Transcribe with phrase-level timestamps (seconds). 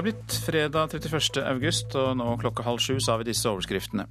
[0.00, 1.42] Det er blitt fredag 31.
[1.44, 4.06] august, og nå klokka halv sju så har vi disse overskriftene.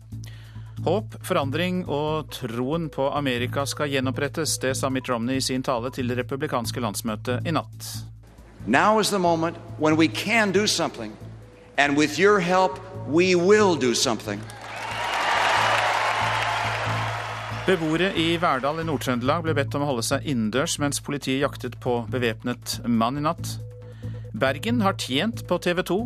[0.86, 4.60] Håp, forandring og troen på Amerika skal gjenopprettes.
[4.62, 7.88] Det sa Mitt Romney i sin tale til det republikanske landsmøtet i natt.
[8.68, 11.10] Now is the moment when we can do something.
[11.80, 14.38] And with your help, we will do something.
[17.66, 21.80] Beboere i Verdal i Nord-Trøndelag ble bedt om å holde seg innendørs mens politiet jaktet
[21.82, 23.58] på bevæpnet mann i natt.
[24.34, 26.00] Bergen har tjent på TV 2.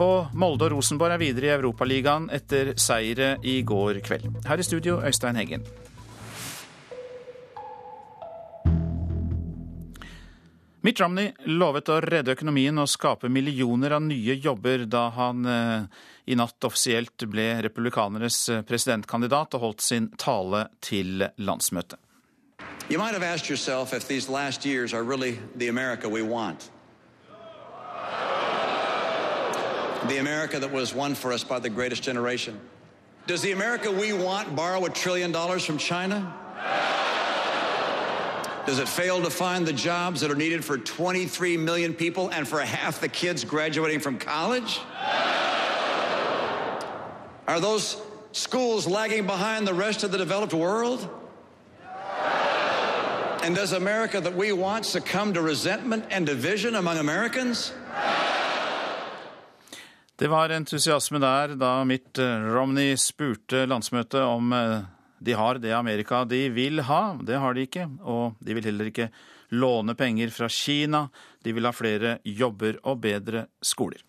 [0.00, 4.30] Og Molde og Rosenborg er videre i Europaligaen etter seire i går kveld.
[4.48, 5.66] Her i studio, Øystein Heggen.
[10.84, 15.86] Mitt Romney lovet å redde økonomien og skape millioner av nye jobber da han eh,
[16.28, 21.96] i natt offisielt ble republikanernes presidentkandidat og holdt sin tale til landsmøtet.
[22.90, 26.68] You might have asked yourself if these last years are really the America we want.
[30.08, 32.60] The America that was won for us by the greatest generation.
[33.26, 36.34] Does the America we want borrow a trillion dollars from China?
[38.66, 42.48] Does it fail to find the jobs that are needed for 23 million people and
[42.48, 44.80] for half the kids graduating from college?
[47.46, 48.00] Are those
[48.32, 51.08] schools lagging behind the rest of the developed world?
[53.42, 57.72] And does America that we want succumb to resentment and division among Americans?
[60.16, 62.18] Det var entusiasme der da Mitt
[62.54, 64.84] Romney spurte landsmøtet om eh,
[65.24, 67.16] de har det Amerika de vil ha.
[67.20, 67.86] Det har de ikke.
[68.02, 69.08] Og de vil heller ikke
[69.54, 71.06] låne penger fra Kina.
[71.44, 74.02] De vil ha flere jobber og bedre skoler.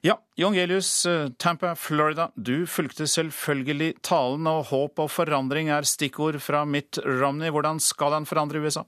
[0.00, 2.30] Ja, Jon Gelius, eh, Tampa, Florida.
[2.34, 7.50] Du fulgte selvfølgelig talen, og håp og forandring er stikkord fra Mitt Romney.
[7.50, 8.86] Hvordan skal han forandre USA?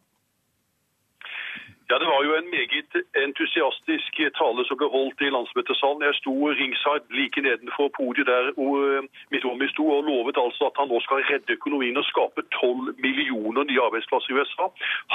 [1.92, 2.92] Ja, Det var jo en meget
[3.26, 6.04] entusiastisk tale som ble holdt i landsmøtesalen.
[6.08, 9.02] Jeg sto ringside like nedenfor podiet der eh,
[9.32, 12.96] mitt Romney sto og lovet altså at han nå skal redde økonomien og skape 12
[13.04, 14.66] millioner nye arbeidsplasser i USA.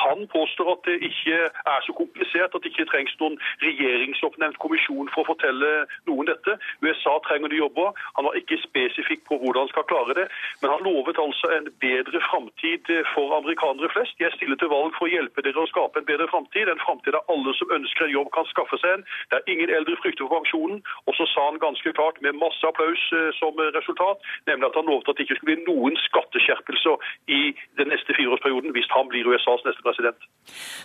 [0.06, 1.38] Han påstår at det ikke
[1.74, 5.72] er så komplisert, at det ikke trengs noen regjeringsoppnevnt kommisjon for å fortelle
[6.10, 6.60] noen dette.
[6.86, 7.90] USA trenger de jobber.
[8.20, 10.28] Han var ikke spesifikk på hvordan han skal klare det,
[10.62, 14.22] men han lovet altså en bedre framtid for amerikanere flest.
[14.22, 17.22] Jeg stiller til valg for å hjelpe dere å skape en bedre framtid den framtida
[17.34, 19.06] alle som ønsker en jobb, kan skaffe seg en.
[19.34, 20.84] Der ingen eldre frykter for pensjonen.
[21.08, 24.90] Og så sa han ganske klart, med masse applaus eh, som resultat, nemlig at han
[24.92, 27.42] lovte at det ikke skulle bli noen skatteskjerpelser i
[27.80, 30.30] den neste fireårsperioden hvis han blir USAs neste president.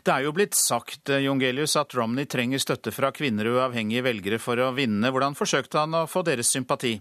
[0.06, 4.06] Det er jo blitt sagt eh, Jongelius, at Romney trenger støtte fra kvinner og uavhengige
[4.06, 5.12] velgere for å vinne.
[5.12, 6.98] Hvordan forsøkte han å få deres sympati?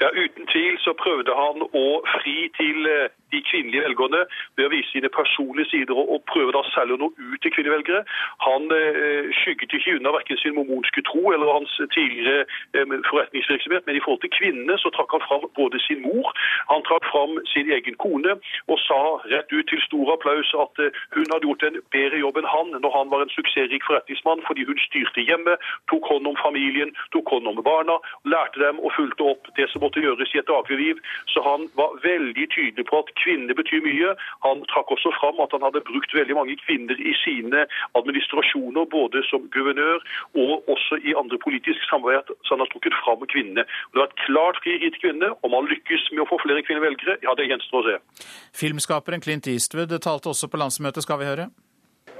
[0.00, 1.86] Ja, Uten tvil så prøvde han å
[2.18, 4.22] fri til eh, de kvinnelige velgerne
[4.56, 8.02] ved å vise sine personlige sider og, prøve da selv å nå ut til kvinnevelgere.
[8.46, 13.98] Han eh, skygget ikke unna verken sin mormonske tro eller hans tidligere eh, forretningsvirksomhet, men
[13.98, 16.32] i forhold til kvinnene så trakk han fram både sin mor,
[16.72, 18.36] han trakk fram sin egen kone
[18.72, 18.98] og sa
[19.32, 22.74] rett ut til stor applaus at eh, hun hadde gjort en bedre jobb enn han
[22.74, 25.56] når han var en suksessrik forretningsmann fordi hun styrte hjemme,
[25.92, 27.98] tok hånd om familien, tok hånd om barna,
[28.28, 31.00] lærte dem og fulgte opp det som måtte gjøres i et dagligliv.
[31.32, 34.14] Så han var veldig tydelig på at kvinner betyr mye.
[34.46, 37.66] Han trakk også fram at han hadde brukt veldig mange kvinner i sine
[37.98, 39.98] administrasjoner, både som guvernør
[40.44, 42.32] og også i andre politiske samarbeid.
[42.44, 43.66] Så han har trukket fram kvinnene.
[43.92, 45.30] Det var et klart frieri til kvinnene.
[45.44, 48.26] Om han lykkes med å få flere kvinnevelgere, ja, det gjenstår å se.
[48.62, 51.50] Filmskaperen Clint Eastwood talte også på landsmøtet, skal vi høre?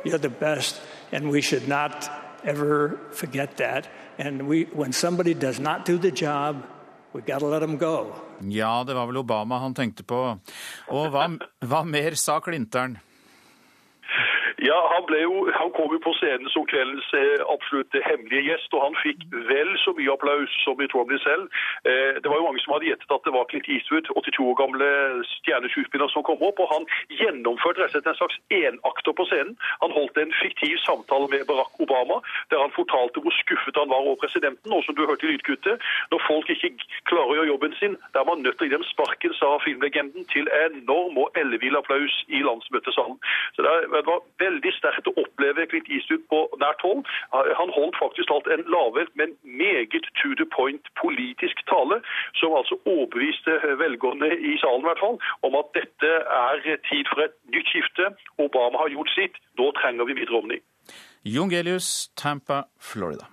[0.06, 0.82] You're the best,
[1.12, 2.08] and we should not
[2.44, 3.88] ever forget that.
[4.18, 6.62] And we, when somebody does not do the job,
[8.52, 10.20] Ja, det var vel Obama han tenkte på.
[10.92, 11.28] Og hva,
[11.64, 12.98] hva mer sa Klinteren?
[14.58, 18.86] Ja, han, jo, han, kom jo på scenen som kveldens eh, absolutt hemmelige gjest, og
[18.86, 21.50] han fikk vel så mye applaus som i Romney selv.
[21.84, 24.56] Eh, det var jo mange som hadde gjettet at det var Clint Eastwood, 82 år
[24.62, 24.88] gamle
[25.34, 26.62] stjerneskuespiller, som kom opp.
[26.64, 26.88] og Han
[27.18, 29.58] gjennomførte rett og slett en slags enakter på scenen.
[29.84, 34.08] Han holdt en fiktiv samtale med Barack Obama, der han fortalte hvor skuffet han var
[34.08, 34.72] over presidenten.
[34.72, 35.84] Og som du hørte i lydkuttet,
[36.14, 36.72] når folk ikke
[37.12, 39.52] klarer å gjøre jobben sin, der er man nødt til å gi dem sparken, sa
[39.66, 43.20] filmlegenden, til enorm og ellevill applaus i landsmøtesalen.
[43.52, 47.02] Så det var veldig sterkt å oppleve Clint Eastwood på nært hold.
[47.60, 52.00] Han holdt faktisk alt en lavere, men meget to the point politisk tale,
[52.40, 57.26] som altså overbeviste velgerne i salen i hvert fall, om at dette er tid for
[57.26, 58.10] et nytt skifte.
[58.46, 59.40] Obama har gjort sitt.
[59.58, 60.62] Nå trenger vi videre Romney.
[61.26, 63.26] Jon Gelius, Tampa, Florida.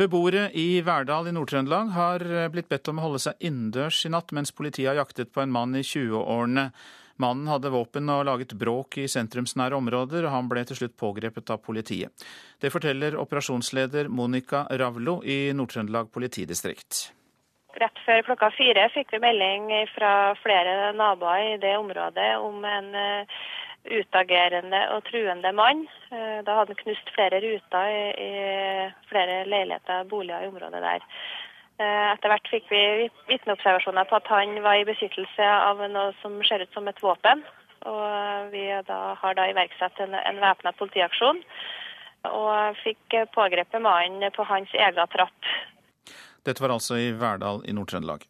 [0.00, 4.32] Beboere i Verdal i Nord-Trøndelag har blitt bedt om å holde seg innendørs i natt
[4.34, 6.70] mens politiet har jaktet på en mann i 20-årene
[7.22, 11.54] Mannen hadde våpen og laget bråk i sentrumsnære områder, og han ble til slutt pågrepet
[11.54, 12.26] av politiet.
[12.60, 17.12] Det forteller operasjonsleder Monica Ravlo i Nord-Trøndelag politidistrikt.
[17.80, 22.90] Rett før klokka fire fikk vi melding fra flere naboer i det området om en
[22.98, 23.38] eh,
[23.88, 25.86] utagerende og truende mann.
[26.12, 28.28] Eh, da hadde han knust flere ruter i,
[29.08, 31.08] flere leiligheter og boliger i området der.
[31.80, 32.82] Eh, etter hvert fikk vi
[33.30, 37.44] vitneobservasjoner på at han var i besittelse av noe som ser ut som et våpen.
[37.88, 41.40] Og vi da har da iverksatt en, en væpna politiaksjon.
[42.28, 45.54] Og fikk pågrepet mannen på hans egen trapp.
[46.46, 48.28] Dette var altså i Verdal i Nord-Trøndelag.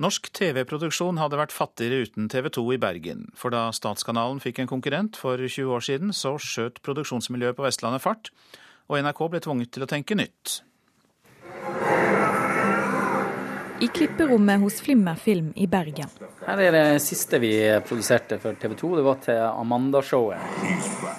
[0.00, 3.26] Norsk TV-produksjon hadde vært fattigere uten TV 2 i Bergen.
[3.36, 8.00] For da Statskanalen fikk en konkurrent for 20 år siden, så skjøt produksjonsmiljøet på Vestlandet
[8.00, 8.30] fart,
[8.88, 10.62] og NRK ble tvunget til å tenke nytt.
[13.80, 16.08] I klipperommet hos Flimmer Film i Bergen.
[16.44, 17.52] Her er det siste vi
[17.86, 18.90] produserte for TV 2.
[18.98, 20.58] Det var til Amanda-showet.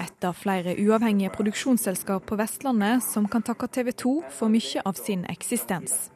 [0.04, 5.00] Et av flere uavhengige produksjonsselskap på Vestlandet som kan takke TV 2 for mye av
[5.00, 6.12] sin eksistens.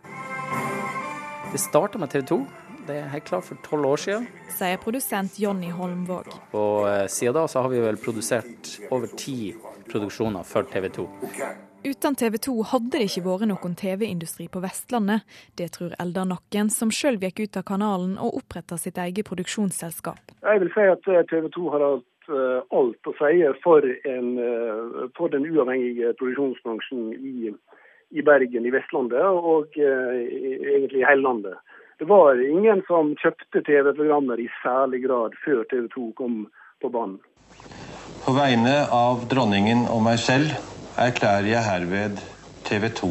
[1.52, 2.40] Det starta med TV 2.
[2.86, 4.28] Det er helt klart for tolv år siden.
[4.54, 6.30] Sier produsent Jonny Holmvåg.
[6.54, 9.56] Og eh, siden da så har vi vel produsert over ti
[9.90, 11.08] produksjoner for TV 2.
[11.86, 15.22] Uten TV 2 hadde det ikke vært noen TV-industri på Vestlandet.
[15.54, 20.34] Det tror Eldar Nakken, som sjøl gikk ut av kanalen og oppretta sitt eget produksjonsselskap.
[20.42, 23.86] Jeg vil si at eh, TV 2 har hatt eh, alt å si for,
[24.16, 31.22] en, eh, for den uavhengige produksjonsbransjen i, i, Bergen, i Vestlandet og egentlig i hele
[31.22, 31.62] landet.
[32.02, 36.48] Det var ingen som kjøpte TV-programmer i særlig grad før TV 2 kom
[36.82, 37.22] på banen.
[38.26, 42.18] På vegne av dronningen og meg selv erklærer jeg herved
[42.64, 43.08] TV 2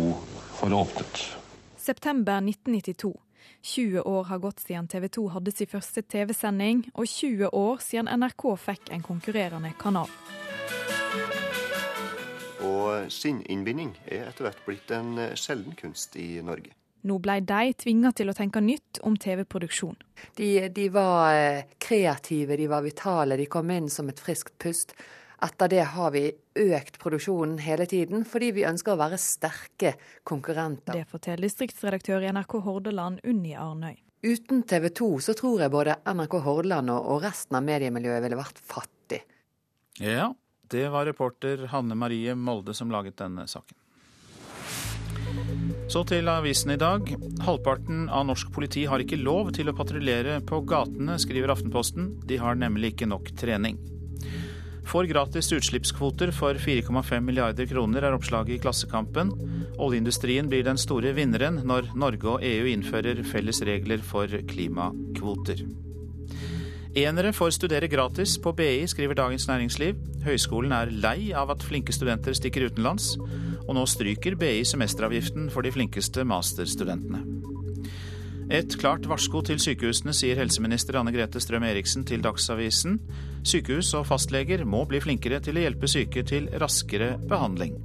[0.57, 1.37] for åpnet.
[1.77, 3.21] September 1992.
[3.63, 8.09] 20 år har gått siden TV 2 hadde sin første TV-sending, og 20 år siden
[8.09, 10.09] NRK fikk en konkurrerende kanal.
[12.65, 16.73] Og sinninnbinding er etter hvert blitt en eh, sjelden kunst i Norge.
[17.05, 19.99] Nå ble de tvinga til å tenke nytt om TV-produksjon.
[20.41, 24.97] De, de, var eh, kreative, de var vitale, de kom inn som et friskt pust.
[25.45, 26.25] Etter det har vi
[26.73, 29.95] økt produksjonen hele tiden, fordi vi ønsker å være sterke
[30.25, 30.97] konkurrenter.
[30.97, 33.99] Det forteller distriktsredaktør i NRK Hordaland, Unni Arnøy.
[34.25, 38.63] Uten TV 2 så tror jeg både NRK Hordaland og resten av mediemiljøet ville vært
[38.65, 39.21] fattig.
[40.01, 40.31] Ja,
[40.73, 43.77] det var reporter Hanne Marie Molde som laget denne saken.
[45.93, 47.11] Så til avisen i dag.
[47.45, 52.15] Halvparten av norsk politi har ikke lov til å patruljere på gatene, skriver Aftenposten.
[52.25, 53.77] De har nemlig ikke nok trening
[54.87, 59.33] får gratis utslippskvoter for 4,5 milliarder kroner, er oppslaget i Klassekampen.
[59.79, 65.65] Oljeindustrien blir den store vinneren når Norge og EU innfører felles regler for klimakvoter.
[66.95, 69.99] Enere får studere gratis på BI, skriver Dagens Næringsliv.
[70.23, 73.17] Høyskolen er lei av at flinke studenter stikker utenlands,
[73.65, 77.25] og nå stryker BI semesteravgiften for de flinkeste masterstudentene.
[78.53, 83.01] Et klart varsko til sykehusene, sier helseminister Anne Grete Strøm Eriksen til Dagsavisen.
[83.45, 87.77] Sykehus og fastleger må bli flinkere til å hjelpe syke til raskere behandling.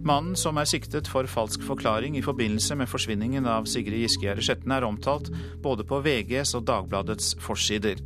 [0.00, 4.72] Mannen som er siktet for falsk forklaring i forbindelse med forsvinningen av Sigrid Giskegjerde Skjetten,
[4.72, 5.28] er omtalt
[5.60, 8.00] både på VGs og Dagbladets forsider.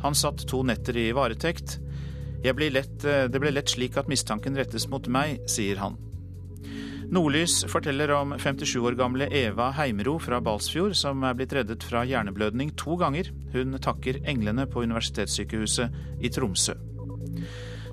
[0.00, 1.76] Han satt to netter i varetekt.
[2.40, 6.00] Lett, det ble lett slik at mistanken rettes mot meg, sier han.
[7.10, 12.04] Nordlys forteller om 57 år gamle Eva Heimro fra Balsfjord, som er blitt reddet fra
[12.06, 13.32] hjerneblødning to ganger.
[13.50, 16.76] Hun takker englene på universitetssykehuset i Tromsø.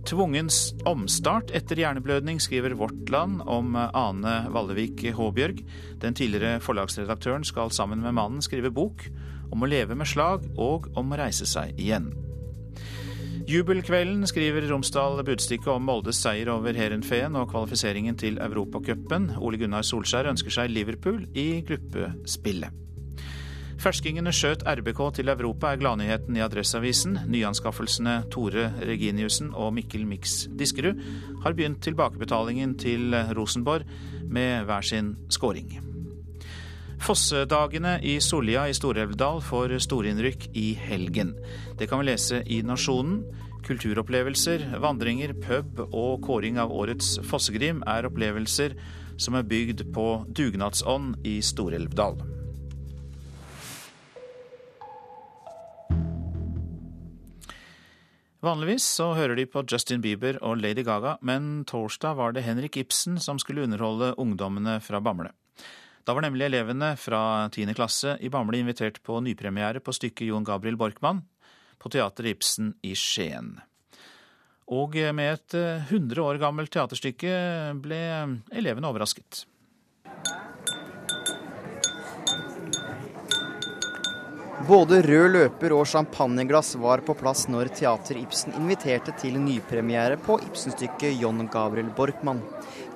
[0.05, 0.53] Tvungen
[0.85, 5.65] omstart etter hjerneblødning, skriver Vårt Land om Ane Vallevik Håbjørg.
[5.97, 9.09] Den tidligere forlagsredaktøren skal sammen med mannen skrive bok
[9.49, 12.11] om å leve med slag og om å reise seg igjen.
[13.47, 19.29] Jubelkvelden skriver Romsdal Budstikke om Moldes seier over Heerenveen og kvalifiseringen til Europacupen.
[19.39, 22.75] Ole Gunnar Solskjær ønsker seg Liverpool i gruppespillet.
[23.79, 27.21] Ferskingene skjøt RBK til Europa, er gladnyheten i Adresseavisen.
[27.31, 30.99] Nyanskaffelsene Tore Reginiussen og Mikkel Mix Diskerud
[31.45, 33.87] har begynt tilbakebetalingen til Rosenborg
[34.27, 35.77] med hver sin skåring.
[36.97, 41.35] Fossedagene i Sollia i Stor-Elvdal får storinnrykk i helgen.
[41.77, 43.21] Det kan vi lese i Nasjonen.
[43.67, 48.77] Kulturopplevelser, vandringer, pub og kåring av årets fossegrim er opplevelser
[49.19, 52.19] som er bygd på dugnadsånd i Stor-Elvdal.
[58.47, 62.77] Vanligvis så hører de på Justin Bieber og Lady Gaga, men torsdag var det Henrik
[62.77, 65.33] Ibsen som skulle underholde ungdommene fra Bamble.
[66.07, 67.73] Da var nemlig elevene fra 10.
[67.75, 71.25] klasse i Bamble invitert på nypremiere på stykket Jon Gabriel Borkmann.
[71.77, 73.59] på Teater Ibsen i Skien.
[74.73, 75.53] Og med et
[75.91, 77.33] 100 år gammelt teaterstykke
[77.83, 77.99] ble
[78.49, 79.43] elevene overrasket.
[84.67, 90.39] Både rød løper og champagneglass var på plass når Teater Ibsen inviterte til nypremiere på
[90.47, 92.41] Ibsen-stykket John Gabriel Borkmann.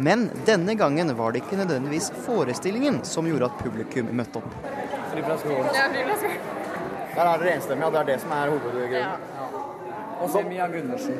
[0.02, 4.56] Men denne gangen var det ikke nødvendigvis forestillingen som gjorde at publikum møtte opp.
[7.12, 8.94] Der er dere enstemmige, det er det som er hovedgrunnen.
[8.96, 9.42] Ja.
[10.22, 11.18] Og så Mia Gundersen.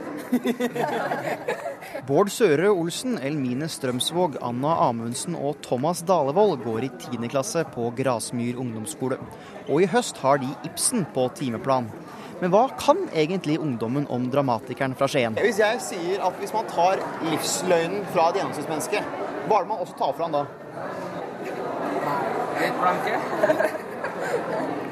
[2.08, 7.32] Bård Søre Olsen, Elmine Strømsvåg, Anna Amundsen og Thomas Dalevold går i 10.
[7.34, 9.18] klasse på Grasmyr ungdomsskole.
[9.68, 11.90] Og i høst har de Ibsen på timeplan.
[12.42, 15.36] Men hva kan egentlig ungdommen om dramatikeren fra Skien?
[15.38, 19.04] Hvis jeg sier at hvis man tar livsløgnen fra et gjennomsnittsmenneske,
[19.46, 20.44] hva er det man også tar fra han da?
[22.82, 23.20] Blanke.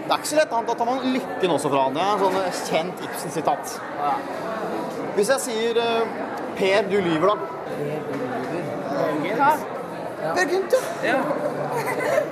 [0.10, 0.54] Det er ikke så lett.
[0.68, 1.98] Da tar man lykken også fra han.
[1.98, 3.76] Det er en sånn kjent Ibsen-sitat.
[5.18, 6.16] Hvis jeg sier uh,
[6.58, 7.36] Per, du lyver, da?
[7.78, 10.34] Per, du Ja.
[10.36, 10.74] Per Gynt,
[11.06, 11.22] ja.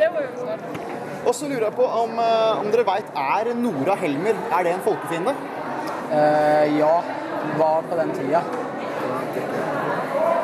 [0.02, 0.77] Det var jo snart.
[1.26, 4.76] Og så lurer jeg på om, uh, om dere veit, er Nora Helmer er det
[4.76, 5.34] en folkefiende?
[6.08, 7.04] Eh, ja.
[7.58, 8.42] Var på den tida.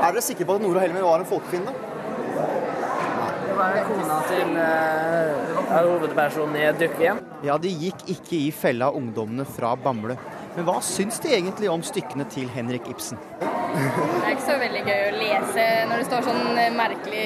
[0.04, 1.74] Er dere sikre på at Nora Helmer var en folkefiende?
[3.44, 7.22] Det var kona til uh, hovedpersonen i Dukkehjem.
[7.46, 10.18] Ja, de gikk ikke i fella ungdommene fra Bamble.
[10.58, 13.22] Men hva syns de egentlig om stykkene til Henrik Ibsen?
[13.74, 17.26] Det er ikke så veldig gøy å lese når det står sånn merkelig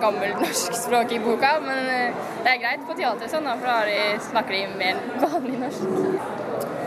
[0.00, 4.08] gammelt norsk språk i boka, men eh, det er greit på teateret sånn, for da
[4.30, 5.86] snakker de mer vanlig norsk.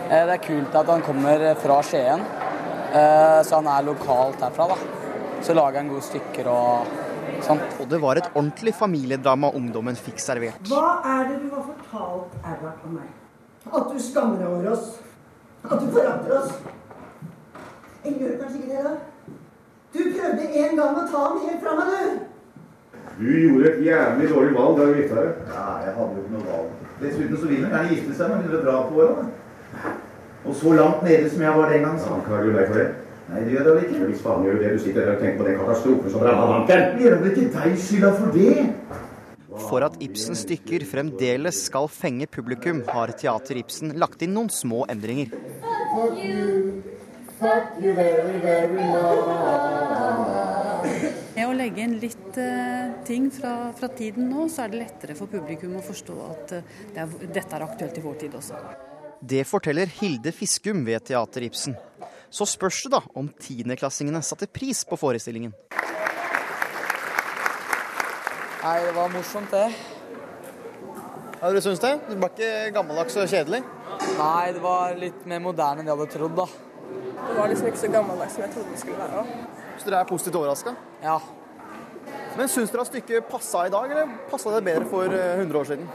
[0.10, 2.26] Det er kult at han kommer fra Skien,
[2.92, 4.70] eh, så han er lokalt herfra.
[4.74, 4.78] da.
[5.46, 7.02] Så lager han gode stykker og
[7.44, 7.60] Sånn.
[7.82, 10.70] Og det var et ordentlig familiedrama ungdommen fikk servert.
[10.70, 13.12] Hva er det du har fortalt Erlart om meg?
[13.66, 14.92] At du skammer deg over oss?
[15.66, 16.54] At du forandrer oss?
[18.06, 18.96] Jeg gjør kanskje ikke det, da?
[19.96, 22.24] Du prøvde en gang å ta den helt fra meg, du!
[23.16, 25.38] Du gjorde et jævlig dårlig valg da du gifta deg.
[25.56, 26.74] Ja, jeg hadde jo ikke noe valg.
[27.00, 29.26] Dessuten så vil han gjerne gifte seg med 100 dra på åra.
[30.46, 32.88] Og så langt nede som jeg var den gang, så anklager du deg for det.
[33.30, 34.02] Nei, det gjør det vel ikke.
[34.12, 34.74] Hvis faen gjør det.
[34.76, 36.84] Du sitter der og tenker på den katastrofen som ramma banken.
[37.02, 38.56] Gjør vel ikke deg skylda for det?
[39.66, 44.84] For at Ibsens stykker fremdeles skal fenge publikum, har Teater Ibsen lagt inn noen små
[44.92, 45.32] endringer.
[45.96, 46.95] Fuck you.
[47.39, 48.86] Fuck you very, very much.
[51.36, 55.15] Med å legge inn litt uh, ting fra, fra, tiden nå, så er det lettere
[55.18, 58.60] for publikum å forstå at uh, det er, dette er aktuelt i vår tid også.
[59.20, 61.75] Det forteller Hilde Fiskum ved Teater Ibsen.
[62.32, 65.51] Så spørs det da om tiendeklassingene satte pris på forestillingen.
[68.65, 69.68] Nei, det var morsomt, det.
[71.36, 71.92] Ja, Dere syns det?
[72.08, 73.60] Det var ikke gammeldags og kjedelig?
[74.15, 76.48] Nei, det var litt mer moderne enn jeg hadde trodd, da.
[77.27, 79.25] Det var liksom ikke så gammeldags som jeg trodde det skulle være.
[79.77, 80.75] Så dere er positivt overraska?
[81.03, 81.17] Ja.
[82.38, 85.60] Men syns dere at stykket passa i dag, eller passa det bedre for 100 eh,
[85.60, 85.89] år siden?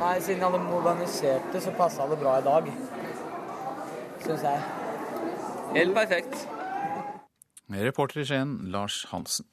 [0.00, 2.70] Nei, siden jeg hadde modernisert det, så passa det bra i dag.
[4.24, 4.62] Syns jeg.
[5.74, 6.46] Helt perfekt.
[7.74, 9.46] Reporter i Skien, Lars Hansen.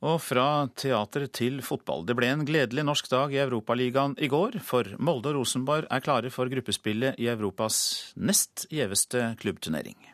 [0.00, 2.06] Og fra teater til fotball.
[2.08, 6.04] Det ble en gledelig norsk dag i Europaligaen i går, for Molde og Rosenborg er
[6.04, 10.09] klare for gruppespillet i Europas nest gjeveste klubbturnering.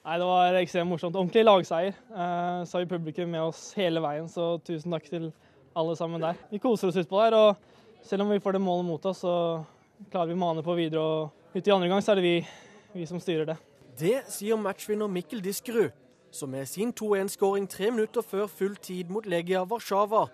[0.00, 1.16] Nei, Det var ekstremt morsomt.
[1.16, 1.92] Ordentlig lagseier.
[1.92, 5.32] Eh, så har vi publikum med oss hele veien, så tusen takk til
[5.76, 6.38] alle sammen der.
[6.50, 7.56] Vi koser oss utpå der, og
[8.02, 9.62] selv om vi får det målet mot oss, så
[10.10, 11.00] klarer vi å mane på videre.
[11.00, 12.46] Og ute i andre gang så er det vi,
[12.94, 13.58] vi som styrer det.
[14.00, 15.92] Det sier matchvinner Mikkel Diskerud,
[16.32, 20.28] som med sin 2-1-skåring tre minutter før full tid mot Legia Warszawa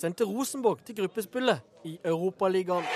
[0.00, 2.86] sendte Rosenborg til gruppespillet i Europaligaen.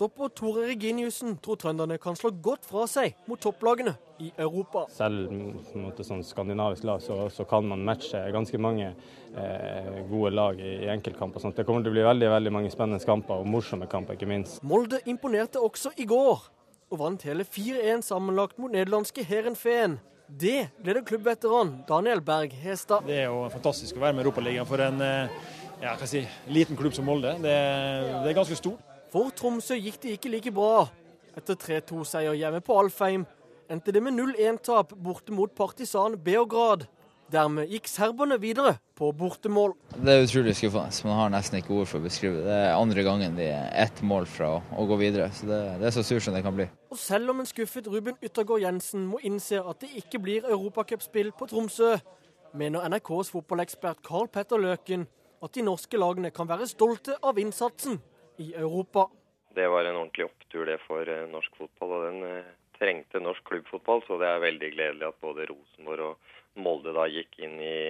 [0.00, 3.92] Stopper Tore Reginiussen tror trønderne kan slå godt fra seg mot topplagene
[4.24, 4.86] i Europa.
[4.88, 10.32] Selv mot et sånn skandinavisk lag så, så, kan man matche ganske mange eh, gode
[10.32, 11.44] lag i, i enkeltkamper.
[11.52, 14.64] Det kommer til å bli veldig veldig mange spennende kamper, og morsomme kamper, ikke minst.
[14.64, 16.48] Molde imponerte også i går,
[16.88, 20.00] og vant hele 4-1 sammenlagt mot nederlandske Heerenveen.
[20.32, 23.04] Det ble det klubbveteran Daniel Berg Hestad.
[23.04, 25.40] Det er jo fantastisk å være med i Europaligaen for en eh,
[25.84, 27.36] ja, si, liten klubb som Molde.
[27.44, 27.58] Det,
[28.24, 28.86] det er ganske stort.
[29.10, 30.84] For Tromsø gikk det ikke like bra.
[31.34, 33.24] Etter 3-2-seier hjemme på Alfheim
[33.70, 36.84] endte det med 0-1-tap borte mot partisan Beograd.
[37.30, 39.74] Dermed gikk serberne videre på bortemål.
[39.96, 40.94] Det er utrolig skuffende.
[41.06, 42.44] Man har nesten ikke ord for å beskrive det.
[42.46, 45.26] Det er andre gangen de er ett mål fra å gå videre.
[45.34, 46.66] Så det, det er så surt som det kan bli.
[46.90, 51.30] Og selv om en skuffet Ruben Yttergård Jensen må innse at det ikke blir europacupspill
[51.38, 51.96] på Tromsø,
[52.54, 55.06] mener NRKs fotballekspert Carl Petter Løken
[55.42, 57.98] at de norske lagene kan være stolte av innsatsen
[58.40, 59.06] i Europa.
[59.54, 63.44] Det var en ordentlig opptur det for eh, norsk fotball, og den eh, trengte norsk
[63.50, 64.04] klubbfotball.
[64.06, 67.80] Så det er veldig gledelig at både Rosenborg og Molde da gikk inn i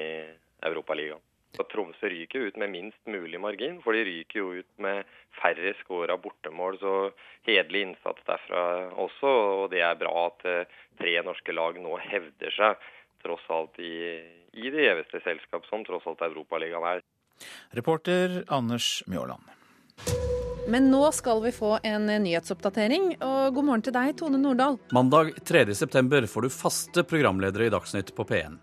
[0.67, 1.23] Europaligaen.
[1.71, 5.09] Tromsø ryker ut med minst mulig margin, for de ryker jo ut med
[5.41, 6.79] færre skåra bortemål.
[6.81, 6.95] Så
[7.49, 8.63] hederlig innsats derfra
[9.05, 12.91] også, og det er bra at eh, tre norske lag nå hevder seg
[13.21, 13.95] tross alt i,
[14.57, 17.05] i det gjeveste selskap som tross alt Europaligaen er.
[17.77, 19.45] Reporter Anders Mjåland.
[20.69, 24.77] Men nå skal vi få en nyhetsoppdatering, og god morgen til deg, Tone Nordahl.
[24.93, 28.59] Mandag 3.9 får du faste programledere i Dagsnytt på P1.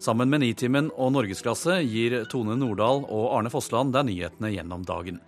[0.00, 5.18] Sammen med Nitimen og Norgesklasse gir Tone Nordahl og Arne Fossland deg nyhetene gjennom dagen.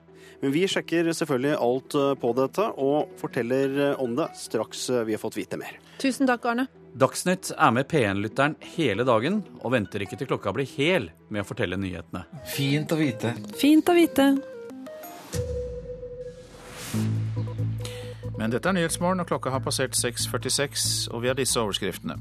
[0.41, 5.03] Men vi sjekker selvfølgelig alt eh, på dette, og forteller eh, om det straks eh,
[5.05, 5.75] vi har fått vite mer.
[6.01, 6.65] Tusen takk, Arne.
[6.97, 11.51] Dagsnytt er med P1-lytteren hele dagen, og venter ikke til klokka blir hel med å
[11.51, 12.25] fortelle nyhetene.
[12.57, 13.35] Fint å vite.
[13.61, 14.33] Fint å vite.
[18.41, 22.17] Men dette er Nyhetsmorgen, og klokka har passert 6.46, og vi har disse overskriftene.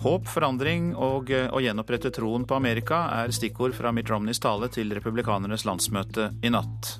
[0.00, 4.94] Håp, forandring og å gjenopprette troen på Amerika er stikkord fra Mitt Romneys tale til
[4.96, 6.94] republikanernes landsmøte i natt.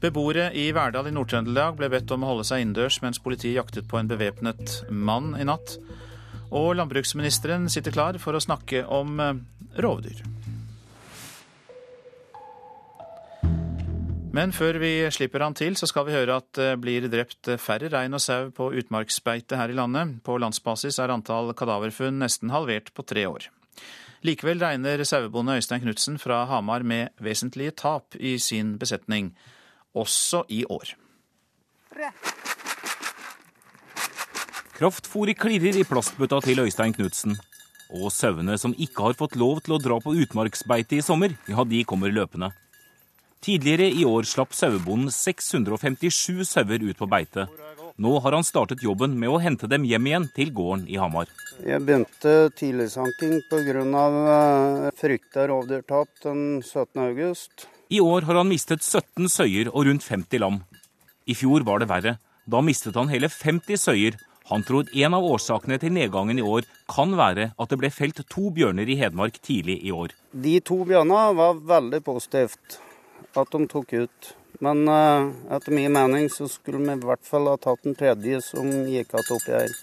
[0.00, 3.88] Beboere i Verdal i Nord-Trøndelag ble bedt om å holde seg innendørs mens politiet jaktet
[3.88, 5.78] på en bevæpnet mann i natt.
[6.50, 9.40] Og landbruksministeren sitter klar for å snakke om eh,
[9.80, 10.24] rovdyr.
[14.30, 17.88] Men før vi slipper han til, så skal vi høre at det blir drept færre
[17.90, 20.20] rein og sau på utmarksbeite her i landet.
[20.22, 23.48] På landsbasis er antall kadaverfunn nesten halvert på tre år.
[24.22, 29.32] Likevel regner sauebonde Øystein Knutsen fra Hamar med vesentlige tap i sin besetning,
[29.98, 30.94] også i år.
[34.78, 37.34] Kraftfôret klirrer i plastbøtta til Øystein Knutsen.
[37.90, 41.64] Og sauene som ikke har fått lov til å dra på utmarksbeite i sommer, ja,
[41.66, 42.54] de kommer løpende.
[43.40, 47.46] Tidligere i år slapp sauebonden 657 sauer ut på beite.
[47.96, 51.30] Nå har han startet jobben med å hente dem hjem igjen til gården i Hamar.
[51.64, 53.84] Jeg begynte tidligsanking pga.
[54.34, 57.00] Eh, frykta rovdyrtap den 17.
[57.06, 57.64] august.
[57.88, 60.60] I år har han mistet 17 søyer og rundt 50 lam.
[61.24, 62.18] I fjor var det verre.
[62.44, 64.20] Da mistet han hele 50 søyer.
[64.52, 68.20] Han tror en av årsakene til nedgangen i år kan være at det ble felt
[68.28, 70.12] to bjørner i Hedmark tidlig i år.
[70.32, 72.80] De to bjørnene var veldig positivt
[73.38, 74.30] at de tok ut.
[74.60, 78.42] Men uh, etter min mening så skulle vi i hvert fall ha tatt den tredje
[78.44, 79.78] som gikk igjen oppi her.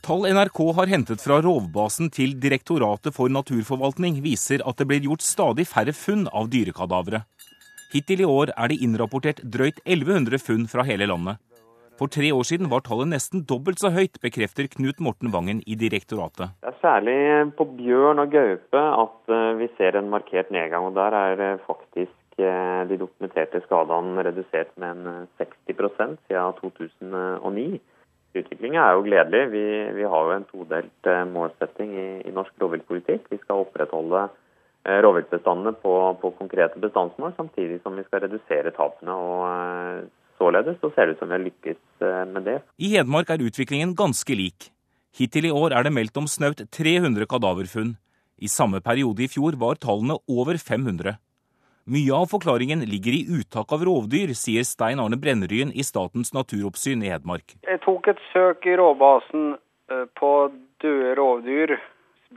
[0.00, 5.22] Tall NRK har hentet fra rovbasen til Direktoratet for naturforvaltning, viser at det blir gjort
[5.22, 7.26] stadig færre funn av dyrekadavere.
[7.92, 11.38] Hittil i år er det innrapportert drøyt 1100 funn fra hele landet.
[12.00, 15.76] For tre år siden var tallet nesten dobbelt så høyt, bekrefter Knut Morten Vangen i
[15.76, 16.54] direktoratet.
[16.64, 17.18] Det er særlig
[17.58, 20.88] på bjørn og gaupe at eh, vi ser en markert nedgang.
[20.88, 22.19] og Der er det faktisk Eh,
[22.90, 27.80] de dokumenterte skadene redusert med en 60 eh, siden 2009.
[28.30, 29.42] Utviklingen er jo gledelig.
[29.54, 29.64] Vi,
[29.98, 33.26] vi, har jo en todelt eh, målsetting i, i norsk rovviltpolitikk.
[33.30, 34.28] Vi skal opprettholde
[34.80, 39.12] rovviltbestandene på, på, konkrete bestandsmål, samtidig som vi skal redusere tapene.
[39.12, 40.06] og
[40.40, 42.54] Således så ser det ut som vi har lykkes med det.
[42.80, 44.70] I Hedmark er utviklingen ganske lik.
[45.12, 47.92] Hittil i år er det meldt om snaut 300 kadaverfunn.
[48.40, 51.18] I samme periode i fjor var tallene over 500.
[51.90, 57.02] Mye av forklaringen ligger i uttak av rovdyr, sier Stein Arne Brenneryen i Statens naturoppsyn
[57.02, 57.56] i Hedmark.
[57.66, 59.56] Jeg tok et søk i rovbasen
[59.90, 60.30] eh, på
[60.84, 61.74] døde rovdyr,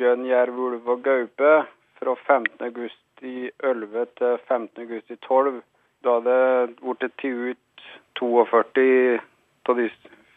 [0.01, 1.53] bjørn, jerv, ulv og gaupe,
[2.01, 5.61] fra 15.8.11 til 15.8.12.
[6.01, 7.87] Da hadde det blitt tatt ut
[8.17, 9.21] 42
[9.69, 9.89] av de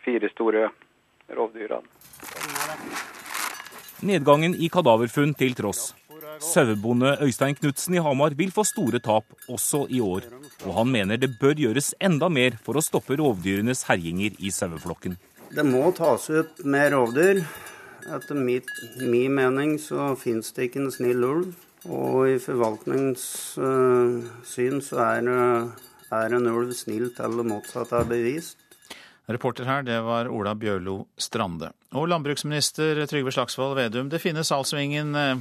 [0.04, 0.68] fire store
[1.40, 1.88] rovdyrene.
[4.04, 5.95] Nedgangen i kadaverfunn til tross.
[6.42, 10.20] Sauebonde Øystein Knutsen i Hamar vil få store tap også i år,
[10.64, 15.16] og han mener det bør gjøres enda mer for å stoppe rovdyrenes herjinger i saueflokken.
[15.54, 17.44] Det må tas ut mer rovdyr.
[18.06, 18.68] Etter mitt,
[19.02, 21.54] min mening så finnes det ikke en snill ulv.
[21.86, 25.22] Og i forvaltningssyn så er,
[26.14, 28.58] er en ulv snill til det motsatte er bevist.
[29.26, 31.72] Reporter her, det var Ola Bjørlo Strande.
[31.98, 35.36] Og landbruksminister Trygve Slagsvold Vedum, det finnes altså ingen eh,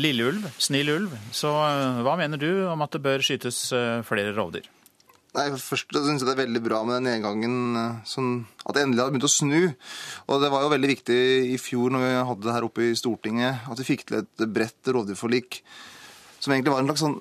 [0.00, 1.18] lilleulv, snill ulv.
[1.34, 4.66] Så eh, hva mener du om at det bør skytes eh, flere rovdyr?
[5.34, 8.84] Nei, Først synes jeg det er veldig bra med den nedgangen, eh, sånn at det
[8.86, 9.60] endelig har begynt å snu.
[10.28, 12.96] Og Det var jo veldig viktig i fjor når vi hadde det her oppe i
[12.98, 15.62] Stortinget, at vi fikk til et bredt rovdyrforlik
[16.44, 17.20] som egentlig var en slags sånn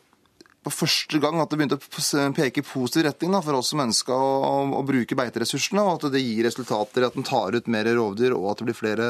[0.63, 3.81] på første gang at det begynte å peke i positiv retning da, for oss som
[3.83, 7.67] ønska å, å, bruke beiteressursene, og at det gir resultater i at en tar ut
[7.71, 9.09] mer rovdyr og at det blir flere,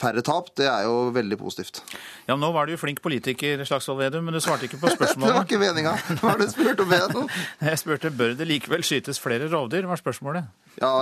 [0.00, 1.82] færre tap, det er jo veldig positivt.
[2.28, 5.28] Ja, Nå var du jo flink politiker, Slagsvold Vedum, men du svarte ikke på spørsmålet.
[5.32, 5.94] det var ikke meninga.
[6.20, 6.90] Hva har du spurt om?
[6.92, 7.30] Vedum?
[7.70, 10.50] Jeg spurte bør det likevel skytes flere rovdyr, var spørsmålet.
[10.80, 10.92] Ja,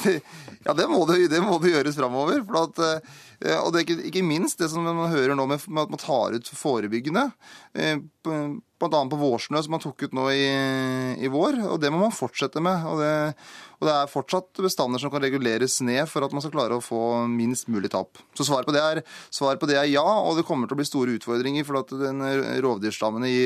[0.66, 2.42] ja det, må det, det, må det gjøres framover.
[2.48, 5.60] For at Eh, og det er ikke, ikke, minst det som man hører nå med,
[5.60, 7.28] at man tar ut forebyggende.
[8.84, 9.02] Eh, Bl.a.
[9.10, 10.46] på vårsnø, som man tok ut nå i,
[11.18, 11.60] i, vår.
[11.72, 12.86] og Det må man fortsette med.
[12.90, 13.12] Og det,
[13.80, 16.84] og det, er fortsatt bestander som kan reguleres ned for at man skal klare å
[16.84, 18.20] få minst mulig tap.
[18.36, 19.02] Så svaret på det er,
[19.60, 21.66] på det er ja, og det kommer til å bli store utfordringer.
[21.66, 22.24] For at den
[22.64, 23.38] rovdyrstammen i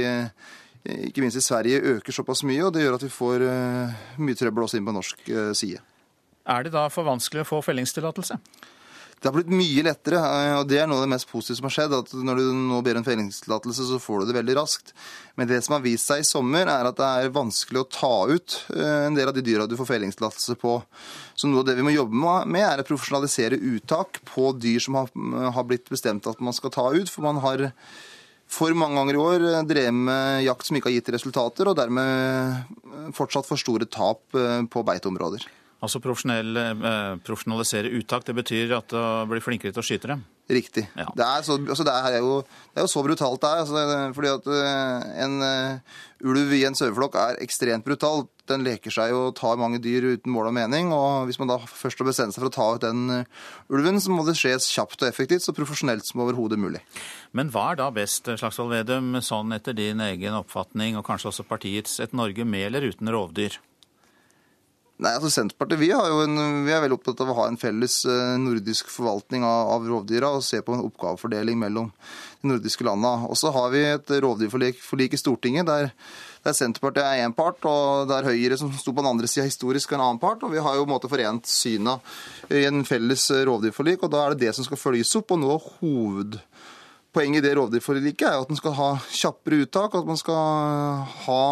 [0.89, 4.39] ikke minst i Sverige øker såpass mye, og det gjør at vi får eh, mye
[4.39, 5.83] trøbbel også inn på norsk side.
[6.49, 8.39] Er det da for vanskelig å få fellingstillatelse?
[9.19, 11.67] Det har blitt mye lettere, eh, og det er noe av det mest positive som
[11.67, 11.95] har skjedd.
[11.97, 14.93] at Når du nå ber om fellingstillatelse, så får du det veldig raskt.
[15.37, 18.15] Men det som har vist seg i sommer, er at det er vanskelig å ta
[18.31, 20.77] ut eh, en del av de dyra du får fellingstillatelse på.
[21.35, 22.15] Så noe av det vi må jobbe
[22.47, 26.87] med, er å profesjonalisere uttak på dyr som har blitt bestemt at man skal ta
[26.95, 27.11] ut.
[27.11, 27.71] For man har
[28.49, 33.13] for mange ganger i år drevet med jakt som ikke har gitt resultater, og dermed
[33.17, 35.45] fortsatt for store tap eh, på beiteområder.
[35.79, 40.25] Altså eh, profesjonalisere uttak, det betyr at du blir flinkere til å skyte dem?
[40.49, 40.87] Riktig.
[40.97, 41.05] Ja.
[41.15, 42.41] Det, er så, altså det, er jo,
[42.73, 43.61] det, er jo, så brutalt det er.
[43.63, 44.49] Altså, fordi at
[45.23, 45.37] en
[46.25, 48.25] ulv i en saueflokk er ekstremt brutal.
[48.49, 50.89] Den leker seg og tar mange dyr uten mål og mening.
[50.97, 53.05] og Hvis man da først har bestemt seg for å ta ut den
[53.69, 56.81] ulven, så må det skje kjapt og effektivt, så profesjonelt som overhodet mulig.
[57.37, 61.47] Men hva er da best, Slagsvold Vedum, sånn etter din egen oppfatning, og kanskje også
[61.47, 63.61] partiets, et Norge med eller uten rovdyr?
[64.99, 68.33] Nei, altså Senterpartiet vi, en, vi, er veldig opptatt av å ha en felles eh,
[68.43, 71.93] nordisk forvaltning av, av rovdyra og se på en oppgavefordeling mellom
[72.43, 73.29] de nordiske landene.
[73.31, 75.93] Og så har vi et rovdyrforlik i Stortinget der,
[76.43, 79.95] der Senterpartiet er én part, og der Høyre, som sto på den andre sida historisk,
[79.95, 80.43] er en annen part.
[80.43, 82.01] Og vi har jo på en måte forent syna
[82.51, 85.31] i en felles rovdyrforlik, og da er det det som skal følges opp.
[85.31, 86.41] og noe av hoved
[87.09, 91.45] Poenget i det rovdyrforliket er at man skal ha kjappere uttak, at man skal ha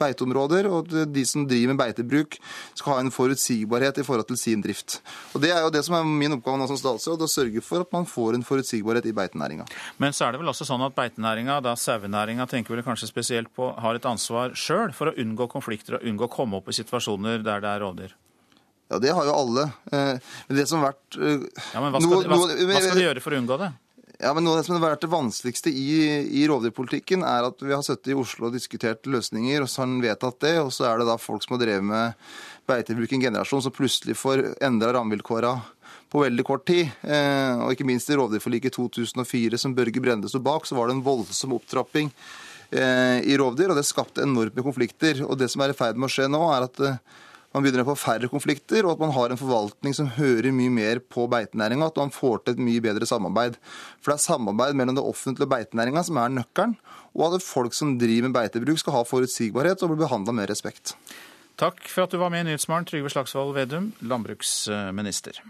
[0.00, 2.38] beiteområder, og at de som driver med beitebruk
[2.78, 5.02] skal ha en forutsigbarhet i forhold til sin drift.
[5.34, 7.84] Og Det er jo det som er min oppgave nå som statsråd, å sørge for
[7.84, 9.68] at man får en forutsigbarhet i beitenæringa.
[10.00, 13.52] Men så er det vel også sånn at beitenæringa, da sauenæringa tenker vel kanskje spesielt
[13.52, 16.78] på, har et ansvar sjøl for å unngå konflikter og unngå å komme opp i
[16.80, 18.16] situasjoner der det er rovdyr?
[18.90, 19.68] Ja, det har jo alle.
[19.92, 20.16] Eh,
[20.48, 21.44] men det som har vært eh,
[21.76, 22.38] Ja, men hva skal, de, hva,
[22.72, 23.68] hva skal de gjøre for å unngå det?
[24.20, 25.92] Ja, men Noe av det som har vært det vanskeligste i,
[26.36, 29.88] i rovdyrpolitikken, er at vi har sittet i Oslo og diskutert løsninger, og så har
[29.88, 32.26] en vedtatt det, og så er det da folk som har drevet med
[32.68, 35.54] beitebruk i en generasjon, som plutselig får endra rammevilkåra
[36.12, 36.90] på veldig kort tid.
[37.00, 40.98] Eh, og ikke minst i rovdyrforliket 2004, som Børge Brende sto bak, så var det
[40.98, 45.24] en voldsom opptrapping eh, i rovdyr, og det skapte enorme konflikter.
[45.24, 47.00] Og det som er i ferd med å skje nå, er at eh,
[47.54, 50.70] man begynner å få færre konflikter, og at man har en forvaltning som hører mye
[50.70, 53.58] mer på beitenæringa, at man får til et mye bedre samarbeid.
[53.98, 56.76] For det er samarbeid mellom det offentlige og beitenæringa som er nøkkelen,
[57.18, 60.94] og at folk som driver med beitebruk skal ha forutsigbarhet og bli behandla med respekt.
[61.60, 65.42] Takk for at du var med i Nyhetsmorgen, Trygve Slagsvold Vedum, landbruksminister.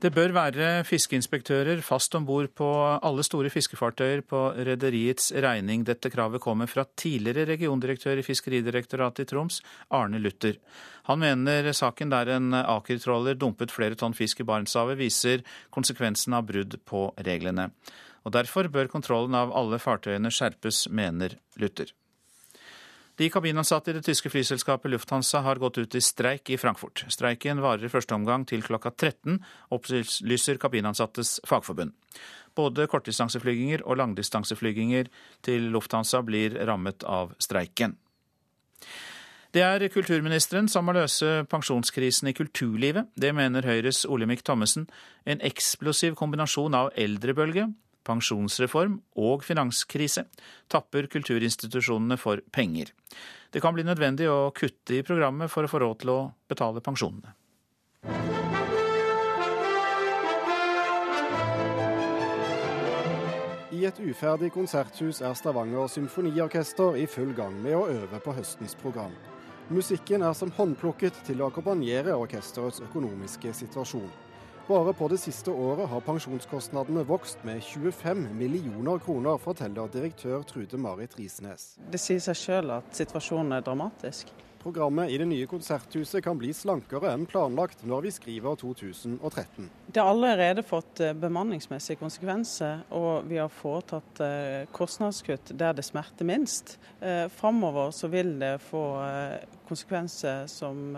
[0.00, 2.66] Det bør være fiskeinspektører fast om bord på
[3.04, 5.82] alle store fiskefartøyer på rederiets regning.
[5.84, 9.60] Dette kravet kommer fra tidligere regiondirektør i Fiskeridirektoratet i Troms,
[9.92, 10.56] Arne Luther.
[11.10, 16.48] Han mener saken der en Aker-tråler dumpet flere tonn fisk i Barentshavet, viser konsekvensen av
[16.48, 17.68] brudd på reglene.
[18.24, 21.92] Og Derfor bør kontrollen av alle fartøyene skjerpes, mener Luther.
[23.20, 27.02] De kabinansatte i det tyske flyselskapet Lufthansa har gått ut i streik i Frankfurt.
[27.12, 29.36] Streiken varer i første omgang til klokka 13,
[29.76, 31.92] opplyser kabinansattes fagforbund.
[32.56, 35.10] Både kortdistanseflyginger og langdistanseflyginger
[35.44, 37.98] til Lufthansa blir rammet av streiken.
[39.52, 43.12] Det er kulturministeren som må løse pensjonskrisen i kulturlivet.
[43.20, 44.88] Det mener Høyres Olemic Thommessen.
[45.28, 47.68] En eksplosiv kombinasjon av eldrebølge,
[48.06, 50.26] pensjonsreform og finanskrise
[50.72, 52.92] tapper kulturinstitusjonene for penger.
[53.50, 56.82] Det kan bli nødvendig å kutte i programmet for å få råd til å betale
[56.84, 57.34] pensjonene.
[63.70, 68.74] I et uferdig konserthus er Stavanger symfoniorkester i full gang med å øve på høstens
[68.76, 69.14] program.
[69.70, 74.10] Musikken er som håndplukket til å akkompagnere orkesterets økonomiske situasjon.
[74.70, 80.78] Bare på det siste året har pensjonskostnadene vokst med 25 millioner kroner, forteller direktør Trude
[80.78, 81.72] Marit Risnes.
[81.90, 84.30] Det sier seg selv at situasjonen er dramatisk.
[84.60, 89.70] Programmet i det nye konserthuset kan bli slankere enn planlagt når vi skriver 2013.
[89.88, 95.86] Det har allerede fått eh, bemanningsmessige konsekvenser, og vi har foretatt eh, kostnadskutt der det
[95.86, 96.74] smerter minst.
[97.00, 98.84] Eh, framover så vil det få
[99.70, 100.96] konsekvenser som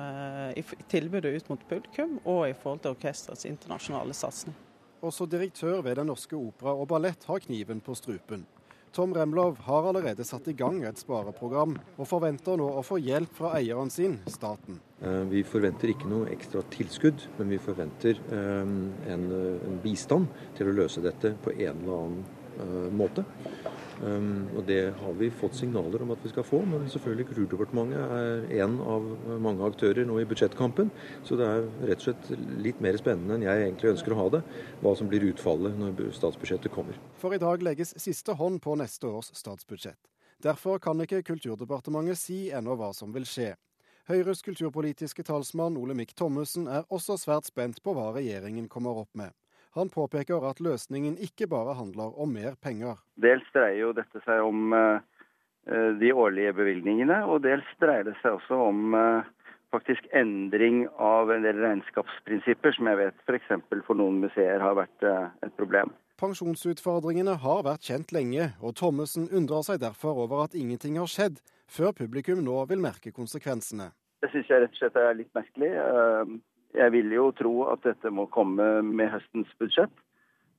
[0.56, 4.56] i tilbudet ut mot publikum og i forhold til orkesterets internasjonale satsing.
[5.02, 8.46] Også direktør ved Den norske opera og ballett har kniven på strupen.
[8.92, 13.30] Tom Remlov har allerede satt i gang et spareprogram, og forventer nå å få hjelp
[13.38, 14.82] fra eieren sin, staten.
[15.00, 18.74] Eh, vi forventer ikke noe ekstra tilskudd, men vi forventer eh,
[19.14, 20.28] en, en bistand
[20.58, 22.20] til å løse dette på en eller annen
[22.60, 23.24] eh, måte.
[24.02, 28.14] Um, og Det har vi fått signaler om at vi skal få, men selvfølgelig Kulturdepartementet
[28.18, 29.06] er én av
[29.42, 30.90] mange aktører nå i budsjettkampen.
[31.22, 32.30] Så det er rett og slett
[32.64, 34.42] litt mer spennende enn jeg egentlig ønsker å ha det,
[34.82, 36.98] hva som blir utfallet når statsbudsjettet kommer.
[37.22, 40.00] For i dag legges siste hånd på neste års statsbudsjett.
[40.42, 43.52] Derfor kan ikke Kulturdepartementet si ennå hva som vil skje.
[44.10, 49.30] Høyres kulturpolitiske talsmann Olemic Thommessen er også svært spent på hva regjeringen kommer opp med.
[49.74, 52.98] Han påpeker at løsningen ikke bare handler om mer penger.
[53.16, 55.00] Dels dreier jo dette seg om eh,
[55.72, 59.30] eh, de årlige bevilgningene, og dels dreier det seg også om eh,
[59.72, 63.48] faktisk endring av en del regnskapsprinsipper, som jeg vet f.eks.
[63.70, 65.94] For, for noen museer har vært et problem.
[66.20, 71.40] Pensjonsutfordringene har vært kjent lenge, og Thommessen undrer seg derfor over at ingenting har skjedd,
[71.64, 73.88] før publikum nå vil merke konsekvensene.
[74.20, 75.72] Det syns jeg rett og slett er litt merkelig.
[76.72, 79.92] Jeg vil jo tro at dette må komme med høstens budsjett.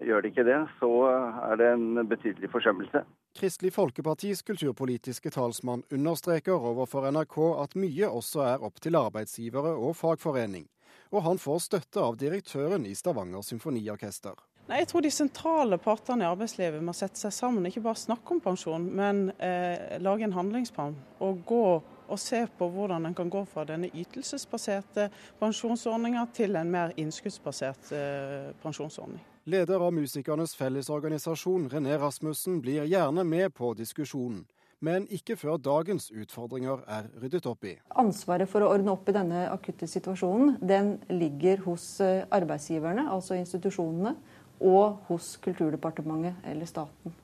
[0.04, 3.04] Gjør det ikke det, så er det en betydelig forsømmelse.
[3.38, 9.95] Kristelig Folkepartis kulturpolitiske talsmann understreker overfor NRK at mye også er opp til arbeidsgivere og
[9.97, 10.67] fagforening.
[11.13, 14.38] Og han får støtte av direktøren i Stavanger symfoniorkester.
[14.69, 18.36] Nei, jeg tror de sentrale partene i arbeidslivet må sette seg sammen, ikke bare snakke
[18.36, 20.95] om pensjon, men eh, lage en handlingsplan
[21.26, 21.65] og gå
[22.13, 25.10] og se på hvordan en kan gå fra denne ytelsesbaserte
[25.41, 29.21] pensjonsordninga til en mer innskuddsbasert eh, pensjonsordning.
[29.49, 34.45] Leder av Musikernes Fellesorganisasjon, René Rasmussen, blir gjerne med på diskusjonen.
[34.84, 37.78] Men ikke før dagens utfordringer er ryddet opp i.
[37.99, 43.39] Ansvaret for å ordne opp i denne akutte situasjonen den ligger hos eh, arbeidsgiverne, altså
[43.39, 44.15] institusjonene,
[44.63, 47.15] og hos Kulturdepartementet eller staten.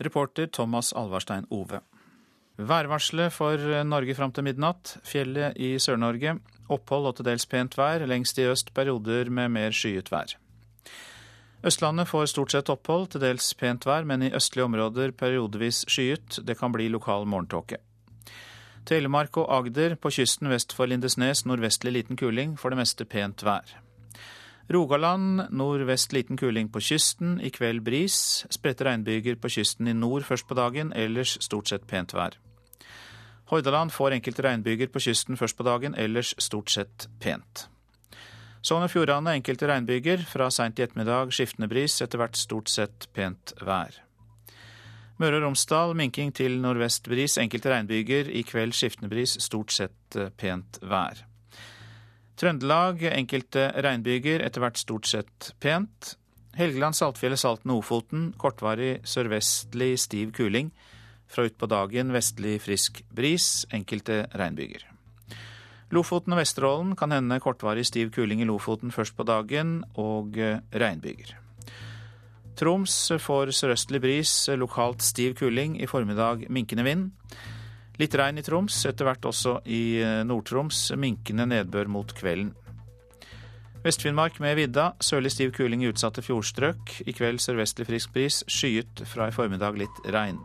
[0.00, 1.80] Reporter Thomas Alvarstein Ove.
[2.58, 4.96] Værvarselet for Norge fram til midnatt.
[5.06, 6.40] Fjellet i Sør-Norge.
[6.68, 8.02] Opphold og til dels pent vær.
[8.06, 10.34] Lengst i øst perioder med mer skyet vær.
[11.62, 16.40] Østlandet får stort sett opphold, til dels pent vær, men i østlige områder periodevis skyet.
[16.46, 17.78] Det kan bli lokal morgentåke.
[18.86, 23.42] Telemark og Agder på kysten vest for Lindesnes nordvestlig liten kuling, for det meste pent
[23.44, 23.74] vær.
[24.72, 28.46] Rogaland nordvest liten kuling på kysten, i kveld bris.
[28.50, 32.38] Spredte regnbyger på kysten i nord først på dagen, ellers stort sett pent vær.
[33.48, 37.68] Hordaland får enkelte regnbyger på kysten først på dagen, ellers stort sett pent.
[38.60, 43.08] Sogn og Fjordane enkelte regnbyger, fra seint i ettermiddag skiftende bris, etter hvert stort sett
[43.16, 44.02] pent vær.
[45.18, 50.18] Møre og Romsdal minking til nordvest bris, enkelte regnbyger, i kveld skiftende bris, stort sett
[50.18, 51.24] eh, pent vær.
[52.38, 56.12] Trøndelag enkelte regnbyger, etter hvert stort sett pent.
[56.58, 60.70] Helgeland, Saltfjellet, Salten og Ofoten kortvarig sørvestlig stiv kuling.
[61.28, 64.86] Fra utpå dagen vestlig frisk bris, enkelte regnbyger.
[65.92, 70.60] Lofoten og Vesterålen kan hende kortvarig stiv kuling i Lofoten først på dagen, og eh,
[70.72, 71.36] regnbyger.
[72.58, 77.06] Troms får sørøstlig bris, lokalt stiv kuling, i formiddag minkende vind.
[77.98, 80.88] Litt regn i Troms, etter hvert også i eh, Nord-Troms.
[80.98, 82.52] Minkende nedbør mot kvelden.
[83.82, 84.92] Vest-Finnmark med vidda.
[85.00, 86.98] Sørlig stiv kuling i utsatte fjordstrøk.
[87.06, 88.42] I kveld sørvestlig frisk bris.
[88.50, 90.42] Skyet fra i formiddag litt regn.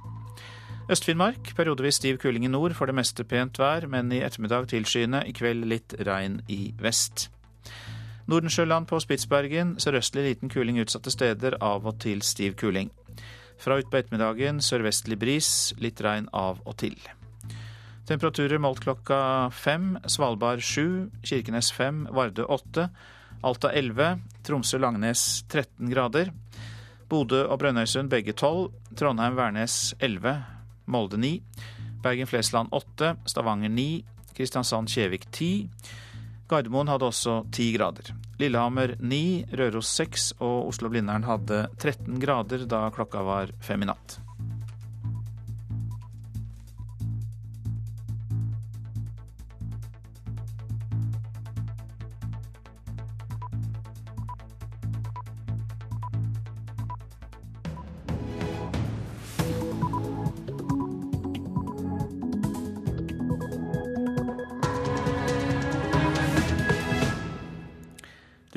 [0.91, 5.21] Øst-Finnmark periodevis stiv kuling i nord, for det meste pent vær, men i ettermiddag tilskyende.
[5.23, 7.29] I kveld litt regn i vest.
[8.27, 12.91] Nordensjøland på Spitsbergen sørøstlig liten kuling utsatte steder, av og til stiv kuling.
[13.57, 16.99] Fra utpå ettermiddagen sørvestlig bris, litt regn av og til.
[18.03, 19.93] Temperaturer målt klokka fem.
[20.03, 22.89] Svalbard sju, Kirkenes fem, Vardø åtte,
[23.43, 26.33] Alta elleve, Tromsø-Langnes 13 grader.
[27.07, 30.41] Bodø og Brønnøysund begge tolv, Trondheim-Værnes elleve,
[30.85, 31.41] Molde 9,
[32.03, 34.03] Bergen-Flesland 8, Stavanger 9,
[34.37, 35.69] Kristiansand-Kjevik 10.
[36.49, 38.11] Gardermoen hadde også 10 grader.
[38.41, 39.21] Lillehammer 9,
[39.59, 44.17] Røros 6 og Oslo-Blindern hadde 13 grader da klokka var fem i natt.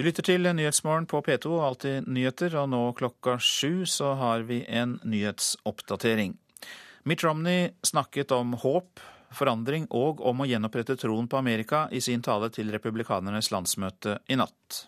[0.07, 4.61] Lytter til Nyhetsmorgen på P2 og Alltid nyheter, og nå klokka sju så har vi
[4.69, 6.37] en nyhetsoppdatering.
[7.07, 9.01] Mitt Romney snakket om håp,
[9.35, 14.39] forandring og om å gjenopprette troen på Amerika i sin tale til republikanernes landsmøte i
[14.39, 14.87] natt.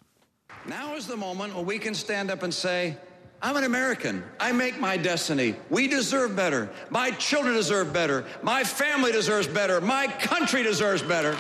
[3.41, 4.25] I'm an American.
[4.41, 5.55] I make my destiny.
[5.71, 6.69] We deserve better.
[6.91, 8.25] My children deserve better.
[8.43, 9.81] My family deserves better.
[9.81, 11.37] My country deserves better.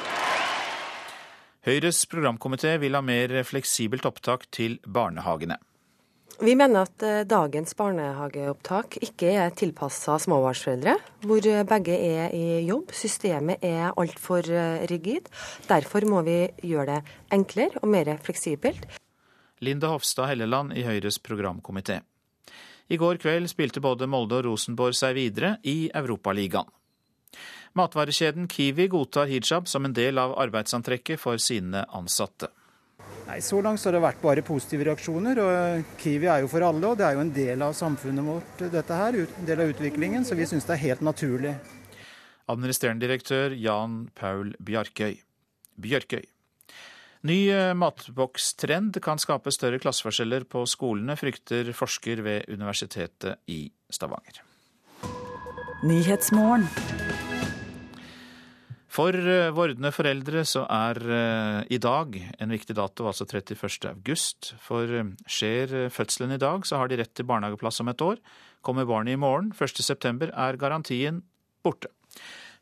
[1.69, 5.59] Høyres programkomité vil ha mer fleksibelt opptak til barnehagene.
[6.41, 10.95] Vi mener at eh, dagens barnehageopptak ikke er tilpassa småbarnsforeldre,
[11.29, 12.95] hvor begge er i jobb.
[12.97, 15.29] Systemet er altfor eh, rigid.
[15.69, 16.39] Derfor må vi
[16.71, 18.89] gjøre det enklere og mer fleksibelt.
[19.61, 22.01] Linda Hofstad Helleland i Høyres programkomité.
[22.89, 26.71] I går kveld spilte både Molde og Rosenborg seg videre i Europaligaen.
[27.79, 32.51] Matvarekjeden Kiwi godtar hijab som en del av arbeidsantrekket for sine ansatte.
[33.29, 35.39] Nei, Så langt så har det vært bare positive reaksjoner.
[35.39, 38.65] og Kiwi er jo for alle, og det er jo en del av samfunnet vårt,
[38.73, 39.21] dette her.
[39.39, 41.55] En del av utviklingen, så vi syns det er helt naturlig.
[42.49, 45.21] Administrerende direktør Jan Paul Bjarkøy.
[45.77, 46.25] Bjørkøy.
[47.29, 54.48] Ny eh, matbokstrend kan skape større klasseforskjeller på skolene, frykter forsker ved Universitetet i Stavanger.
[58.99, 63.87] For eh, vordende foreldre så er eh, i dag en viktig dato, altså 31.
[63.93, 64.57] august.
[64.65, 68.19] For eh, skjer fødselen i dag, så har de rett til barnehageplass om et år.
[68.67, 69.79] Kommer barnet i morgen, 1.
[69.87, 71.23] september, er garantien
[71.63, 71.93] borte.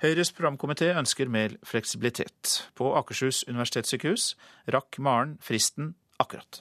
[0.05, 2.67] Høyres programkomité ønsker mer fleksibilitet.
[2.77, 4.35] På Akershus universitetssykehus
[4.77, 6.61] rakk Maren fristen akkurat.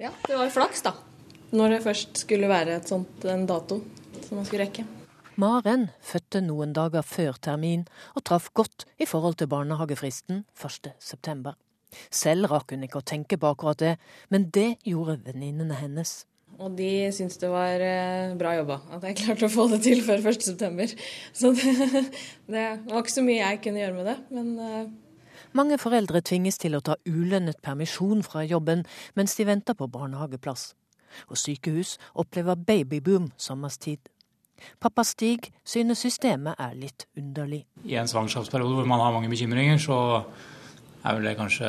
[0.00, 0.96] Ja, det var flaks, da.
[1.52, 3.82] Når det først skulle være et sånt, en dato
[4.24, 4.88] som man skulle rekke.
[5.42, 7.80] Maren fødte noen dager før termin,
[8.14, 11.54] og traff godt i forhold til barnehagefristen 1.9.
[12.14, 13.96] Selv rakk hun ikke å tenke på akkurat det,
[14.30, 16.12] men det gjorde venninnene hennes.
[16.62, 20.04] Og de syntes det var eh, bra jobba at jeg klarte å få det til
[20.06, 20.94] før 1.9.
[21.34, 21.74] Så det,
[22.54, 24.92] det, var ikke så mye jeg kunne gjøre med det, men eh,
[25.58, 28.86] Mange foreldre tvinges til å ta ulønnet permisjon fra jobben
[29.18, 30.70] mens de venter på barnehageplass.
[31.28, 34.00] Og sykehus opplever babyboom sommerstid.
[34.82, 37.64] Pappa Stig synes systemet er litt underlig.
[37.84, 39.98] I en svangerskapsperiode hvor man har mange bekymringer, så
[41.02, 41.68] er vel det kanskje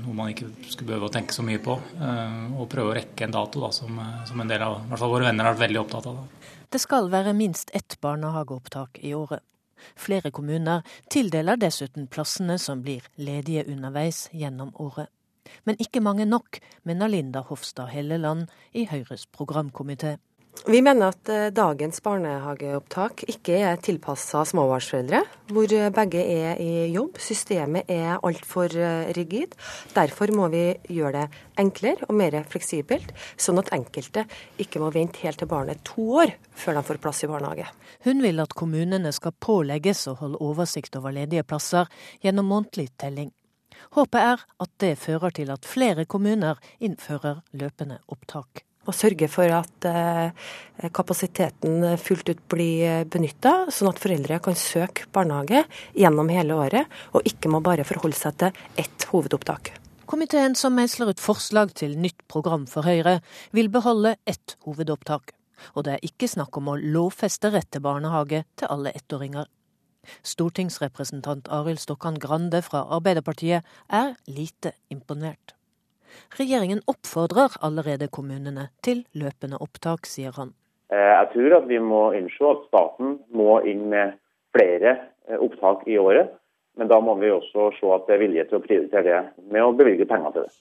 [0.00, 1.76] noe man ikke skulle behøve å tenke så mye på.
[2.02, 5.04] Eh, og prøve å rekke en dato da, som, som, en del av i hvert
[5.04, 6.18] fall våre venner har vært veldig opptatt av.
[6.18, 6.58] Da.
[6.72, 9.44] Det skal være minst ett barnehageopptak i året.
[9.98, 15.10] Flere kommuner tildeler dessuten plassene som blir ledige underveis gjennom året.
[15.66, 20.16] Men ikke mange nok, mener Linda Hofstad Helleland i Høyres programkomité.
[20.62, 27.16] Vi mener at eh, dagens barnehageopptak ikke er tilpassa småbarnsforeldre, hvor begge er i jobb.
[27.18, 29.56] Systemet er altfor eh, rigid.
[29.96, 30.62] Derfor må vi
[30.92, 34.26] gjøre det enklere og mer fleksibelt, sånn at enkelte
[34.62, 37.68] ikke må vente helt til barnet er to år før de får plass i barnehage.
[38.06, 41.88] Hun vil at kommunene skal pålegges å holde oversikt over ledige plasser
[42.22, 43.32] gjennom månedlig telling.
[43.96, 49.52] Håpet er at det fører til at flere kommuner innfører løpende opptak og sørge for
[49.54, 50.48] at eh,
[50.94, 55.64] kapasiteten fullt ut blir benytta, sånn at foreldre kan søke barnehage
[55.98, 59.74] gjennom hele året, og ikke må bare forholde seg til ett hovedopptak.
[60.12, 63.20] Komiteen som meisler ut forslag til nytt program for Høyre,
[63.56, 65.32] vil beholde ett hovedopptak.
[65.72, 69.46] Og det er ikke snakk om å lovfeste rett til barnehage til alle ettåringer.
[70.26, 75.54] Stortingsrepresentant Arild Stokkan Grande fra Arbeiderpartiet er lite imponert.
[76.38, 80.54] Regjeringen oppfordrer allerede kommunene til løpende opptak, sier han.
[80.92, 84.16] Eh, jeg tror at vi må innse at staten må inn med
[84.56, 84.96] flere
[85.28, 86.34] eh, opptak i året.
[86.76, 89.64] Men da må vi også se at det er vilje til å prioritere det med
[89.64, 90.54] å bevilge penger til det.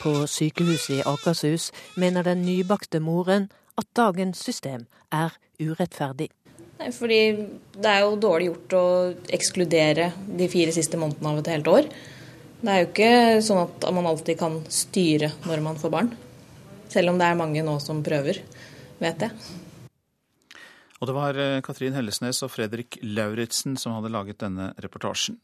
[0.00, 6.30] På sykehuset i Akershus mener den nybakte moren at dagens system er urettferdig.
[6.96, 7.20] Fordi
[7.76, 8.86] det er jo dårlig gjort å
[9.36, 11.88] ekskludere de fire siste månedene av et helt år.
[12.60, 13.12] Det er jo ikke
[13.44, 16.12] sånn at man alltid kan styre når man får barn.
[16.90, 18.40] Selv om det er mange nå som prøver,
[19.00, 19.32] vet jeg.
[21.00, 25.38] Og det var eh, Katrin Hellesnes og Fredrik Lauritzen som hadde laget denne reportasjen.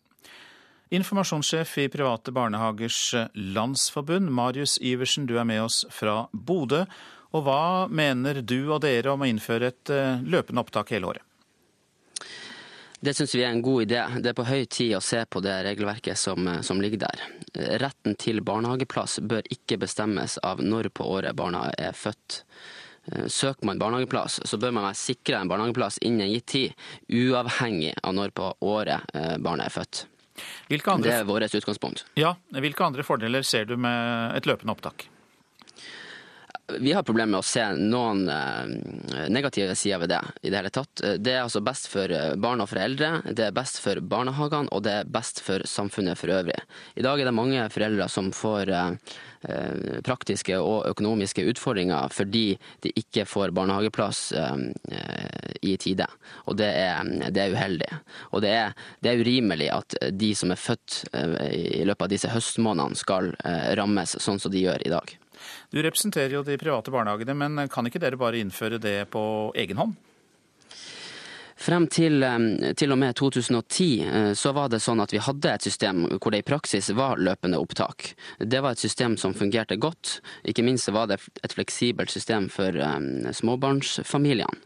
[0.94, 3.00] Informasjonssjef i Private barnehagers
[3.34, 6.84] landsforbund, Marius Iversen, du er med oss fra Bodø.
[7.34, 11.24] Og hva mener du og dere om å innføre et eh, løpende opptak hele året?
[13.00, 14.00] Det syns vi er en god idé.
[14.20, 17.22] Det er på høy tid å se på det regelverket som, eh, som, ligger der.
[17.82, 22.42] Retten til barnehageplass bør ikke bestemmes av når på året barna er født.
[23.12, 27.94] Eh, søker man barnehageplass, så bør man være sikra en barnehageplass innen gitt tid, uavhengig
[28.02, 30.06] av når på året barnet er født.
[30.86, 31.08] Andre...
[31.08, 32.04] Det er vårt utgangspunkt.
[32.14, 35.06] Ja, Hvilke andre fordeler ser du med et løpende opptak?
[36.68, 40.72] Vi har problemer med å se noen eh, negative sider ved det i det hele
[40.74, 41.02] tatt.
[41.22, 44.82] Det er altså best for eh, barn og foreldre, det er best for barnehagene og
[44.82, 46.58] det er best for samfunnet for øvrig.
[46.98, 49.12] I dag er det mange foreldre som får eh,
[50.02, 54.22] praktiske og økonomiske utfordringer fordi de ikke får barnehageplass
[55.62, 56.08] i tide.
[56.50, 57.92] Og det er, det er uheldig.
[58.32, 61.04] Og det er, det er, urimelig at de som er født
[61.46, 63.30] i løpet av disse høstmånedene skal
[63.78, 65.14] rammes sånn som de gjør i dag.
[65.76, 69.20] Du representerer jo de private barnehagene, men kan ikke dere bare innføre det på
[69.60, 69.92] egen hånd?
[71.60, 72.24] Frem til,
[72.80, 76.32] til, og med 2010 eh, så var det sånn at vi hadde et system hvor
[76.32, 78.14] det i praksis var løpende opptak.
[78.40, 80.22] Det var et system som fungerte godt.
[80.48, 82.72] Ikke minst var det et fleksibelt system for
[83.36, 84.56] småbarnsfamiliene.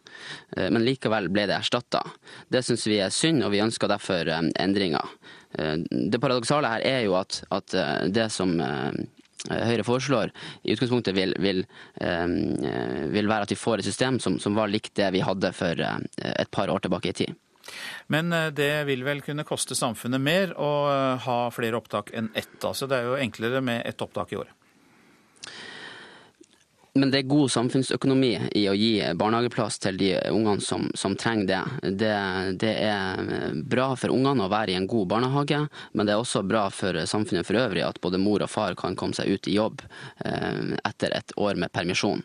[0.54, 2.04] Eh, men likevel ble det erstatta.
[2.46, 5.10] Det syns vi er synd, og vi ønsker derfor endringer.
[5.58, 7.80] Eh, det paradoksale her er jo at, at
[8.14, 9.06] det som Eh,
[9.48, 10.32] Høyre foreslår,
[10.62, 11.62] i utgangspunktet vil, vil,
[12.04, 15.24] ehm, eh, vil, være at vi får et system som, som var likt det vi
[15.24, 15.98] hadde for eh,
[16.34, 17.38] et par år tilbake i tid.
[18.10, 20.70] Men det vil vel kunne koste samfunnet mer å
[21.22, 22.56] ha flere opptak enn ett?
[22.66, 24.56] Altså det er jo enklere med ett opptak i året.
[26.92, 31.46] Men det er god samfunnsøkonomi i å gi barnehageplass til de ungene som, som trenger
[31.46, 31.60] det.
[32.00, 32.16] det.
[32.62, 32.72] det.
[32.90, 35.60] er bra for ungene å være i en god barnehage,
[35.92, 38.98] men det er også bra for samfunnet for øvrig at både mor og far kan
[38.98, 39.84] komme seg ut i jobb
[40.24, 42.24] eh, etter et år med permisjon.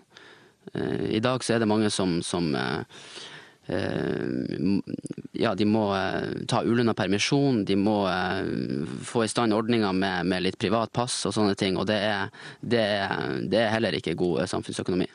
[0.74, 3.34] Eh, I dag så er det mange som, som eh, Eh,
[3.68, 10.26] ja, de må eh, ta ulønna permisjon, de må eh, få i stand ordninger med,
[10.30, 11.80] med, litt privat pass og sånne ting.
[11.82, 15.09] Og det er, det, er, det er, heller ikke god samfunnsøkonomi.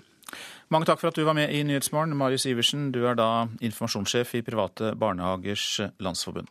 [0.71, 2.15] Mange takk for at du var med i Nyhetsmorgen.
[2.17, 6.51] Marius Iversen, du er da informasjonssjef i Private barnehagers landsforbund.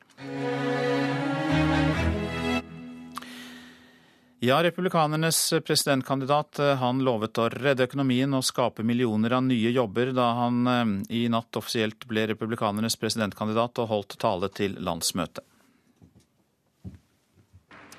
[4.41, 10.13] Ja, republikanernes presidentkandidat eh, han lovet å redde økonomien og skape millioner av nye jobber
[10.15, 15.43] da han eh, i natt offisielt ble republikanernes presidentkandidat og holdt tale til landsmøtet.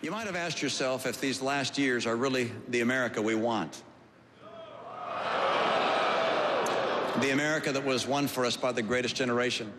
[0.01, 3.83] You might have asked yourself if these last years are really the America we want.
[7.21, 9.71] The America that was won for us by the greatest generation.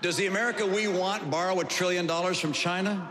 [0.00, 3.08] Does the America we want borrow a trillion dollars from China?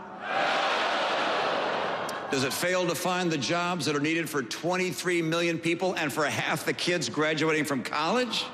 [2.32, 6.10] Does it fail to find the jobs that are needed for 23 million people and
[6.10, 8.46] for half the kids graduating from college?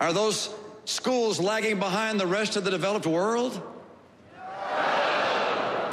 [0.00, 0.48] Are those
[0.86, 3.60] schools lagging behind the rest of the developed world?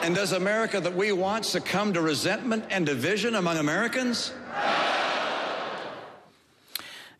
[0.01, 4.31] And does America that we want succumb to resentment and division among Americans?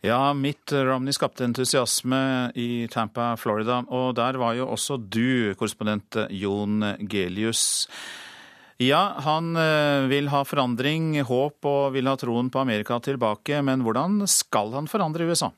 [0.06, 3.80] Ja, Mitt Romney skapte entusiasme i Tampa, Florida.
[3.90, 7.88] Og der var jo også du, korrespondent Jon Gelius.
[8.78, 13.58] Ja, han eh, vil ha forandring, håp og vil ha troen på Amerika tilbake.
[13.66, 15.50] Men hvordan skal han forandre USA?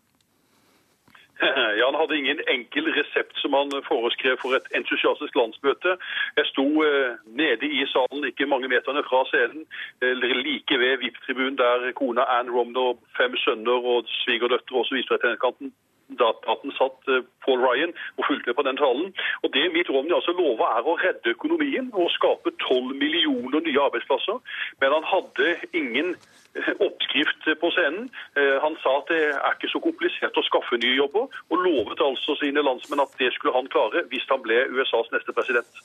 [1.78, 5.96] Ja, Han hadde ingen enkel resept som han foreskrev for et entusiastisk landsmøte.
[6.38, 9.66] Jeg sto eh, nede i salen, ikke mange meterne fra scenen,
[10.02, 15.24] eller like ved VIP-tribunen, der kona Ann Romner, fem sønner og svigerdøtre også viste seg
[15.24, 15.72] til kanten
[16.18, 19.12] satt eh, Paul Ryan og fulgte på den talen.
[19.42, 23.86] Og Det Mitt Romney altså lover, er å redde økonomien og skape 12 millioner nye
[23.88, 24.38] arbeidsplasser.
[24.80, 26.14] Men han hadde ingen
[26.86, 28.10] oppskrift på scenen.
[28.36, 32.02] Eh, han sa at det er ikke så komplisert å skaffe nye jobber, og lovet
[32.04, 35.82] altså sine landsmenn at det skulle han klare hvis han ble USAs neste president.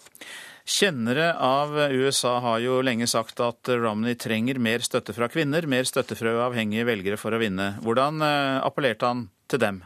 [0.65, 5.85] Kjennere av USA har jo lenge sagt at Romney trenger mer støtte fra kvinner, mer
[5.85, 7.75] støtte fra uavhengige velgere for å vinne.
[7.85, 9.83] Hvordan eh, appellerte han til dem?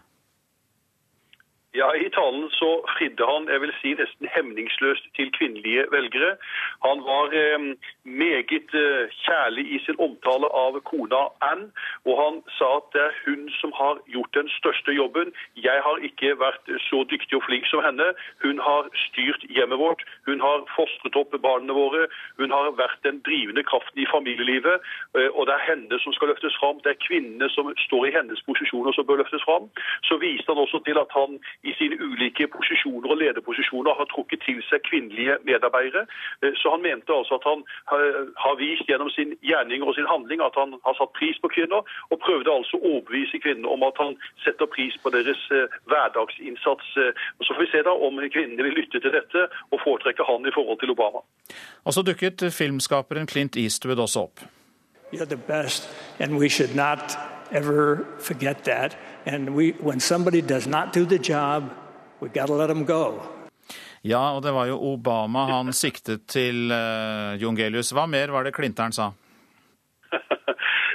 [1.80, 6.32] Ja, I talen så fridde han jeg vil si, nesten hemningsløst til kvinnelige velgere.
[6.86, 7.67] Han var eh,
[8.10, 11.64] meget eh, kjærlig i sin omtale av kona Ann,
[12.07, 15.34] og han sa at det er hun som har gjort den største jobben.
[15.55, 18.07] Jeg har ikke vært så dyktig og flink som henne.
[18.43, 22.07] Hun har styrt hjemmet vårt, hun har fostret opp barna våre,
[22.39, 24.78] hun har vært den drivende kraften i familielivet,
[25.18, 26.82] eh, og det er henne som skal løftes fram.
[26.84, 29.70] Det er kvinnene som står i hennes posisjoner som bør løftes fram.
[30.07, 34.43] Så viste han også til at han i sine ulike posisjoner og lederposisjoner har trukket
[34.47, 36.05] til seg kvinnelige medarbeidere.
[36.43, 37.64] Eh, så han mente altså at han
[38.43, 41.82] har vist gjennom sin gjerning og sin handling at han har satt pris på kvinner,
[42.12, 46.93] og prøvde altså å overbevise kvinnene om at han setter pris på deres eh, hverdagsinnsats.
[47.39, 50.47] Og så får vi se da om kvinnene vil lytte til dette og foretrekke han
[50.47, 51.24] i forhold til Obama.
[51.86, 54.45] Og så dukket filmskaperen Clint Eastwood også opp.
[55.12, 55.89] You're the best,
[56.20, 57.18] and we should not
[57.52, 58.95] ever forget that.
[59.26, 61.74] And we, when somebody does not do the job,
[62.22, 63.39] we've got to let them go.
[64.08, 67.91] Ja, og det var jo Obama han siktet til, uh, Jongelius.
[67.95, 69.12] Hva mer var det Klinteren sa?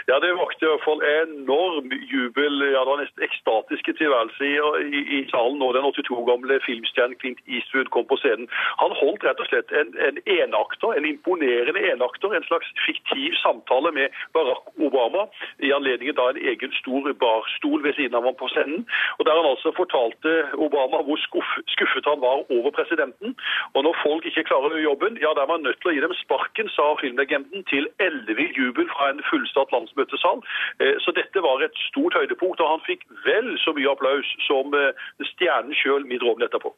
[0.08, 2.54] Ja, Det vakte i hvert fall enorm jubel.
[2.72, 4.54] Ja, Det var nesten ekstatiske tilværelse i,
[4.98, 8.48] i, i, salen når den 82 gamle filmstjernen Clint Eastwood kom på scenen.
[8.82, 13.90] Han holdt rett og slett en, en enakter, en imponerende enakter, en slags fiktiv samtale
[13.98, 15.26] med Barack Obama
[15.58, 18.86] i anledning da en egen stor barstol ved siden av ham på scenen.
[19.18, 23.34] Og Der han altså fortalte Obama hvor skuff, skuffet han var over presidenten.
[23.74, 26.14] Og når folk ikke klarer jobben, ja, da er man nødt til å gi dem
[26.22, 30.43] sparken, sa filmlegenden, til ellevill jubel fra en fullsatt landsmøtesal.
[30.82, 34.74] Eh, så dette var et stort høydepunkt, og han fikk vel så mye applaus som
[34.78, 36.74] eh, stjernen sjøl Mitt Romney etterpå.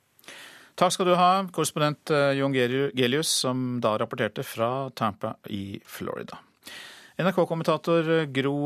[0.77, 6.41] Takk skal du ha, korrespondent eh, Jon Gelius, som da rapporterte fra Tampa i Florida.
[7.17, 8.59] NRK-kommentator Gro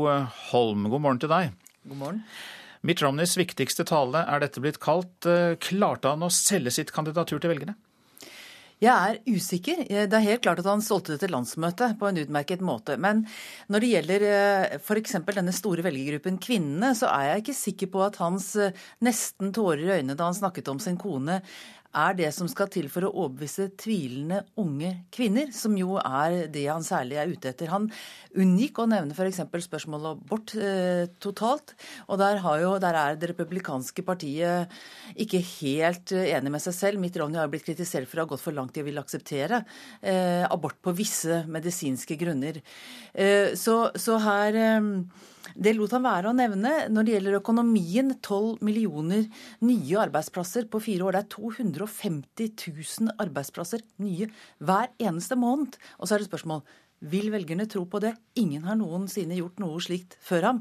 [0.51, 1.53] Holm, god morgen til deg.
[1.87, 2.25] God morgen.
[2.83, 5.27] Mitt Romneys viktigste tale er dette blitt kalt.
[5.61, 7.77] Klarte han å selge sitt kandidatur til velgerne?
[8.81, 9.83] Jeg er usikker.
[9.85, 12.95] Det er helt klart at han solgte det til landsmøtet på en utmerket måte.
[12.97, 13.27] Men
[13.69, 15.19] når det gjelder eh, f.eks.
[15.27, 18.73] denne store velgergruppen kvinnene, så er jeg ikke sikker på at hans eh,
[19.05, 21.43] nesten tårer i øynene da han snakket om sin kone,
[21.91, 26.65] er det som skal til for å overbevise tvilende unge kvinner, som jo er det
[26.69, 27.71] han særlig er ute etter.
[27.73, 27.89] Han
[28.39, 29.41] unngikk å nevne f.eks.
[29.67, 31.75] spørsmålet om abort eh, totalt.
[32.07, 34.71] Og der, jo, der, er det republikanske partiet
[35.19, 37.03] ikke helt eh, enig med seg selv.
[37.03, 39.63] Mitt Ronny har blitt kritisert for å ha gått for langt i å ville akseptere
[39.99, 42.61] eh, abort på visse medisinske grunner.
[43.13, 44.89] Eh, så, så, her eh,
[45.55, 46.73] det lot han være å nevne.
[46.91, 49.25] Når det gjelder økonomien, 12 millioner
[49.65, 51.17] nye arbeidsplasser på fire år.
[51.17, 54.29] Det er 250 000 arbeidsplasser nye
[54.61, 55.77] hver eneste måned.
[55.99, 56.63] Og så er det spørsmål
[57.11, 58.13] vil velgerne tro på det?
[58.37, 60.59] Ingen har noensinne gjort noe slikt før ham.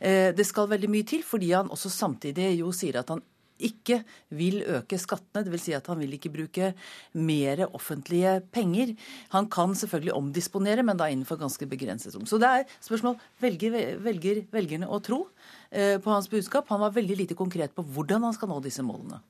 [0.00, 3.20] Eh, det skal veldig mye til, fordi han også samtidig jo sier at han
[3.60, 4.00] ikke
[4.34, 5.44] vil øke skattene.
[5.46, 5.64] Dvs.
[5.66, 6.72] Si at han vil ikke bruke
[7.18, 8.94] mer offentlige penger.
[9.34, 12.26] Han kan selvfølgelig omdisponere, men da innenfor ganske begrenset rom.
[12.28, 15.24] Så det er spørsmål velger, velger velgerne å tro
[15.70, 16.70] eh, på hans budskap.
[16.72, 19.22] Han var veldig lite konkret på hvordan han skal nå disse målene.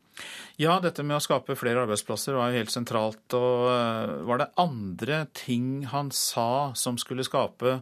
[0.61, 3.25] Ja, dette med å skape flere arbeidsplasser var jo helt sentralt.
[3.37, 7.81] Og eh, var det andre ting han sa som skulle skape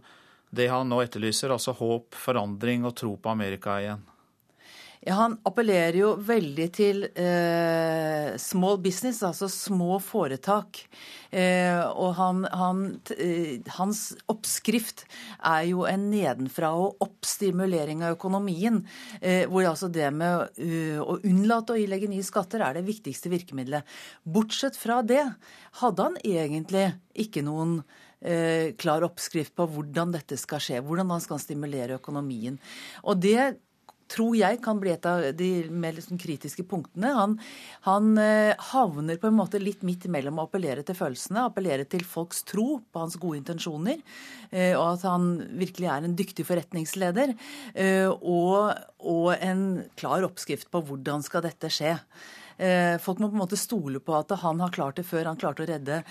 [0.51, 4.03] det han nå etterlyser, altså håp, forandring og tro på Amerika igjen?
[5.01, 10.83] Ja, Han appellerer jo veldig til eh, small business, altså små foretak.
[11.33, 12.83] Eh, og han, han,
[13.15, 15.07] eh, hans oppskrift
[15.39, 18.83] er jo en nedenfra og opp-stimulering av økonomien.
[19.23, 23.33] Eh, hvor altså det med uh, å unnlate å ilegge nye skatter er det viktigste
[23.33, 23.89] virkemidlet.
[24.29, 25.25] Bortsett fra det
[25.81, 26.91] hadde han egentlig
[27.25, 27.79] ikke noen
[28.21, 32.61] eh, klar oppskrift på hvordan dette skal skje, hvordan han skal stimulere økonomien.
[33.09, 33.55] Og det
[34.11, 37.13] tror jeg kan bli et av de mer liksom kritiske punktene.
[37.17, 37.37] Han,
[37.87, 42.05] han eh, havner på en måte litt midt imellom å appellere til følelsene, appellere til
[42.07, 44.03] folks tro på hans gode intensjoner,
[44.51, 45.31] eh, og at han
[45.61, 47.37] virkelig er en dyktig forretningsleder,
[47.75, 49.65] eh, og, og en
[50.01, 51.97] klar oppskrift på hvordan skal dette skje.
[52.61, 55.31] Eh, folk må på en måte stole på at han har klart det før.
[55.31, 56.03] Han klarte å redde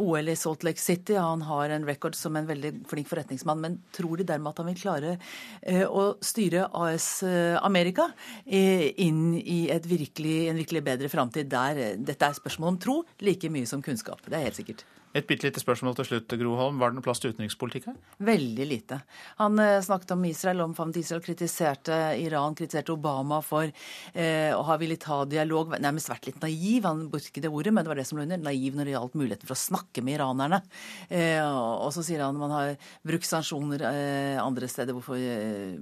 [0.00, 1.18] OL i Salt Lake City.
[1.20, 3.60] Han har en record som en veldig flink forretningsmann.
[3.64, 5.16] Men tror de dermed at han vil klare
[5.60, 8.08] eh, å styre AS eh, Amerika
[8.48, 13.68] inn i virkelig, en virkelig bedre framtid der dette er spørsmål om tro like mye
[13.68, 14.24] som kunnskap?
[14.24, 14.86] Det er helt sikkert.
[15.18, 16.76] Et bitte lite spørsmål til slutt, Gro Holm.
[16.78, 17.96] Var det noe plass til utenrikspolitikk her?
[18.22, 19.00] Veldig lite.
[19.40, 24.78] Han eh, snakket om Israel, omfavnet Israel, kritiserte Iran, kritiserte Obama for eh, å ha
[24.78, 25.74] villet ha dialog.
[25.82, 28.28] Nærmest vært litt naiv, han brukte ikke det ordet, men det var det som lå
[28.28, 28.46] under.
[28.46, 30.62] Naiv når det gjaldt muligheten for å snakke med iranerne.
[31.10, 32.74] Eh, og så sier han man har
[33.10, 34.94] brukt sanksjoner eh, andre steder.
[34.94, 35.74] Hvorfor eh,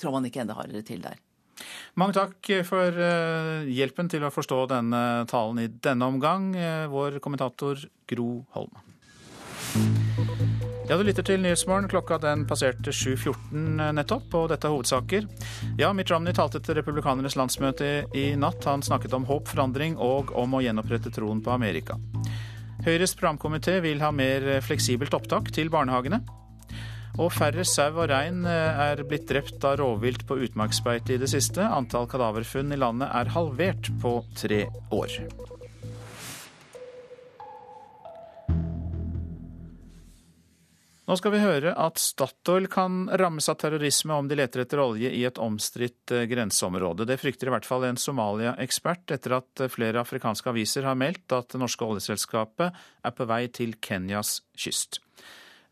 [0.00, 1.20] tror man ikke enda hardere til der?
[1.98, 7.18] Mange takk for eh, hjelpen til å forstå denne talen i denne omgang, eh, vår
[7.24, 8.76] kommentator Gro Holm.
[10.88, 11.88] Ja, Du lytter til Nyhetsmorgen.
[11.90, 13.34] Klokka den passerte 7.14
[13.82, 15.26] eh, nettopp, og dette er hovedsaker.
[15.76, 18.64] Ja, Mitt Romney talte til republikanernes landsmøte i natt.
[18.64, 21.98] Han snakket om håp, forandring og om å gjenopprette troen på Amerika.
[22.86, 26.22] Høyres programkomité vil ha mer fleksibelt opptak til barnehagene.
[27.18, 31.30] Og færre sau og rein eh, er blitt drept av rovvilt på utmarksbeite i det
[31.32, 31.64] siste.
[31.66, 35.16] Antall kadaverfunn i landet er halvert på tre år.
[41.08, 45.10] Nå skal vi høre at Statoil kan rammes av terrorisme om de leter etter olje
[45.10, 47.08] i et omstridt eh, grenseområde.
[47.08, 51.50] Det frykter i hvert fall en Somalia-ekspert etter at flere afrikanske aviser har meldt at
[51.50, 55.02] det norske oljeselskapet er på vei til Kenyas kyst.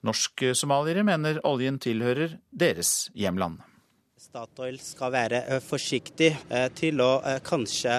[0.06, 3.58] Norsk-somaliere mener oljen tilhører deres hjemland.
[4.16, 7.98] Statoil skal være eh, forsiktig eh, til å eh, kanskje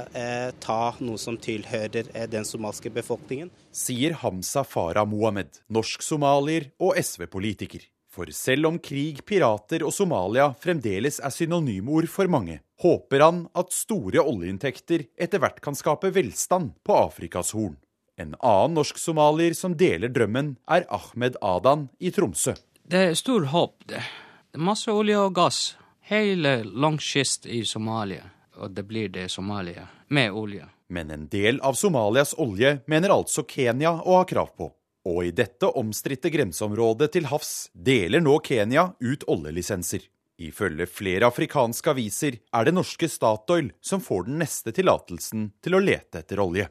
[0.64, 3.52] ta noe som tilhører den somalske befolkningen.
[3.76, 7.86] Sier Hamza Farah Mohammed, norsk-somalier og SV-politiker.
[8.18, 13.76] For selv om krig, pirater og Somalia fremdeles er synonymord for mange, håper han at
[13.76, 17.78] store oljeinntekter etter hvert kan skape velstand på Afrikas Horn.
[18.18, 22.56] En annen norsk-somalier som deler drømmen, er Ahmed Adan i Tromsø.
[22.84, 24.02] Det er stor håp, det.
[24.54, 25.60] er Masse olje og gass
[26.10, 28.24] hele langkyst i Somalia,
[28.58, 30.66] og det blir det Somalia, med olje.
[30.90, 34.72] Men en del av Somalias olje mener altså Kenya å ha krav på.
[35.08, 40.02] Og i dette omstridte grenseområdet til havs deler nå Kenya ut oljelisenser.
[40.38, 45.84] Ifølge flere afrikanske aviser er det norske Statoil som får den neste tillatelsen til å
[45.84, 46.68] lete etter olje.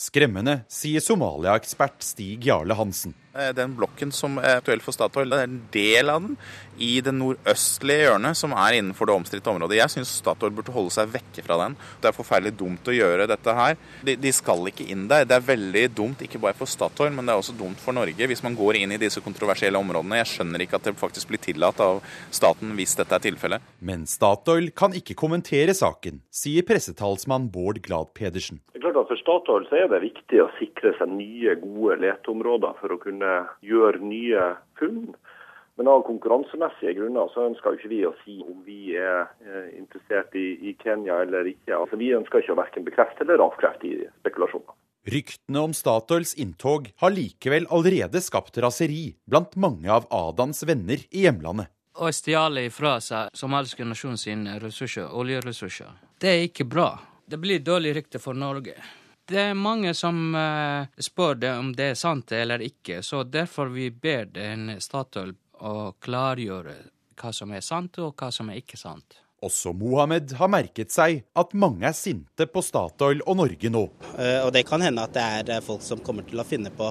[0.00, 3.16] Skremmende, sier Somalia-ekspert Stig Jarle Hansen.
[3.38, 6.34] Eh, den blokken som er aktuell for Statoil, det er en del av den
[6.78, 9.78] i det nordøstlige hjørnet som er innenfor det omstridte området.
[9.78, 11.76] Jeg syns Statoil burde holde seg vekke fra den.
[12.02, 13.78] Det er forferdelig dumt å gjøre dette her.
[14.06, 15.26] De, de, skal ikke inn der.
[15.28, 18.30] Det er veldig dumt, ikke bare for Statoil, men det er også dumt for Norge
[18.30, 20.20] hvis man går inn i disse kontroversielle områdene.
[20.22, 22.02] Jeg skjønner ikke at det faktisk blir tillatt av
[22.34, 23.74] staten hvis dette er tilfellet.
[23.78, 28.62] Men Statoil kan ikke kommentere saken, sier pressetalsmann Bård Glad Pedersen.
[28.72, 31.98] Det er klart at For Statoil så er det viktig å sikre seg nye, gode
[32.04, 33.27] leteområder for å kunne
[33.64, 35.08] gjøre nye funn.
[35.78, 39.28] Men av konkurransemessige grunner så ønsker ikke vi å si om vi er
[39.76, 41.76] interessert i, i Kenya eller ikke.
[41.76, 44.74] Altså, vi ønsker ikke å verken bekrefte eller avkrefte i spekulasjoner.
[45.08, 51.22] Ryktene om Statoils inntog har likevel allerede skapt raseri blant mange av Adans venner i
[51.24, 51.70] hjemlandet.
[51.98, 56.90] Å stjele ifra seg somaliske nasjon sine ressurser, oljeressurser, det er ikke bra.
[57.28, 58.74] Det blir dårlig rykte for Norge.
[59.28, 63.68] Det er mange som uh, spør det om det er sant eller ikke, så derfor
[63.74, 66.76] vi ber den Statoil å klargjøre
[67.18, 69.18] hva som er sant og hva som er ikke sant.
[69.44, 73.84] Også Mohammed har merket seg at mange er sinte på Statoil og Norge nå.
[74.16, 76.72] Uh, og Det kan hende at det er eh, folk som kommer til å finne
[76.72, 76.88] på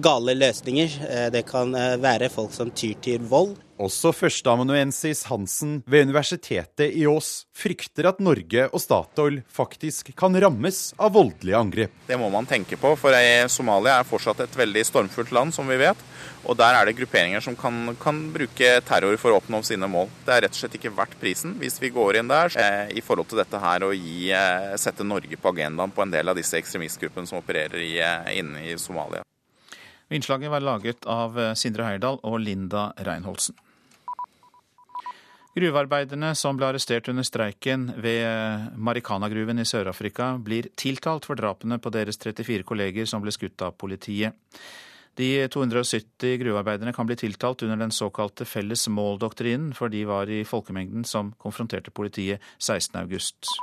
[0.00, 0.96] gale løsninger.
[1.36, 3.58] Det kan være folk som tyr til vold.
[3.74, 10.92] Også førsteamanuensis Hansen ved Universitetet i Ås frykter at Norge og Statoil faktisk kan rammes
[10.94, 11.96] av voldelige angrep.
[12.06, 13.18] Det må man tenke på, for
[13.50, 16.06] Somalia er fortsatt et veldig stormfullt land, som vi vet.
[16.46, 20.06] Og der er det grupperinger som kan, kan bruke terror for å oppnå sine mål.
[20.22, 23.02] Det er rett og slett ikke verdt prisen hvis vi går inn der eh, i
[23.02, 26.38] forhold til dette her og gi, eh, sette Norge på agendaen på en del av
[26.38, 29.24] disse ekstremistgruppene som opererer i, eh, inne i Somalia.
[30.14, 33.56] Innslaget var laget av Sindre Heirdal og Linda Reinholdsen.
[35.54, 41.92] Gruvearbeiderne som ble arrestert under streiken ved Marikana-gruven i Sør-Afrika, blir tiltalt for drapene på
[41.94, 44.34] deres 34 kolleger som ble skutt av politiet.
[45.14, 50.42] De 270 gruvearbeiderne kan bli tiltalt under den såkalte felles mål-doktrinen, for de var i
[50.42, 53.54] folkemengden som konfronterte politiet 16.8.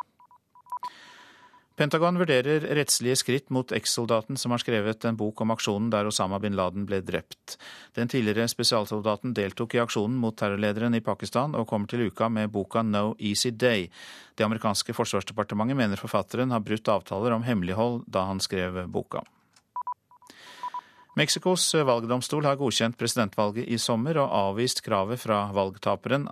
[1.81, 6.37] Pentagon vurderer rettslige skritt mot ekssoldaten som har skrevet en bok om aksjonen der Osama
[6.37, 7.55] bin Laden ble drept.
[7.97, 12.53] Den tidligere spesialsoldaten deltok i aksjonen mot terrorlederen i Pakistan, og kommer til uka med
[12.53, 13.89] boka No Easy Day.
[14.37, 19.25] Det amerikanske forsvarsdepartementet mener forfatteren har brutt avtaler om hemmelighold da han skrev boka.
[21.17, 26.29] Mexicos valgdomstol har godkjent presidentvalget i sommer og avvist kravet fra valgtaperen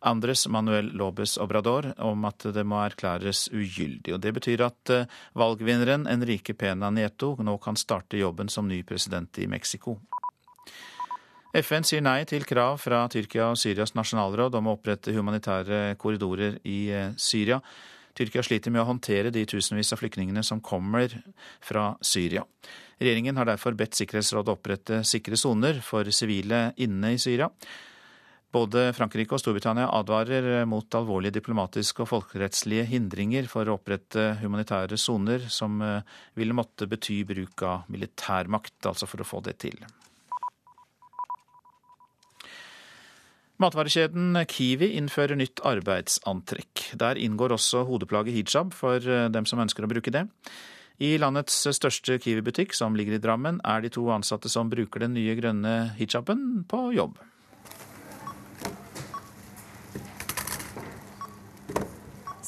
[0.00, 4.14] Andres Manuel Lobes Obrador om at det må erklæres ugyldig.
[4.14, 8.82] Og Det betyr at eh, valgvinneren Enrique Pena Nieto nå kan starte jobben som ny
[8.82, 9.98] president i Mexico.
[11.56, 16.58] FN sier nei til krav fra Tyrkia og Syrias nasjonalråd om å opprette humanitære korridorer
[16.68, 17.62] i eh, Syria.
[18.16, 21.12] Tyrkia sliter med å håndtere de tusenvis av flyktningene som kommer
[21.64, 22.44] fra Syria.
[22.96, 27.50] Regjeringen har derfor bedt Sikkerhetsrådet opprette sikre soner for sivile inne i Syria.
[28.54, 34.98] Både Frankrike og Storbritannia advarer mot alvorlige diplomatiske og folkerettslige hindringer for å opprette humanitære
[35.00, 39.82] soner, som eh, ville måtte bety bruk av militærmakt, altså for å få det til.
[43.56, 46.90] Matvarekjeden Kiwi innfører nytt arbeidsantrekk.
[47.00, 50.26] Der inngår også hodeplagget hijab for eh, dem som ønsker å bruke det.
[51.02, 55.16] I landets største Kiwi-butikk, som ligger i Drammen, er de to ansatte som bruker den
[55.18, 57.18] nye grønne hijaben, på jobb.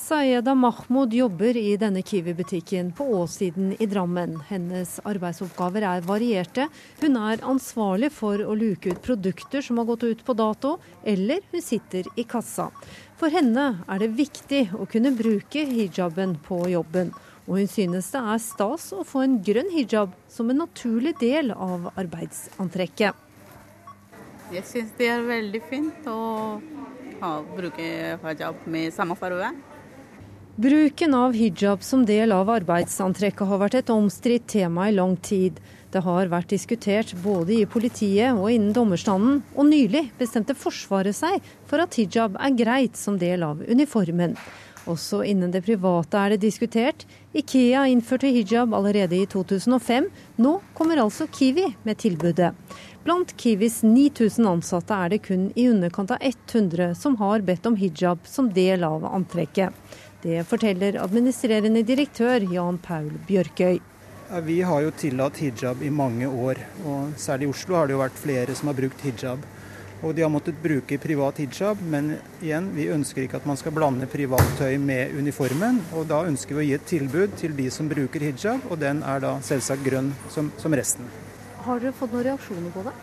[0.08, 4.38] Sayeda Mahmoud jobber i denne Kiwi-butikken på Åssiden i Drammen.
[4.48, 6.64] Hennes arbeidsoppgaver er varierte.
[7.02, 11.44] Hun er ansvarlig for å luke ut produkter som har gått ut på dato, eller
[11.52, 12.70] hun sitter i kassa.
[13.20, 17.12] For henne er det viktig å kunne bruke hijaben på jobben
[17.44, 21.52] og hun synes det er stas å få en grønn hijab som en naturlig del
[21.52, 23.12] av arbeidsantrekket.
[24.56, 27.90] Jeg syns det er veldig fint, å bruke
[28.24, 29.52] hijab med samme farge.
[30.58, 35.60] Bruken av hijab som del av arbeidsantrekket har vært et omstridt tema i lang tid.
[35.94, 41.38] Det har vært diskutert både i politiet og innen dommerstanden, og nylig bestemte Forsvaret seg
[41.70, 44.34] for at hijab er greit som del av uniformen.
[44.90, 47.06] Også innen det private er det diskutert.
[47.38, 50.10] Ikea innførte hijab allerede i 2005.
[50.42, 52.50] Nå kommer altså Kiwi med tilbudet.
[53.06, 57.78] Blant Kiwis 9000 ansatte er det kun i underkant av 100 som har bedt om
[57.78, 59.70] hijab som del av antrekket.
[60.22, 63.76] Det forteller administrerende direktør Jan Paul Bjørkøy.
[64.42, 68.00] Vi har jo tillatt hijab i mange år, og særlig i Oslo har det jo
[68.02, 69.44] vært flere som har brukt hijab.
[70.02, 73.76] Og de har måttet bruke privat hijab, men igjen, vi ønsker ikke at man skal
[73.78, 75.80] blande privattøy med uniformen.
[75.94, 79.04] Og da ønsker vi å gi et tilbud til de som bruker hijab, og den
[79.06, 81.06] er da selvsagt grønn som, som resten.
[81.62, 82.96] Har dere fått noen reaksjoner på det?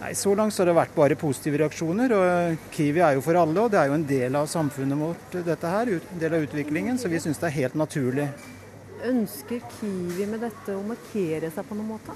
[0.00, 2.12] Nei, Så langt så har det vært bare positive reaksjoner.
[2.14, 5.44] og Kiwi er jo for alle, og det er jo en del av samfunnet vårt,
[5.44, 5.90] dette her.
[5.98, 8.28] En del av utviklingen, så vi syns det er helt naturlig.
[9.04, 12.14] Ønsker Kiwi med dette å markere seg på noen måte?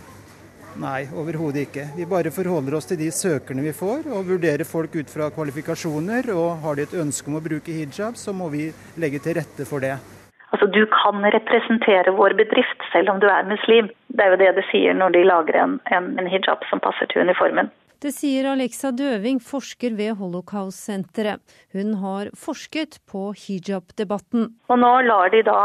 [0.81, 1.91] Nei, overhodet ikke.
[1.99, 6.31] Vi bare forholder oss til de søkerne vi får, og vurderer folk ut fra kvalifikasjoner.
[6.33, 9.67] Og har de et ønske om å bruke hijab, så må vi legge til rette
[9.69, 9.99] for det.
[10.53, 13.89] Altså, Du kan representere vår bedrift selv om du er muslim.
[14.13, 17.09] Det er jo det det sier når de lager en, en, en hijab som passer
[17.09, 17.71] til uniformen.
[18.03, 21.39] Det sier Alexa Døving, forsker ved Holocaust-senteret.
[21.71, 24.49] Hun har forsket på hijab-debatten.
[24.67, 25.61] Og nå lar de da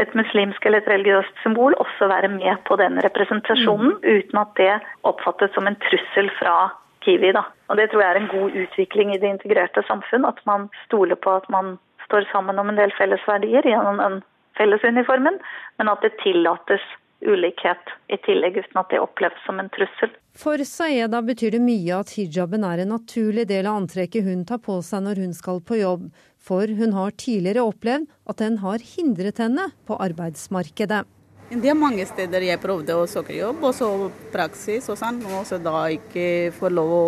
[0.00, 4.08] et muslimsk eller et religiøst symbol også være med på den representasjonen, mm.
[4.08, 4.72] uten at det
[5.10, 6.56] oppfattes som en trussel fra
[7.04, 7.34] Kiwi.
[7.36, 7.44] Da.
[7.68, 11.20] Og Det tror jeg er en god utvikling i det integrerte samfunn, at man stoler
[11.20, 11.76] på at man
[12.08, 14.22] står sammen om en del felles verdier gjennom den
[14.58, 15.38] fellesuniformen,
[15.78, 16.84] men at det tillates
[17.22, 20.10] ulikhet i tillegg, uten at det oppleves som en trussel.
[20.38, 24.62] For Saeda betyr det mye at hijaben er en naturlig del av antrekket hun tar
[24.64, 26.08] på seg når hun skal på jobb,
[26.42, 31.04] for hun har tidligere opplevd at den har hindret henne på arbeidsmarkedet.
[31.52, 33.88] Det er mange steder jeg prøvde å søke jobb, og så
[34.32, 37.06] praksis og sånn, og så da ikke får lov å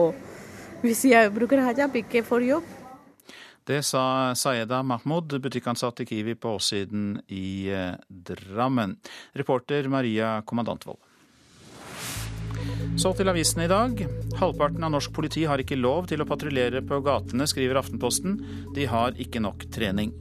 [0.84, 2.72] Hvis jeg bruker hijab, ikke får jobb.
[3.64, 8.96] Det sa Sayeda Mahmoud, butikkansatt i Kiwi på Åssiden i eh, Drammen.
[9.32, 10.98] Reporter Maria Kommandantvold.
[13.00, 14.02] Så til avisene i dag.
[14.36, 18.36] Halvparten av norsk politi har ikke lov til å patruljere på gatene, skriver Aftenposten.
[18.76, 20.12] De har ikke nok trening.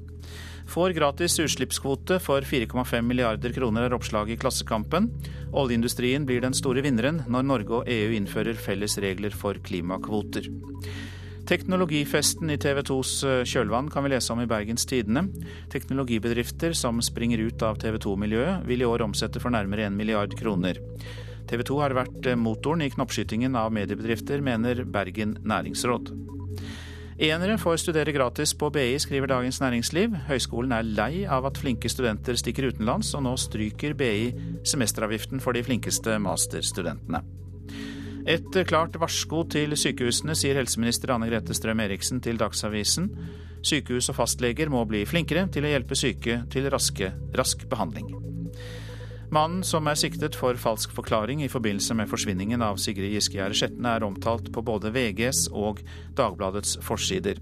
[0.71, 5.09] Får gratis utslippskvote for 4,5 milliarder kroner, er oppslaget i Klassekampen.
[5.51, 10.47] Oljeindustrien blir den store vinneren når Norge og EU innfører felles regler for klimakvoter.
[11.43, 15.25] Teknologifesten i TV 2s eh, kjølvann kan vi lese om i Bergens Tidende.
[15.73, 20.31] Teknologibedrifter som springer ut av TV 2-miljøet, vil i år omsette for nærmere 1 milliard
[20.39, 20.79] kroner.
[21.51, 26.13] TV 2 har vært eh, motoren i knoppskytingen av mediebedrifter, mener Bergen næringsråd.
[27.23, 30.15] Enere får studere gratis på BI, skriver Dagens Næringsliv.
[30.31, 34.31] Høgskolen er lei av at flinke studenter stikker utenlands, og nå stryker BI
[34.63, 37.42] semesteravgiften for de flinkeste masterstudentene.
[38.23, 43.09] Et klart varsko til sykehusene, sier helseminister Anne Grete Strøm-Eriksen til Dagsavisen.
[43.63, 48.13] Sykehus og fastleger må bli flinkere til å hjelpe syke til raske, rask behandling.
[49.33, 53.97] Mannen som er siktet for falsk forklaring i forbindelse med forsvinningen av Sigrid Giskegjerde Skjetne,
[53.97, 55.83] er omtalt på både VGs og
[56.15, 57.41] Dagbladets forsider.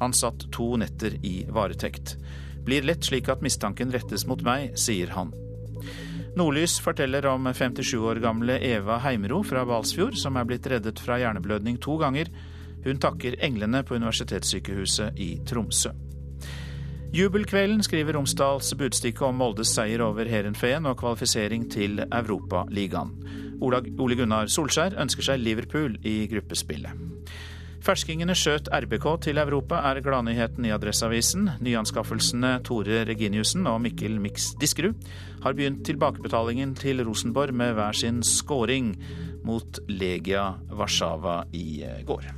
[0.00, 2.16] Han satt to netter i varetekt.
[2.64, 5.34] Blir lett slik at mistanken rettes mot meg, sier han.
[6.32, 11.18] Nordlys forteller om 57 år gamle Eva Heimro fra Balsfjord, som er blitt reddet fra
[11.20, 12.30] hjerneblødning to ganger.
[12.86, 15.92] Hun takker englene på Universitetssykehuset i Tromsø.
[17.12, 23.12] Jubelkvelden skriver Romsdals Budstikke om Moldes seier over Heerenveen og kvalifisering til Europaligaen.
[23.60, 26.96] Ole Gunnar Solskjær ønsker seg Liverpool i gruppespillet.
[27.82, 31.48] Ferskingene skjøt RBK til Europa, er gladnyheten i Adresseavisen.
[31.66, 35.02] Nyanskaffelsene Tore Reginiussen og Mikkel Mix Diskerud
[35.42, 38.94] har begynt tilbakebetalingen til Rosenborg med hver sin scoring
[39.42, 42.30] mot Legia Warszawa i eh, går.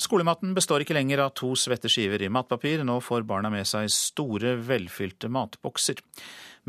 [0.00, 2.82] Skolematten består ikke lenger av to svette skiver i matpapir.
[2.82, 6.02] Nå får barna med seg store, velfylte matbokser.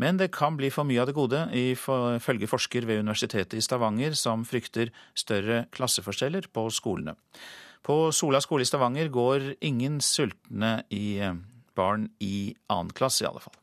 [0.00, 4.16] Men det kan bli for mye av det gode, ifølge forsker ved Universitetet i Stavanger,
[4.16, 7.16] som frykter større klasseforskjeller på skolene.
[7.82, 11.34] På Sola skole i Stavanger går ingen sultne i eh,
[11.74, 13.58] barn i annen klasse, i alle fall.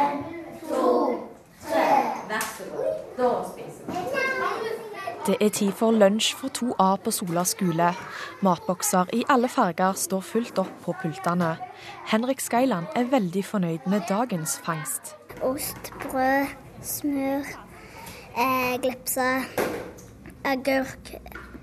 [0.00, 0.24] En,
[0.68, 0.84] to,
[1.68, 1.88] tre.
[2.28, 2.94] Vær så god.
[3.18, 3.59] Da vi.
[5.30, 7.92] Det er tid for lunsj for 2A på Sola skole.
[8.42, 11.52] Matbokser i alle farger står fullt opp på pultene.
[12.10, 15.12] Henrik Skailand er veldig fornøyd med dagens fangst.
[15.46, 16.50] Ost, brød,
[16.82, 17.46] smør,
[18.34, 19.28] eh, glepse,
[20.44, 21.14] agurk,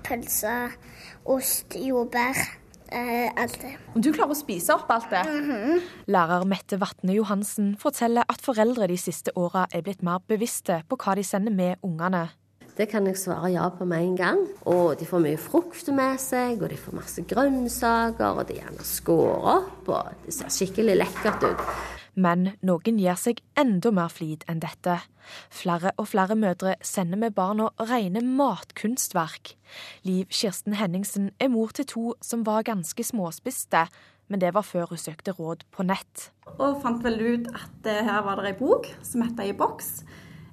[0.04, 0.56] pølse,
[1.26, 2.40] ost, jordbær.
[2.88, 3.76] Eh, alt det.
[4.00, 5.26] Du klarer å spise opp alt det?
[5.28, 5.80] Mm -hmm.
[6.06, 10.96] Lærer Mette Vatne Johansen forteller at foreldre de siste åra er blitt mer bevisste på
[10.96, 12.30] hva de sender med ungene.
[12.78, 14.40] Det kan jeg svare ja på med en gang.
[14.70, 18.84] Og de får mye frukt med seg, og de får masse grønnsaker, og de gjerne
[18.86, 21.64] skårer opp, og det ser skikkelig lekkert ut.
[22.14, 24.94] Men noen gir seg enda mer flid enn dette.
[25.54, 29.56] Flere og flere mødre sender med barna rene matkunstverk.
[30.06, 33.88] Liv Kirsten Henningsen er mor til to som var ganske småspiste,
[34.30, 36.30] men det var før hun søkte råd på nett.
[36.58, 40.02] Og fant vel ut at her var det ei bok som het I boks.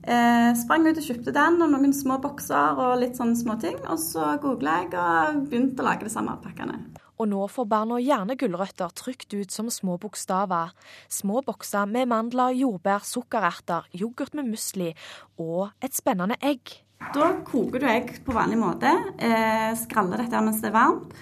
[0.06, 3.80] Eh, sprang ut og kjøpte den og noen små bokser og litt sånne småting.
[3.90, 6.78] Og så googla jeg og begynte å lage de samme pakkene.
[7.16, 10.76] Og nå får barna gjerne gulrøtter trykt ut som små bokstaver.
[11.10, 14.92] Små bokser med mandler, jordbær, sukkererter, yoghurt med musli
[15.40, 16.76] og et spennende egg.
[17.16, 18.92] Da koker du egg på vanlig måte.
[19.18, 21.16] Eh, skraller dette mens det er varmt.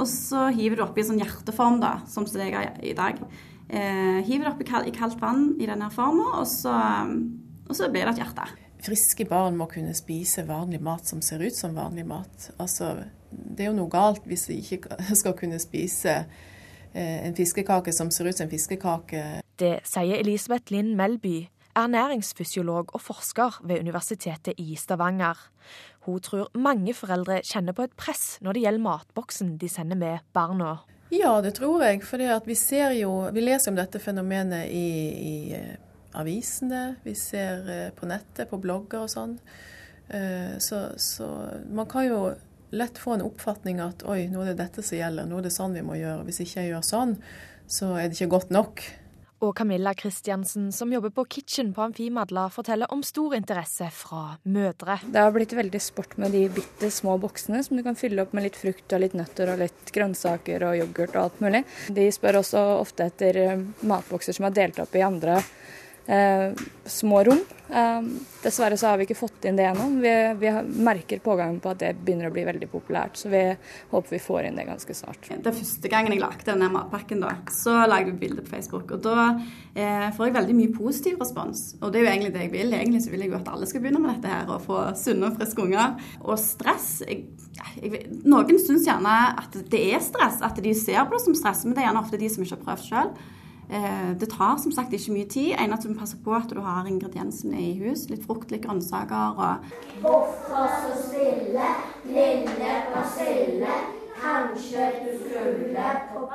[0.00, 3.18] Og så hiver du oppi sånn hjerteform, da, som jeg har i dag.
[3.68, 6.46] Eh, hiver det oppi i kaldt vann i denne forma, og,
[7.70, 8.46] og så blir det et hjerte.
[8.80, 12.50] Friske barn må kunne spise vanlig mat som ser ut som vanlig mat.
[12.58, 12.94] Altså,
[13.30, 18.10] det er jo noe galt hvis de ikke skal kunne spise eh, en fiskekake som
[18.10, 19.24] ser ut som en fiskekake.
[19.60, 21.44] Det sier Elisabeth Linn Melby,
[21.78, 25.38] ernæringsfysiolog og forsker ved Universitetet i Stavanger.
[26.08, 30.24] Hun tror mange foreldre kjenner på et press når det gjelder matboksen de sender med
[30.34, 30.78] barna.
[31.12, 32.02] Ja, det tror jeg.
[32.06, 32.56] For vi,
[33.00, 34.88] jo, vi leser om dette fenomenet i,
[35.20, 35.34] i
[36.18, 39.36] avisene, vi ser eh, på nettet, på blogger og sånn.
[40.08, 41.28] Eh, så, så,
[41.70, 42.22] man kan jo
[42.70, 45.54] lett få en oppfatning at oi, nå er det dette som gjelder, nå er det
[45.54, 46.26] sånn vi må gjøre.
[46.28, 47.14] Hvis ikke jeg gjør sånn,
[47.70, 48.82] så er det ikke godt nok.
[49.40, 54.98] Og Camilla Kristiansen, som jobber på Kitchen på Amfimadla, forteller om stor interesse fra mødre.
[55.06, 58.34] Det har blitt veldig sport med de bitte små boksene som du kan fylle opp
[58.36, 61.62] med litt frukt og litt nøtter og litt grønnsaker og yoghurt og alt mulig.
[61.88, 65.40] De spør også ofte etter eh, matbokser som er delt opp i andre
[66.90, 67.42] små rom.
[67.72, 68.02] Eh,
[68.42, 69.84] dessverre så har vi ikke fått inn det ennå.
[70.02, 70.50] Vi, vi,
[70.82, 73.42] merker pågangen på at det begynner å bli veldig populært, så vi
[73.92, 75.28] håper vi får inn det ganske snart.
[75.30, 78.96] Det første gangen jeg lagde denne matpakken, da, så lagde vi bilde på Facebook.
[78.96, 79.28] Og da
[79.74, 81.64] eh, får jeg veldig mye positiv respons.
[81.80, 82.78] Og det er jo egentlig det jeg vil.
[82.80, 85.30] Egentlig så vil jeg jo at alle skal begynne med dette her og få sunne
[85.30, 85.98] og friske unger.
[86.24, 87.28] Og stress jeg,
[87.78, 91.66] jeg, Noen syns gjerne at det er stress, at de ser på det som stress,
[91.66, 93.14] men det er gjerne ofte de som ikke har prøvd sjøl.
[93.70, 95.52] Eh, det tar som sagt ikke mye tid.
[95.58, 98.08] En at du må passe på at du har ingrediensene i hus.
[98.10, 99.70] Litt frukt, litt grønnsaker og
[100.02, 101.70] Hvorfor så stille,
[102.10, 103.78] lille persille?
[104.20, 106.26] Kanskje du skulle på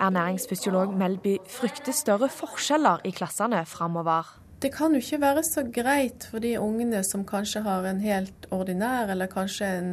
[0.00, 4.30] Ernæringsfysiolog Melby frykter større forskjeller i klassene framover.
[4.62, 8.46] Det kan jo ikke være så greit for de ungene som kanskje har en helt
[8.50, 9.90] ordinær, eller kanskje en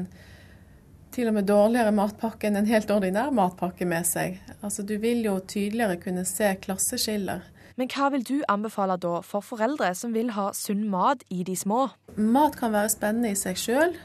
[1.12, 4.40] til og med dårligere matpakke enn en helt ordinær matpakke med seg.
[4.62, 7.42] Altså, Du vil jo tydeligere kunne se klasseskiller.
[7.76, 11.56] Men hva vil du anbefale da for foreldre som vil ha sunn mat i de
[11.56, 11.90] små?
[12.16, 13.96] Mat kan være spennende i seg sjøl,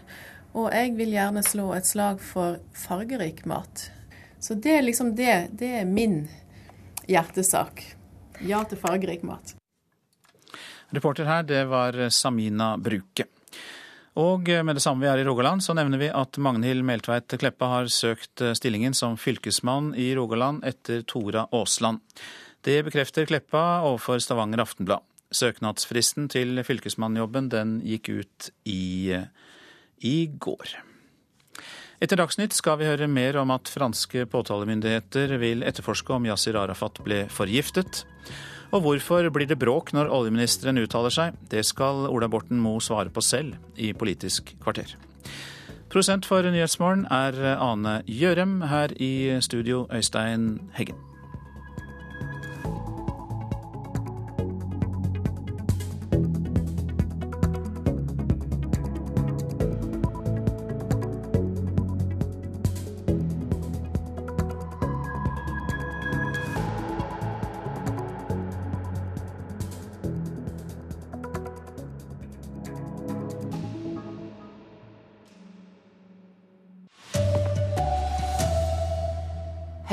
[0.54, 3.90] og jeg vil gjerne slå et slag for fargerik mat.
[4.40, 5.50] Så det er liksom det.
[5.58, 6.28] Det er min
[7.10, 7.82] hjertesak.
[8.40, 9.56] Ja til fargerik mat.
[10.94, 13.26] Reporter her, det var Samina Bruke.
[14.16, 17.68] Og med det samme vi er i Rogaland, så nevner vi at Magnhild Meltveit Kleppa
[17.68, 22.00] har søkt eh, stillingen som fylkesmann i Rogaland etter Tora Aasland.
[22.64, 25.04] Det bekrefter Kleppa overfor Stavanger Aftenblad.
[25.36, 29.20] Søknadsfristen til fylkesmannjobben den gikk ut i,
[30.00, 30.78] i går.
[32.00, 37.00] Etter Dagsnytt skal vi høre mer om at franske påtalemyndigheter vil etterforske om Yasir Arafat
[37.04, 38.06] ble forgiftet.
[38.76, 41.36] Og hvorfor blir det bråk når oljeministeren uttaler seg?
[41.48, 44.92] Det skal Ola Borten Moe svare på selv i Politisk kvarter.
[45.88, 51.05] Prosent for Nyhetsmorgen er Ane Gjørem, her i studio Øystein Heggen.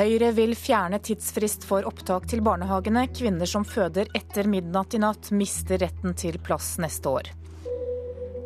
[0.04, 3.06] Høyre vil fjerne tidsfrist for opptak til barnehagene.
[3.16, 7.30] Kvinner som føder etter midnatt i natt, mister retten til plass neste år.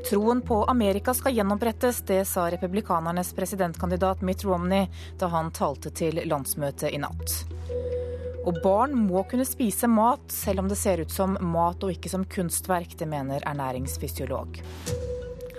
[0.06, 4.86] Troen på Amerika skal gjenopprettes, det sa republikanernes presidentkandidat Mitt Romney
[5.18, 7.40] da han talte til landsmøtet i natt.
[8.46, 12.14] Og barn må kunne spise mat, selv om det ser ut som mat og ikke
[12.14, 13.00] som kunstverk.
[13.02, 14.62] Det mener ernæringsfysiolog.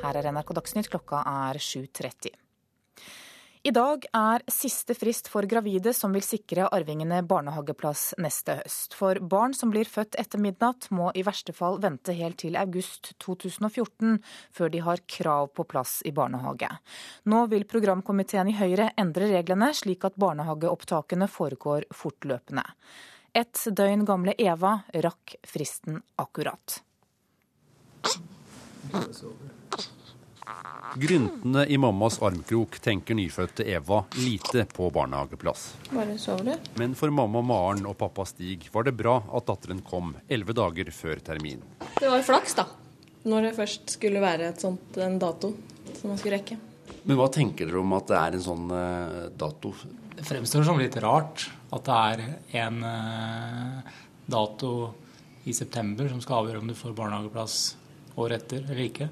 [0.04, 2.38] Her er NRK Dagsnytt, klokka er 7.30.
[3.68, 8.94] I dag er siste frist for gravide som vil sikre arvingene barnehageplass neste høst.
[8.96, 13.10] For barn som blir født etter midnatt, må i verste fall vente helt til august
[13.20, 14.22] 2014
[14.56, 16.70] før de har krav på plass i barnehage.
[17.28, 22.64] Nå vil programkomiteen i Høyre endre reglene, slik at barnehageopptakene foregår fortløpende.
[23.36, 26.80] Et døgn gamle Eva rakk fristen akkurat.
[30.96, 35.74] Gryntende i mammas armkrok tenker nyfødte Eva lite på barnehageplass.
[35.90, 36.70] Bare sover du?
[36.80, 40.90] Men for mamma Maren og pappa Stig var det bra at datteren kom elleve dager
[40.94, 41.60] før termin.
[42.00, 42.64] Det var flaks, da.
[43.28, 45.52] Når det først skulle være sånt, en dato
[45.92, 46.56] som man skulle rekke.
[47.04, 49.74] Men hva tenker dere om at det er en sånn uh, dato?
[50.16, 53.96] Det fremstår som litt rart at det er en uh,
[54.26, 54.72] dato
[55.48, 57.58] i september som skal avgjøre om du får barnehageplass
[58.18, 59.08] året etter eller ikke.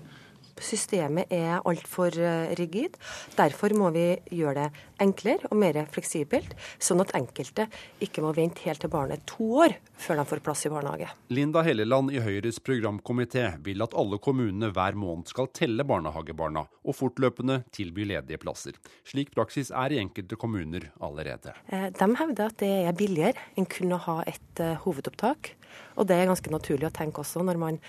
[0.62, 2.96] Systemet er altfor eh, rigid.
[3.36, 7.66] Derfor må vi gjøre det enklere og mer fleksibelt, sånn at enkelte
[8.02, 11.10] ikke må vente helt til barnet er to år før de får plass i barnehage.
[11.32, 16.96] Linda Helleland i Høyres programkomité vil at alle kommunene hver måned skal telle barnehagebarna og
[16.96, 18.80] fortløpende tilby ledige plasser.
[19.08, 21.52] Slik praksis er i enkelte kommuner allerede.
[21.68, 25.52] Eh, de hevder at det er billigere enn kun å ha et eh, hovedopptak.
[26.00, 27.80] Og det er ganske naturlig å tenke også når man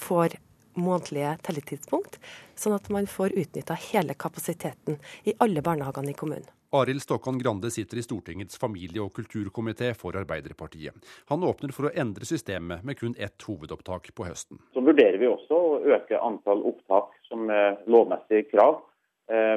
[0.00, 0.36] får
[0.82, 2.18] månedlige telletidspunkt,
[2.58, 6.48] sånn at man får utnytta hele kapasiteten i alle barnehagene i kommunen.
[6.72, 10.94] Arild Stokkan Grande sitter i Stortingets familie- og kulturkomité for Arbeiderpartiet.
[11.26, 14.60] Han åpner for å endre systemet med kun ett hovedopptak på høsten.
[14.70, 17.50] Så vurderer vi også å øke antall opptak som
[17.90, 18.78] lovmessig krav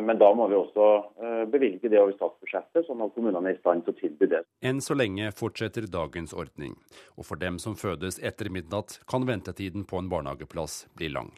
[0.05, 0.87] men da må vi også
[1.23, 4.43] eh, bevilge det over statsbudsjettet, sånn at kommunene er i stand til å tilby det.
[4.61, 6.75] Enn så lenge fortsetter dagens ordning.
[7.17, 11.33] Og for dem som fødes etter midnatt, kan ventetiden på en barnehageplass bli lang.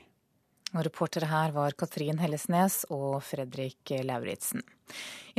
[0.75, 4.65] Og reportere her var Katrin Hellesnes og Fredrik Lauritzen.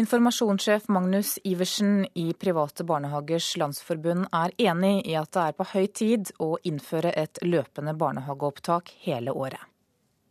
[0.00, 5.86] Informasjonssjef Magnus Iversen i Private barnehagers landsforbund er enig i at det er på høy
[5.92, 9.60] tid å innføre et løpende barnehageopptak hele året.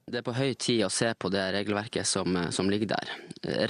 [0.05, 3.13] Det er på høy tid å se på det regelverket som, som, ligger der.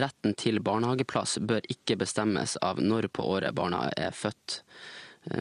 [0.01, 4.57] Retten til barnehageplass bør ikke bestemmes av når på året barna er født.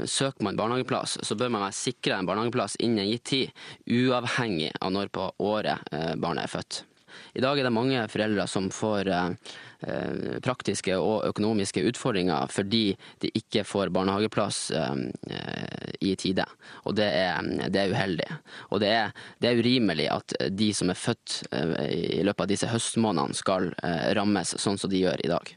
[0.07, 4.71] Søker man barnehageplass, så bør man være sikra en barnehageplass innen en gitt tid, uavhengig
[4.79, 6.85] av når på året eh, barnet er født.
[7.35, 12.85] I dag er det mange foreldre som får eh, praktiske og økonomiske utfordringer fordi
[13.23, 14.95] de ikke får barnehageplass eh,
[16.01, 16.47] i tide.
[16.85, 18.31] Og det er, det er uheldig.
[18.71, 21.75] Og det er, det er, urimelig at de som er født eh,
[22.21, 23.71] i løpet av disse høstmånedene skal
[24.17, 25.55] rammes sånn som de gjør i dag.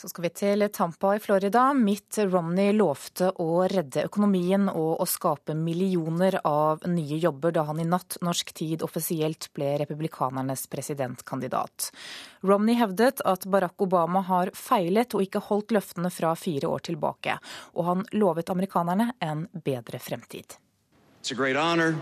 [0.00, 1.72] Så skal vi til Tampa i Florida.
[1.74, 7.80] Mitt Romney lovte å redde økonomien og å skape millioner av nye jobber da han
[7.82, 11.90] i natt norsk tid offisielt ble republikanernes presidentkandidat.
[12.46, 17.34] Romney hevdet at Barack Obama har feilet og ikke holdt løftene fra fire år tilbake,
[17.74, 20.60] og han lovet amerikanerne en bedre fremtid.
[21.18, 21.96] It's a great honor.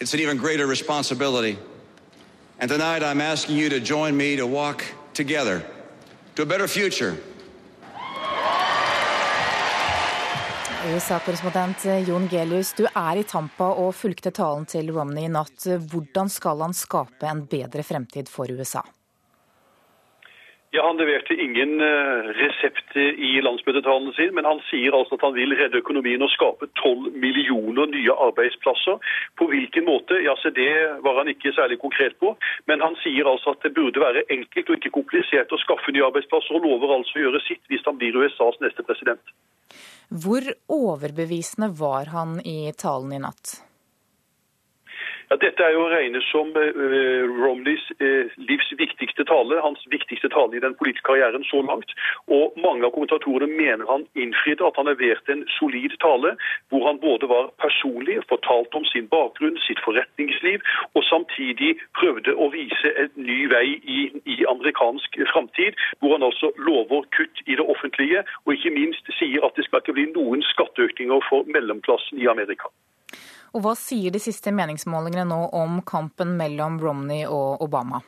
[0.00, 1.56] It's an even greater responsibility.
[2.58, 4.82] And tonight I'm asking you to join me to walk
[5.14, 5.62] together
[6.40, 7.14] to a better future.
[10.94, 15.66] USA-korrespondent Jon Gelius, du er i Tampa og fulgte talen til Romney i natt.
[15.92, 18.82] Hvordan skal han skape en bedre fremtid for USA?
[20.72, 25.34] Ja, Han leverte ingen eh, resept i landsmøtetalen sin, men han sier altså at han
[25.34, 29.00] vil redde økonomien og skape 12 millioner nye arbeidsplasser.
[29.34, 30.20] På hvilken måte?
[30.22, 30.70] Ja, så Det
[31.02, 32.36] var han ikke særlig konkret på.
[32.70, 36.06] Men han sier altså at det burde være enkelt og ikke komplisert å skaffe nye
[36.06, 39.34] arbeidsplasser, og lover altså å gjøre sitt hvis han blir USAs neste president.
[40.22, 43.58] Hvor overbevisende var han i talen i natt?
[45.30, 50.26] Ja, Dette er jo å regne som uh, Romneys uh, livs viktigste tale, hans viktigste
[50.34, 51.94] tale i den politiske karrieren så langt.
[52.34, 56.34] Og mange av kommentatorene mener han innfridde, at han leverte en solid tale,
[56.74, 60.66] hvor han både var personlig, fortalte om sin bakgrunn, sitt forretningsliv,
[60.98, 64.02] og samtidig prøvde å vise en ny vei i,
[64.34, 69.46] i amerikansk framtid, hvor han altså lover kutt i det offentlige, og ikke minst sier
[69.46, 72.74] at det skal ikke bli noen skatteøkninger for mellomklassen i Amerika.
[73.54, 78.02] Og hva sier de siste meningsmålingene nå om kampen mellom Romney og Obama?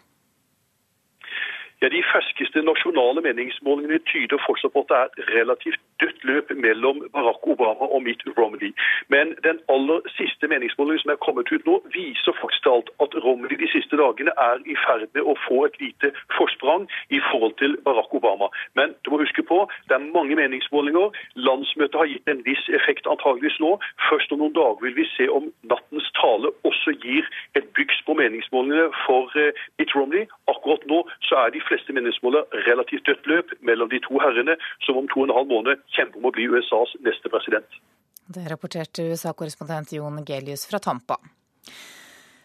[1.83, 7.03] Ja, De ferskeste nasjonale meningsmålingene tyder fortsatt på at det er relativt dødt løp mellom
[7.15, 8.73] Barack Obama og Mitt Romney.
[9.15, 13.57] Men den aller siste meningsmålingen som er kommet ut nå, viser faktisk alt at Romney
[13.63, 17.77] de siste dagene er i ferd med å få et lite forsprang i forhold til
[17.87, 18.51] Barack Obama.
[18.79, 21.15] Men du må huske på, det er mange meningsmålinger.
[21.49, 23.73] Landsmøtet har gitt en viss effekt antageligvis nå.
[24.09, 27.29] Først om noen dager vil vi se om nattens tale også gir
[27.59, 30.27] et byks på meningsmålingene for eh, Mitt Romney.
[30.53, 34.99] Akkurat nå så er de fleste meningsmåler relativt dødt løp mellom de to herrene, som
[35.01, 37.81] om to og en halv måned kjemper om å bli USAs neste president.
[38.27, 41.19] Det rapporterte USA-korrespondent Jon Gelius fra Tampa.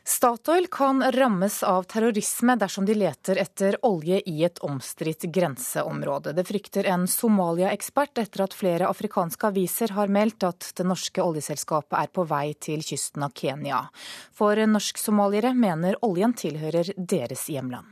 [0.08, 6.32] Statoil kan rammes av terrorisme dersom de leter etter olje i et omstridt grenseområde.
[6.32, 12.00] Det frykter en Somalia-ekspert etter at flere afrikanske aviser har meldt at det norske oljeselskapet
[12.00, 13.84] er på vei til kysten av Kenya.
[14.32, 17.92] For norsk-somaliere mener oljen tilhører deres hjemland.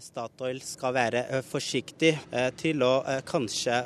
[0.00, 3.78] Statoil skal være eh, forsiktig eh, til å eh, kanskje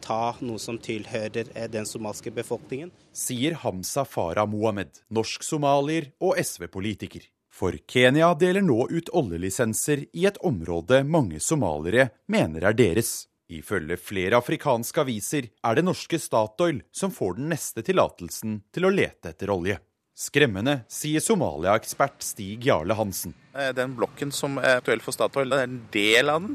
[0.00, 2.90] ta noe som tilhører den somalske befolkningen.
[3.12, 7.26] Sier Hamza Farah Mohammed, norsk-somalier og SV-politiker.
[7.50, 13.26] For Kenya deler nå ut oljelisenser i et område mange somaliere mener er deres.
[13.50, 18.94] Ifølge flere afrikanske aviser er det norske Statoil som får den neste tillatelsen til å
[18.94, 19.80] lete etter olje.
[20.20, 23.32] Skremmende, sier Somalia-ekspert Stig Jarle Hansen.
[23.50, 26.52] Eh, den blokken som er aktuell for Statoil, det er en del av den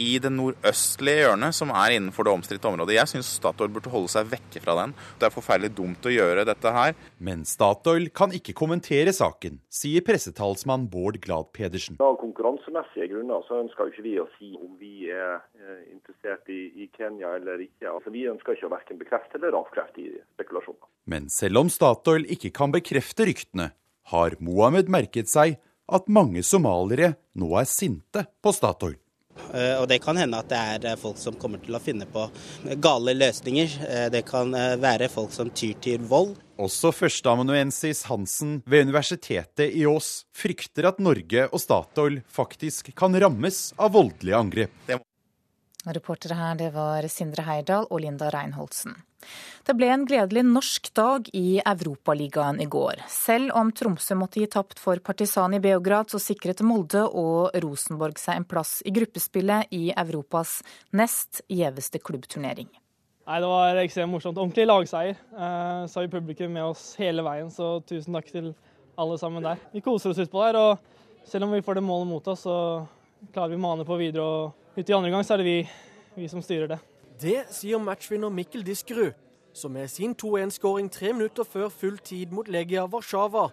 [0.00, 2.94] i det nordøstlige hjørnet som er innenfor det omstridte området.
[2.96, 4.94] Jeg syns Statoil burde holde seg vekke fra den.
[5.20, 6.96] Det er forferdelig dumt å gjøre dette her.
[7.20, 12.00] Men Statoil kan ikke kommentere saken, sier pressetalsmann Bård Glad Pedersen.
[12.00, 16.62] Av konkurransemessige grunner så ønsker ikke vi å si om vi er eh, interessert i,
[16.80, 17.90] i Kenya eller ikke.
[17.92, 20.88] Altså, vi ønsker ikke å verken bekrefte eller avkrefte i spekulasjoner.
[21.12, 23.74] Men selv om Statoil ikke kan bekrefte ryktene,
[24.08, 25.58] har Mohammed merket seg
[25.88, 28.98] at mange somaliere nå er sinte på Statoil.
[29.54, 32.08] Eh, og Det kan hende at det er eh, folk som kommer til å finne
[32.10, 32.26] på
[32.82, 33.78] gale løsninger.
[33.88, 36.36] Eh, det kan være folk som tyr til vold.
[36.58, 43.68] Også førsteamanuensis Hansen ved Universitetet i Ås frykter at Norge og Statoil faktisk kan rammes
[43.78, 44.74] av voldelige angrep.
[45.86, 48.96] Reportere her det var Sindre Heyerdahl og Linda Reinholdsen.
[49.66, 53.02] Det ble en gledelig norsk dag i Europaligaen i går.
[53.12, 58.18] Selv om Tromsø måtte gi tapt for Partisan i Beograd, så sikret Molde og Rosenborg
[58.18, 60.58] seg en plass i gruppespillet i Europas
[60.96, 62.70] nest gjeveste klubbturnering.
[63.28, 64.38] Nei, Det var ekstremt morsomt.
[64.38, 65.18] Ordentlig lagseier.
[65.32, 68.54] Eh, så har vi publikum med oss hele veien, så tusen takk til
[68.96, 69.60] alle sammen der.
[69.72, 72.86] Vi koser oss utpå der, og selv om vi får det målet mot oss, så
[73.34, 74.24] klarer vi å mane på videre.
[74.24, 75.56] og Ute i andre gang så er det vi,
[76.14, 76.76] vi som styrer det.
[77.18, 79.16] Det sier matchvinner Mikkel Diskerud,
[79.50, 83.48] som med sin 2-1-skåring tre minutter før full tid mot Legia Warszawa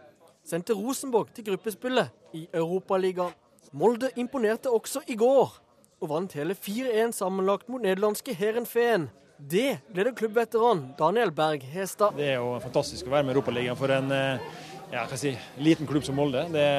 [0.45, 3.33] sendte Rosenborg til gruppespillet i Europaligaen.
[3.73, 5.57] Molde imponerte også i går,
[5.97, 9.09] og vant hele 4-1 sammenlagt mot nederlandske Heerenveen.
[9.41, 12.13] Det leder klubbveteran Daniel Berg Hestad.
[12.21, 14.49] Det er jo fantastisk å være med i Europaligaen for en eh,
[14.93, 16.45] ja, si, liten klubb som Molde.
[16.53, 16.73] Det,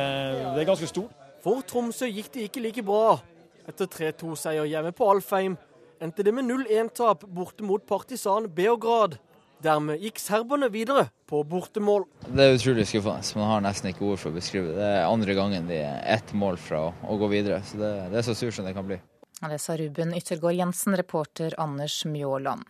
[0.54, 1.24] det er ganske stort.
[1.42, 3.16] For Tromsø gikk det ikke like bra.
[3.66, 5.56] Etter 3-2-seier hjemme på Alfheim
[6.02, 9.16] endte det med 0-1-tap borte mot Partisan Beograd.
[9.64, 12.04] Dermed gikk serberne videre på bortemål.
[12.28, 13.24] Det er utrolig skuffende.
[13.40, 14.76] Man har nesten ikke ord for å beskrive det.
[14.78, 17.62] Det er andre gangen de er ett mål fra å, gå videre.
[17.66, 19.00] Så det, det er så surt som det kan bli.
[19.40, 22.62] Det sa Ruben Yttergård Jensen, reporter Anders Mjåland.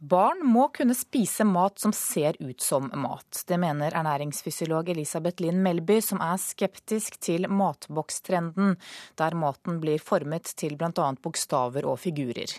[0.00, 3.42] Barn må kunne spise mat som ser ut som mat.
[3.46, 8.78] Det mener ernæringsfysiolog Elisabeth Linn Melby, som er skeptisk til matbokstrenden,
[9.20, 11.10] der maten blir formet til bl.a.
[11.20, 12.56] bokstaver og figurer.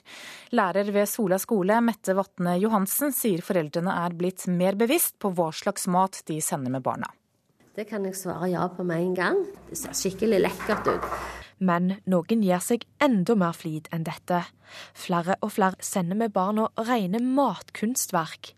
[0.53, 5.49] Lærer ved Sola skole, Mette Vatne Johansen, sier foreldrene er blitt mer bevisst på hva
[5.49, 7.09] slags mat de sender med barna.
[7.73, 9.45] Det kan jeg svare ja på med en gang.
[9.71, 11.40] Det ser skikkelig lekkert ut.
[11.61, 14.39] Men noen gir seg enda mer flid enn dette.
[14.97, 18.55] Flere og flere sender med barna rene matkunstverk.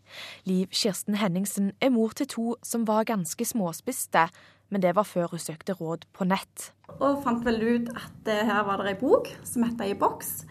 [0.48, 4.28] Liv Kirsten Henningsen er mor til to som var ganske småspiste,
[4.72, 6.70] men det var før hun søkte råd på nett.
[6.96, 10.46] Og fant vel ut at eh, her var det ei bok som het Ei boks.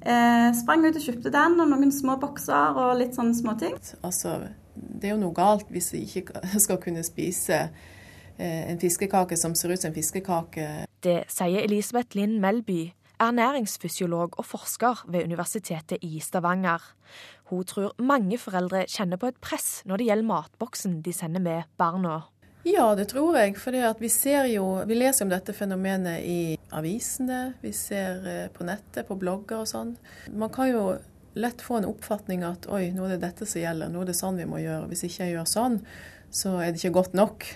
[0.00, 3.76] Eh, sprang ut og kjøpte den, og noen små bokser og litt sånne småting.
[4.00, 4.38] Altså,
[4.74, 7.66] det er jo noe galt hvis vi ikke skal kunne spise
[8.38, 10.68] en fiskekake som ser ut som en fiskekake.
[11.04, 12.92] Det sier Elisabeth Linn Melby,
[13.22, 16.82] ernæringsfysiolog og forsker ved Universitetet i Stavanger.
[17.50, 21.70] Hun tror mange foreldre kjenner på et press når det gjelder matboksen de sender med
[21.80, 22.20] barna.
[22.68, 23.56] Ja, det tror jeg.
[23.56, 24.10] For vi,
[24.90, 26.40] vi leser om dette fenomenet i
[26.74, 29.94] avisene, vi ser eh, på nettet, på blogger og sånn.
[30.28, 30.82] Man kan jo
[31.38, 34.18] lett få en oppfatning at oi, nå er det dette som gjelder, nå er det
[34.18, 34.90] sånn vi må gjøre.
[34.90, 35.80] Hvis ikke jeg gjør sånn,
[36.34, 37.46] så er det ikke godt nok.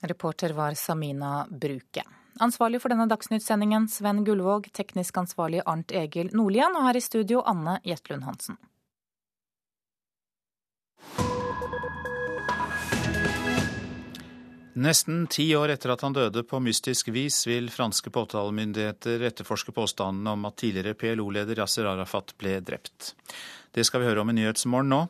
[0.00, 2.04] Reporter var Samina Bruke.
[2.40, 7.42] Ansvarlig for denne Dagsnytt-sendingen Sven Gullvåg, teknisk ansvarlig Arnt Egil Nordlien, og her i studio
[7.42, 8.58] Anne Jetlund Hansen.
[14.78, 20.36] Nesten ti år etter at han døde på mystisk vis, vil franske påtalemyndigheter etterforske påstandene
[20.36, 23.16] om at tidligere PLO-leder Yasser Arafat ble drept.
[23.74, 25.00] Det skal vi høre om i Nyhetsmorgen nå.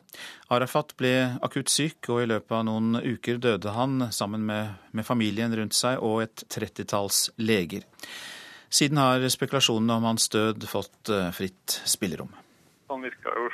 [0.55, 1.13] Arafat ble
[1.45, 5.77] akutt syk, og i løpet av noen uker døde han sammen med, med familien rundt
[5.77, 7.85] seg og et trettitalls leger.
[8.73, 12.33] Siden har spekulasjonene om hans død fått eh, fritt spillerom.
[12.89, 13.51] Han virka jo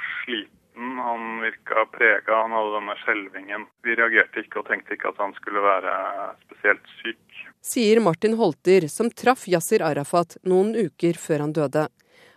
[0.75, 3.65] sliten han virka prega, han hadde denne skjelvingen.
[3.83, 7.45] Vi reagerte ikke og tenkte ikke at han skulle være spesielt syk.
[7.61, 11.87] Sier Martin Holter, som traff Yasir Arafat noen uker før han døde.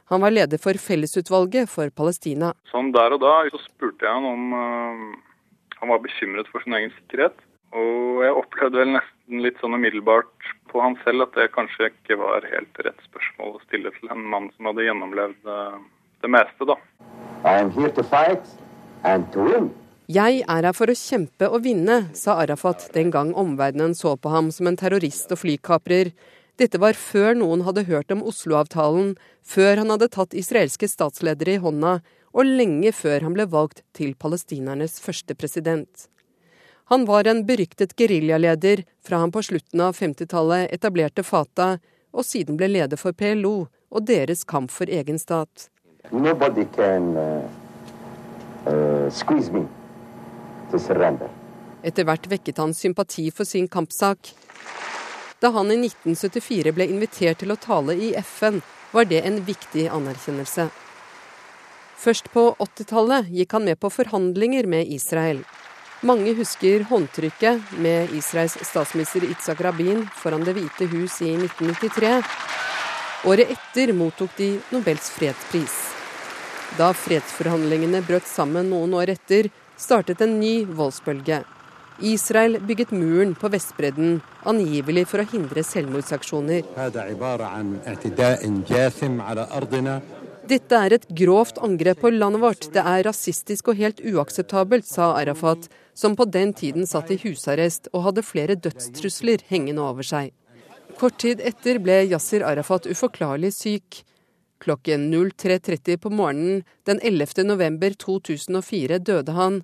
[0.09, 2.55] Han var leder for Fellesutvalget for Palestina.
[2.71, 5.19] Sånn der og da så spurte jeg han om uh,
[5.81, 7.37] han var bekymret for sin egen sikkerhet.
[7.77, 12.17] Og jeg opplevde vel nesten litt sånn umiddelbart på han selv at det kanskje ikke
[12.17, 15.77] var helt rett spørsmål å stille til en mann som hadde gjennomlevd uh,
[16.23, 16.77] det meste, da.
[20.09, 24.33] Jeg er her for å kjempe og vinne, sa Arafat den gang omverdenen så på
[24.33, 26.15] ham som en terrorist og flykaprer.
[26.59, 29.13] Dette var før noen hadde hørt om Oslo-avtalen,
[29.45, 31.99] før han hadde tatt israelske statsledere i hånda,
[32.33, 36.09] og lenge før han ble valgt til palestinernes første president.
[36.89, 41.77] Han var en beryktet geriljaleder fra han på slutten av 50-tallet etablerte Fatah,
[42.17, 45.69] og siden ble leder for PLO og deres kamp for egen stat.
[46.11, 47.43] Nobody can uh,
[48.67, 49.67] uh, squeeze me
[50.71, 51.29] to surrender.
[51.83, 54.33] Etter hvert vekket han sympati for sin kampsak.
[55.39, 58.61] Da han i 1974 ble invitert til å tale i FN,
[58.91, 60.69] var det en viktig anerkjennelse.
[61.99, 65.45] Først på 80-tallet gikk han med på forhandlinger med Israel.
[66.07, 72.13] Mange husker håndtrykket med Israels statsminister Itzak Rabin foran Det hvite hus i 1993.
[73.27, 75.98] Året etter mottok de Nobels fredspris.
[76.77, 79.49] Da fredsforhandlingene brøt sammen noen år etter,
[79.81, 81.41] startet en ny voldsbølge.
[81.99, 86.63] Israel bygget muren på Vestbredden, angivelig for å hindre selvmordsaksjoner.
[90.49, 92.69] Dette er et grovt angrep på landet vårt.
[92.73, 95.67] Det er rasistisk og helt uakseptabelt, sa Arafat,
[95.99, 100.31] som på den tiden satt i husarrest og hadde flere dødstrusler hengende over seg.
[100.99, 104.05] Kort tid etter ble Yasir Arafat uforklarlig syk.
[104.59, 107.45] Klokken 03.30 på morgenen den 11.
[107.45, 109.63] november 2004 døde han.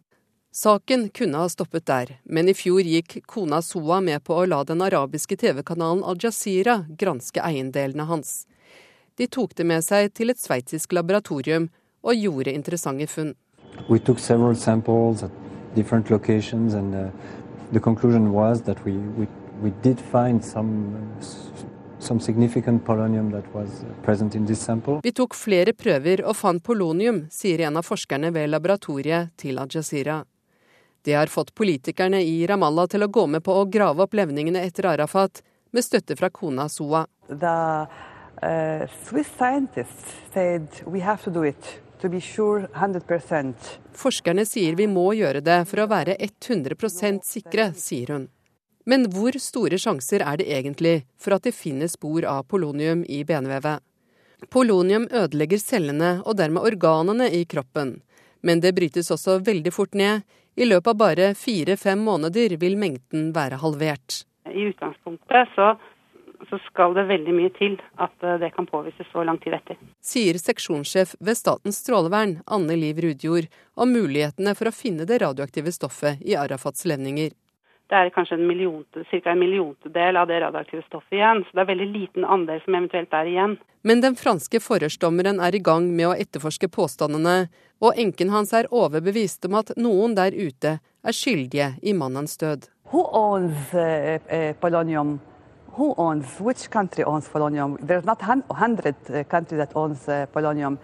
[0.55, 4.61] Saken kunne ha stoppet der, men i fjor gikk kona Soa med på å la
[4.65, 8.45] den arabiske TV-kanalen Al-Jazeera granske eiendelene hans.
[9.19, 11.69] De tok det med seg til et sveitsisk laboratorium
[12.07, 13.35] og gjorde interessante funn.
[13.89, 15.31] We took several samples at
[15.75, 17.11] different locations and uh,
[17.73, 18.95] the conclusion was that we,
[25.03, 30.21] vi tok flere prøver og fant polonium, sier en av forskerne ved laboratoriet til Al-Jazeera.
[31.05, 34.63] Det har fått politikerne i Ramallah til å gå med på å grave opp levningene
[34.65, 35.43] etter Arafat,
[35.75, 37.07] med støtte fra kona Soa.
[37.29, 37.57] The,
[38.41, 41.81] uh, Swiss said we have to do it.
[42.21, 42.69] Sure
[43.97, 48.27] Forskerne sier vi må gjøre det for å være 100 sikre, sier hun.
[48.85, 53.23] Men hvor store sjanser er det egentlig for at det finnes spor av polonium i
[53.25, 53.81] benvevet?
[54.53, 57.97] Polonium ødelegger cellene og dermed organene i kroppen.
[58.45, 60.21] Men det brytes også veldig fort ned.
[60.55, 64.21] I løpet av bare fire-fem måneder vil mengden være halvert.
[64.53, 65.71] I utgangspunktet så,
[66.51, 69.81] så, skal det veldig mye til at eh, det kan påvises så lang tid etter.
[70.05, 75.73] Sier seksjonssjef ved Statens strålevern, Anne Liv Rudjord, om mulighetene for å finne det radioaktive
[75.73, 77.33] stoffet i Arafats levninger
[77.93, 79.31] det er kanskje en millionte, ca.
[79.31, 81.43] en milliontedel av det radioaktive stoffet igjen.
[81.45, 83.57] Så det er veldig liten andel som eventuelt er igjen.
[83.85, 87.51] Men den franske forhørsdommeren er i gang med å etterforske påstandene,
[87.85, 92.71] og enken hans er overbevist om at noen der ute er skyldige i mannens død.
[92.95, 95.19] Who owns uh, uh, polonium?
[95.77, 96.39] Who owns?
[96.41, 97.77] Which country owns polonium?
[97.83, 100.79] There's not 100 countries that owns polonium.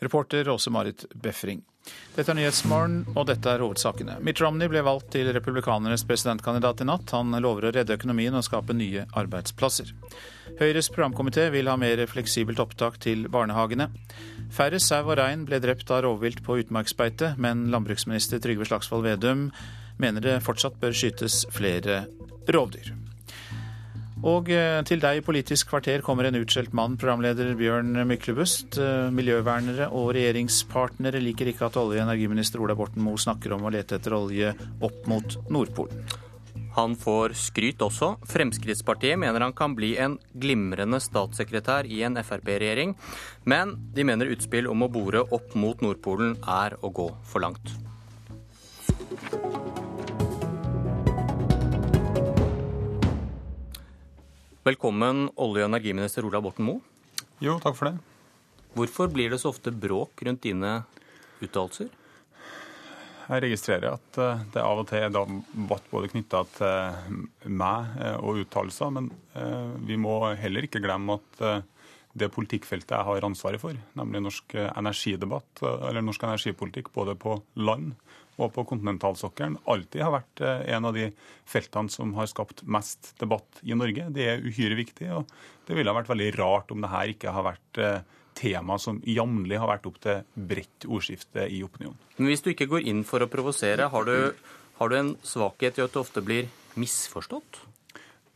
[0.00, 1.62] Reporter Åse-Marit Befring.
[2.18, 4.16] Dette er Nyhetsmorgen, og dette er hovedsakene.
[4.26, 7.12] Mitt Romney ble valgt til republikanernes presidentkandidat i natt.
[7.14, 9.92] Han lover å redde økonomien og skape nye arbeidsplasser.
[10.58, 13.90] Høyres programkomité vil ha mer fleksibelt opptak til barnehagene.
[14.50, 19.52] Færre sau og rein ble drept av rovvilt på utmarksbeite, men landbruksminister Trygve Slagsvold Vedum
[20.02, 22.08] mener det fortsatt bør skytes flere
[22.50, 22.96] rovdyr.
[24.26, 28.78] Og eh, til deg i Politisk kvarter kommer en utskjelt mann, programleder Bjørn Myklebust.
[28.82, 33.68] Eh, miljøvernere og regjeringspartnere liker ikke at olje- og energiminister Ola Borten Moe snakker om
[33.68, 36.02] å lete etter olje opp mot Nordpolen.
[36.74, 38.16] Han får skryt også.
[38.26, 42.94] Fremskrittspartiet mener han kan bli en glimrende statssekretær i en Frp-regjering,
[43.46, 47.74] men de mener utspill om å bore opp mot Nordpolen er å gå for langt.
[54.68, 56.82] Velkommen, olje- og energiminister Ola Borten Moe.
[57.40, 58.00] Jo, takk for det.
[58.76, 60.72] Hvorfor blir det så ofte bråk rundt dine
[61.40, 61.88] uttalelser?
[63.28, 68.18] Jeg registrerer at eh, det av og til er debatt både knytta til meg eh,
[68.18, 69.08] og uttalelser, men
[69.38, 71.64] eh, vi må heller ikke glemme at
[72.18, 77.94] det politikkfeltet jeg har ansvaret for, nemlig norsk energidebatt, eller norsk energipolitikk både på land
[78.38, 81.08] og på kontinentalsokkelen, alltid har vært en av de
[81.48, 84.06] feltene som har skapt mest debatt i Norge.
[84.14, 85.26] Det er uhyre viktig, og
[85.66, 87.80] det ville ha vært veldig rart om det her ikke har vært
[88.38, 91.98] tema som jevnlig har vært opp til bredt ordskifte i opinionen.
[92.18, 94.10] Men hvis du ikke går inn for å provosere, har,
[94.78, 97.62] har, du en svakhet i at du ofte blir misforstått?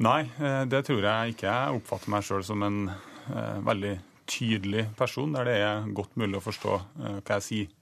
[0.03, 1.51] Nei, eh, det tror jeg ikke.
[1.51, 3.97] Jeg oppfatter meg sjøl som en eh, veldig
[4.31, 7.77] tydelig person, der det er godt mulig å forstå eh, hva jeg sier.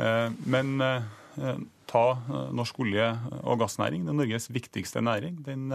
[0.00, 1.10] Eh, men eh,
[1.90, 4.06] ta eh, norsk olje- og gassnæring.
[4.06, 5.40] Det er Norges viktigste næring.
[5.46, 5.68] Den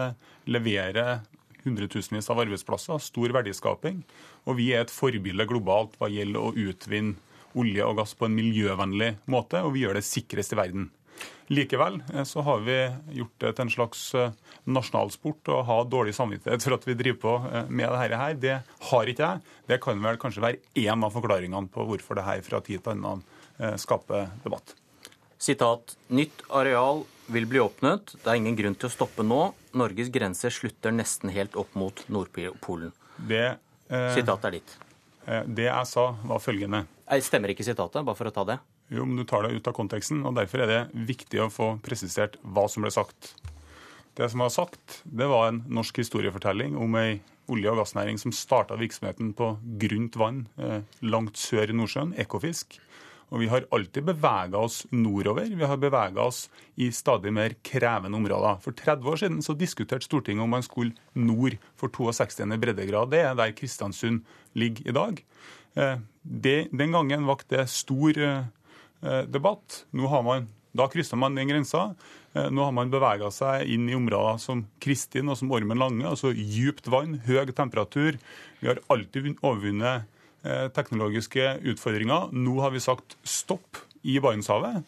[0.46, 1.20] leverer
[1.64, 4.02] hundretusenvis av arbeidsplasser, stor verdiskaping.
[4.46, 7.18] Og vi er et forbilde globalt hva gjelder å utvinne
[7.58, 10.90] olje og gass på en miljøvennlig måte, og vi gjør det sikrest i verden.
[11.48, 12.76] Likevel eh, så har vi
[13.18, 14.34] gjort det til en slags eh,
[14.68, 18.36] nasjonalsport å ha dårlig samvittighet for at vi driver på eh, med dette her.
[18.38, 18.58] Det
[18.90, 19.56] har ikke jeg.
[19.72, 22.94] Det kan vel kanskje være én av forklaringene på hvorfor det her fra tid til
[22.98, 23.24] annen
[23.80, 24.76] skaper debatt.
[25.38, 25.96] Sitat.
[26.08, 28.14] Nytt areal vil bli åpnet.
[28.22, 29.52] Det er ingen grunn til å stoppe nå.
[29.78, 32.92] Norges grense slutter nesten helt opp mot Nordpolen.
[33.16, 33.58] Det,
[33.90, 34.76] eh, Sitatet er ditt.
[35.26, 36.86] Eh, det jeg sa, var følgende.
[37.08, 38.58] Jeg stemmer ikke sitatet, bare for å ta det?
[38.90, 41.80] Jo, men du tar det ut av konteksten, og derfor er det viktig å få
[41.84, 43.34] presisert hva som ble sagt.
[44.16, 48.32] Det som var sagt, det var en norsk historiefortelling om ei olje- og gassnæring som
[48.32, 52.80] starta virksomheten på grunt vann eh, langt sør i Nordsjøen, Ekofisk.
[53.28, 55.48] Og vi har alltid bevega oss nordover.
[55.52, 56.46] Vi har bevega oss
[56.80, 58.60] i stadig mer krevende områder.
[58.64, 62.46] For 30 år siden så diskuterte Stortinget om man skulle nord for 62.
[62.56, 63.12] breddegrad.
[63.12, 64.22] Det er der Kristiansund
[64.56, 65.24] ligger i dag.
[65.76, 69.82] Eh, det, den gangen vakte det stor eh, debatt.
[69.92, 71.90] Nå har man, da kryssa man den grensa.
[72.32, 76.06] Eh, nå har man bevega seg inn i områder som Kristin og som Ormen Lange,
[76.08, 78.16] altså djupt vann, høy temperatur.
[78.62, 80.08] Vi har alltid overvunnet
[80.44, 82.30] teknologiske utfordringer.
[82.32, 84.84] Nå har vi sagt stopp i Barentshavet.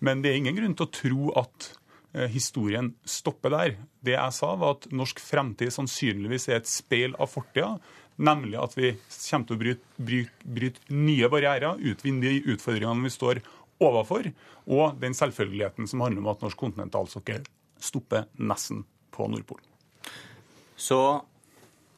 [0.00, 1.70] Men det er ingen grunn til å tro at
[2.16, 3.78] eh, historien stopper der.
[4.04, 7.74] Det jeg sa, var at norsk fremtid sannsynligvis er et speil av fortida.
[8.20, 13.12] Nemlig at vi kommer til å bryte, bryte, bryte nye barrierer, utvinne de utfordringene vi
[13.14, 13.42] står
[13.80, 14.28] overfor,
[14.68, 17.46] og den selvfølgeligheten som handler om at norsk kontinentalsokkel
[17.80, 18.82] stopper nesten
[19.14, 19.64] på Nordpolen.
[20.80, 21.00] Så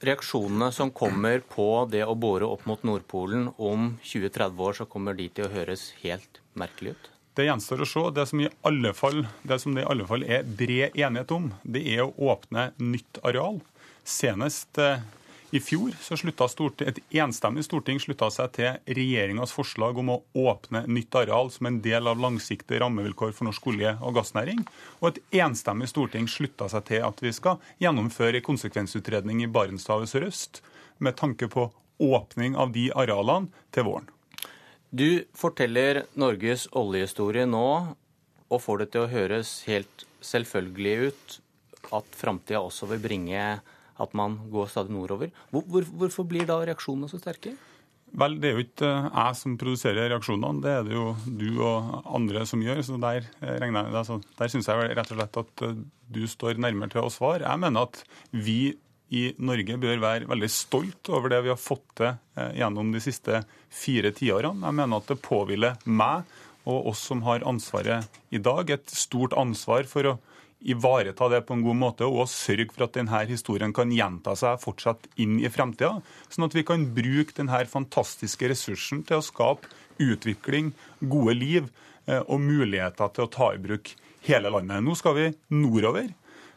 [0.07, 5.17] reaksjonene som kommer på det å bore opp mot Nordpolen om 20-30 år, så kommer
[5.19, 7.09] de til å høres helt merkelig ut?
[7.33, 8.05] Det gjenstår å se.
[8.13, 8.43] Det som,
[8.99, 12.71] fall, det som det i alle fall er bred enighet om, det er å åpne
[12.83, 13.63] nytt areal.
[14.05, 15.01] Senest eh,
[15.53, 21.13] i fjor så et enstemmig storting slutta seg til regjeringas forslag om å åpne nytt
[21.15, 24.63] areal som en del av langsiktige rammevilkår for norsk olje- og gassnæring.
[25.03, 30.09] Og et enstemmig storting slutta seg til at vi skal gjennomføre en konsekvensutredning i Barentshavet
[30.09, 30.63] sørøst
[31.05, 31.69] med tanke på
[32.01, 34.09] åpning av de arealene til våren.
[34.89, 37.69] Du forteller Norges oljehistorie nå
[38.49, 41.39] og får det til å høres helt selvfølgelig ut
[41.93, 43.45] at framtida også vil bringe
[44.01, 45.33] at man går stadig nordover.
[45.51, 47.57] Hvor, hvor, hvorfor blir da reaksjonene så sterke?
[48.13, 51.49] Vel, Det er jo ikke eh, jeg som produserer reaksjonene, det er det jo du
[51.65, 52.83] og andre som gjør.
[52.85, 55.79] så Der, eh, altså, der syns jeg rett og slett at eh,
[56.13, 57.49] du står nærmere til å svare.
[57.49, 58.03] Jeg mener at
[58.33, 58.77] vi
[59.13, 62.15] i Norge bør være veldig stolt over det vi har fått til
[62.57, 64.65] gjennom de siste fire tiårene.
[64.65, 66.25] Jeg mener at det påhviler meg
[66.65, 70.15] og oss som har ansvaret i dag, et stort ansvar for å
[70.63, 74.61] ivareta det på en god måte og sørge for at denne historien kan gjenta seg
[74.63, 75.99] fortsatt inn i fremtida,
[76.31, 79.71] sånn at vi kan bruke denne fantastiske ressursen til å skape
[80.03, 81.69] utvikling, gode liv
[82.07, 83.95] eh, og muligheter til å ta i bruk
[84.27, 84.83] hele landet.
[84.85, 86.09] Nå skal vi nordover.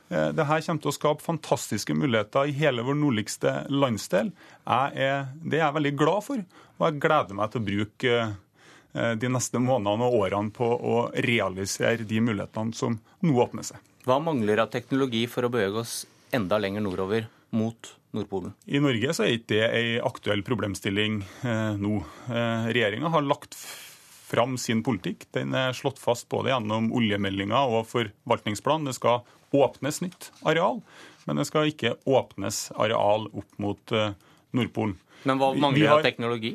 [0.10, 4.32] Eh, Dette kommer til å skape fantastiske muligheter i hele vår nordligste landsdel.
[4.66, 6.46] Er, det er jeg veldig glad for,
[6.78, 10.96] og jeg gleder meg til å bruke eh, de neste månedene og årene på å
[11.26, 13.82] realisere de mulighetene som nå åpner seg.
[14.06, 16.04] Hva mangler av teknologi for å bevege oss
[16.36, 17.26] enda lenger nordover
[17.58, 18.52] mot Nordpolen?
[18.70, 22.04] I Norge så er ikke det ei aktuell problemstilling eh, nå.
[22.30, 25.26] Eh, Regjeringa har lagt fram sin politikk.
[25.34, 28.92] Den er slått fast både gjennom oljemeldinga og forvaltningsplanen.
[28.92, 29.26] Det skal
[29.58, 30.84] åpnes nytt areal,
[31.26, 34.14] men det skal ikke åpnes areal opp mot eh,
[34.54, 35.00] Nordpolen.
[35.26, 36.54] Men hva mangler av teknologi?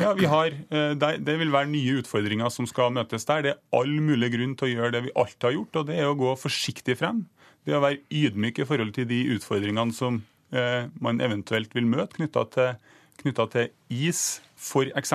[0.00, 3.44] Ja, vi har, det, Det vil være nye utfordringer som skal møtes der.
[3.44, 6.00] Det er all mulig grunn til å gjøre det vi alltid har gjort, og det
[6.00, 7.24] er å gå forsiktig frem.
[7.64, 12.16] Det er å være ydmyk i forhold til de utfordringene som man eventuelt vil møte
[12.18, 12.74] knytta til,
[13.22, 15.12] til is, f.eks.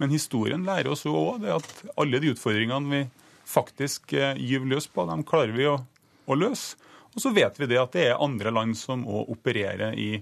[0.00, 1.70] Men historien lærer oss òg at
[2.00, 3.00] alle de utfordringene vi
[3.50, 5.78] faktisk gyver løs på, dem klarer vi å,
[6.26, 6.78] å løse.
[7.10, 10.20] Og så vet vi det at det er andre land som òg opererer i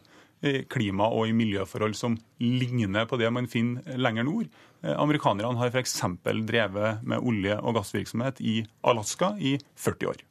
[0.71, 4.51] klima- og i miljøforhold som ligner på det man finner lenger nord.
[4.83, 6.01] Eh, amerikanerne har f.eks.
[6.47, 10.23] drevet med olje- og gassvirksomhet i Alaska i 40 år.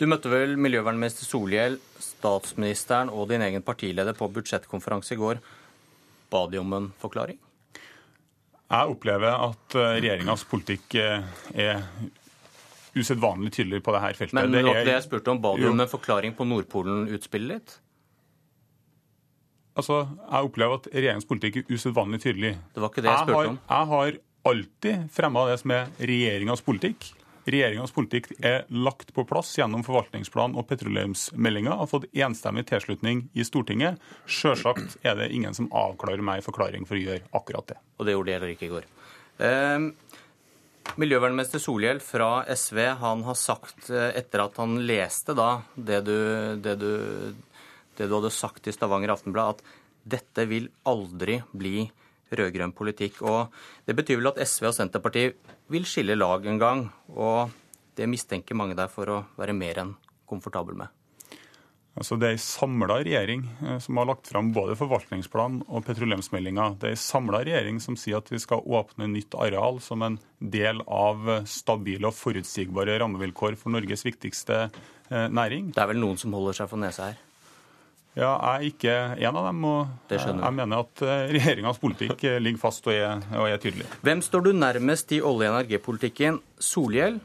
[0.00, 5.42] Du møtte vel miljøvernminister Solhjell, statsministeren og din egen partileder på budsjettkonferanse i går.
[6.32, 7.38] Ba de om en forklaring?
[8.72, 11.20] Jeg opplever at eh, regjeringas politikk eh,
[11.52, 11.84] er
[12.96, 14.36] usedvanlig tydelig på dette feltet.
[14.36, 17.78] Men det, er, det jeg spurte om, ba du om en forklaring på Nordpolen-utspillet ditt?
[19.78, 22.52] Altså, Jeg opplever at regjeringens politikk er usedvanlig tydelig.
[22.74, 23.58] Det var ikke det jeg spurte om.
[23.70, 24.20] Jeg har
[24.52, 27.12] alltid fremma det som er regjeringas politikk.
[27.42, 31.74] Regjeringas politikk er lagt på plass gjennom forvaltningsplanen og petroleumsmeldinga.
[31.80, 33.98] Har fått enstemmig tilslutning i Stortinget.
[34.30, 37.80] Sjølsagt er det ingen som avklarer meg forklaring for å gjøre akkurat det.
[37.98, 38.88] Og det gjorde de heller ikke i går.
[39.42, 39.88] Eh,
[41.02, 46.18] Miljøvernminister Solhjell fra SV han har sagt, eh, etter at han leste da det du,
[46.62, 46.92] det du,
[47.98, 51.86] det du hadde sagt i Stavanger Aftenblad, at dette vil aldri bli
[52.32, 53.20] rød-grønn politikk.
[53.22, 53.52] Og
[53.86, 55.36] Det betyr vel at SV og Senterpartiet
[55.72, 56.88] vil skille lag en gang.
[57.08, 57.52] Og
[57.96, 59.94] det mistenker mange der for å være mer enn
[60.26, 60.88] komfortabel med.
[61.92, 66.70] Altså Det er ei samla regjering eh, som har lagt fram både forvaltningsplanen og petroleumsmeldinga.
[66.80, 70.16] Det er ei samla regjering som sier at vi skal åpne nytt areal som en
[70.40, 75.74] del av stabile og forutsigbare rammevilkår for Norges viktigste eh, næring.
[75.76, 77.20] Det er vel noen som holder seg for nesa her?
[78.12, 78.94] Ja, Jeg er ikke
[79.28, 79.64] en av dem.
[79.64, 83.86] og Jeg mener at eh, regjeringas politikk ligger fast og er, og er tydelig.
[84.04, 86.42] Hvem står du nærmest i olje- og energipolitikken?
[86.60, 87.20] Solhjell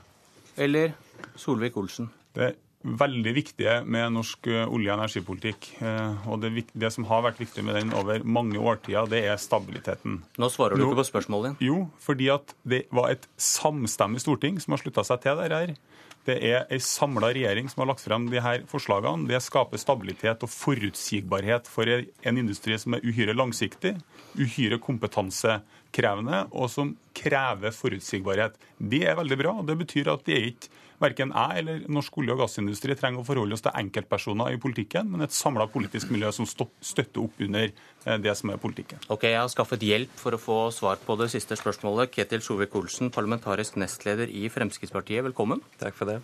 [0.57, 0.95] eller
[1.35, 2.07] Solvik-Olsen?
[2.34, 2.55] Det er
[2.88, 5.68] veldig viktige med norsk eh, olje- og energipolitikk.
[5.81, 9.39] Eh, og det, det, som har vært viktig med den over mange årtier, det er
[9.41, 10.22] stabiliteten.
[10.38, 11.68] Nå svarer du Nå, ikke på spørsmålet ditt.
[11.68, 15.77] Jo, fordi at det var et samstemmig storting som har slutta seg til dette.
[16.28, 19.30] Det er ei samla regjering som har lagt frem de her forslagene.
[19.30, 23.94] Det skaper stabilitet og forutsigbarhet for en industri som er uhyre langsiktig,
[24.36, 28.60] uhyre kompetansekrevende, og som krever forutsigbarhet.
[28.78, 29.56] Det er veldig bra.
[29.62, 33.22] og Det betyr at det er ikke verken jeg eller norsk olje- og gassindustri trenger
[33.22, 37.41] å forholde oss til enkeltpersoner i politikken, men et samla politisk miljø som støtter opp
[37.45, 39.02] under eh, det som er politikken.
[39.14, 42.14] Ok, Jeg har skaffet hjelp for å få svar på det siste spørsmålet.
[42.15, 45.61] Ketil Sjovik-Olsen, parlamentarisk nestleder i Fremskrittspartiet, velkommen.
[45.82, 46.22] Takk for det.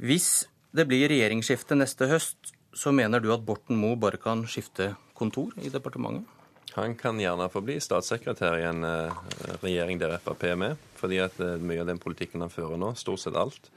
[0.00, 0.46] Hvis
[0.76, 5.56] det blir regjeringsskifte neste høst, så mener du at Borten Moe bare kan skifte kontor
[5.58, 6.28] i departementet?
[6.76, 9.16] Han kan gjerne få bli statssekretær i en uh,
[9.64, 10.89] regjering der Frp er med.
[11.00, 13.70] Fordi at uh, mye av den politikken han fører nå, stort sett alt,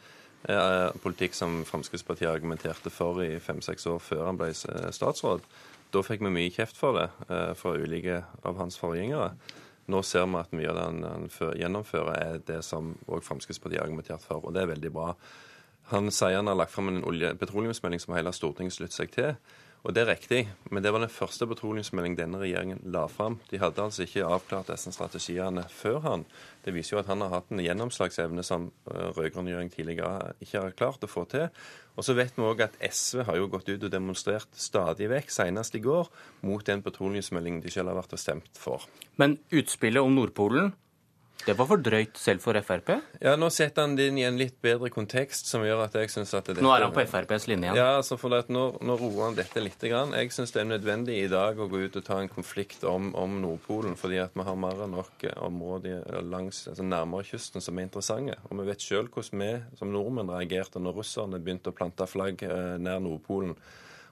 [0.43, 5.45] er politikk som Fremskrittspartiet argumenterte for i fem-seks år før han ble statsråd.
[5.95, 7.05] Da fikk vi mye kjeft for det
[7.55, 9.29] fra ulike av hans forgjengere.
[9.87, 11.29] Nå ser vi at mye av det han
[11.59, 15.13] gjennomfører, er det som òg Fremskrittspartiet har argumentert for, og det er veldig bra.
[15.91, 17.03] Han sier han har lagt fram en
[17.39, 19.33] petroleumsmelding som hele Stortinget slutter seg til.
[19.83, 20.37] Og det er riktig,
[20.71, 23.35] men det var den første petroleumsmelding denne regjeringen la fram.
[23.49, 26.23] De hadde altså ikke avklart disse strategiene før han.
[26.63, 30.61] Det viser jo at han har hatt en gjennomslagsevne som eh, rød-grønn regjering tidligere ikke
[30.63, 31.49] har klart å få til.
[31.99, 35.35] Og så vet vi òg at SV har jo gått ut og demonstrert stadig vekk,
[35.35, 36.07] senest i går,
[36.47, 38.87] mot den petroleumsmeldingen de selv har vært og stemt for.
[39.19, 40.71] Men utspillet om Nordpolen
[41.43, 42.89] det var for drøyt selv for Frp?
[43.19, 46.11] Ja, Nå setter han det inn i en litt bedre kontekst, som gjør at jeg
[46.13, 47.79] syns at dette Nå er han på FrPs linje igjen?
[47.81, 49.75] Ja, altså for at nå, nå roer han dette litt.
[49.83, 50.13] Grann.
[50.15, 53.09] Jeg syns det er nødvendig i dag å gå ut og ta en konflikt om,
[53.19, 57.75] om Nordpolen, fordi at vi har mer enn nok områder langs, altså nærmere kysten som
[57.75, 58.39] er interessante.
[58.47, 59.51] Og vi vet sjøl hvordan vi
[59.81, 63.57] som nordmenn reagerte når russerne begynte å plante flagg eh, nær Nordpolen.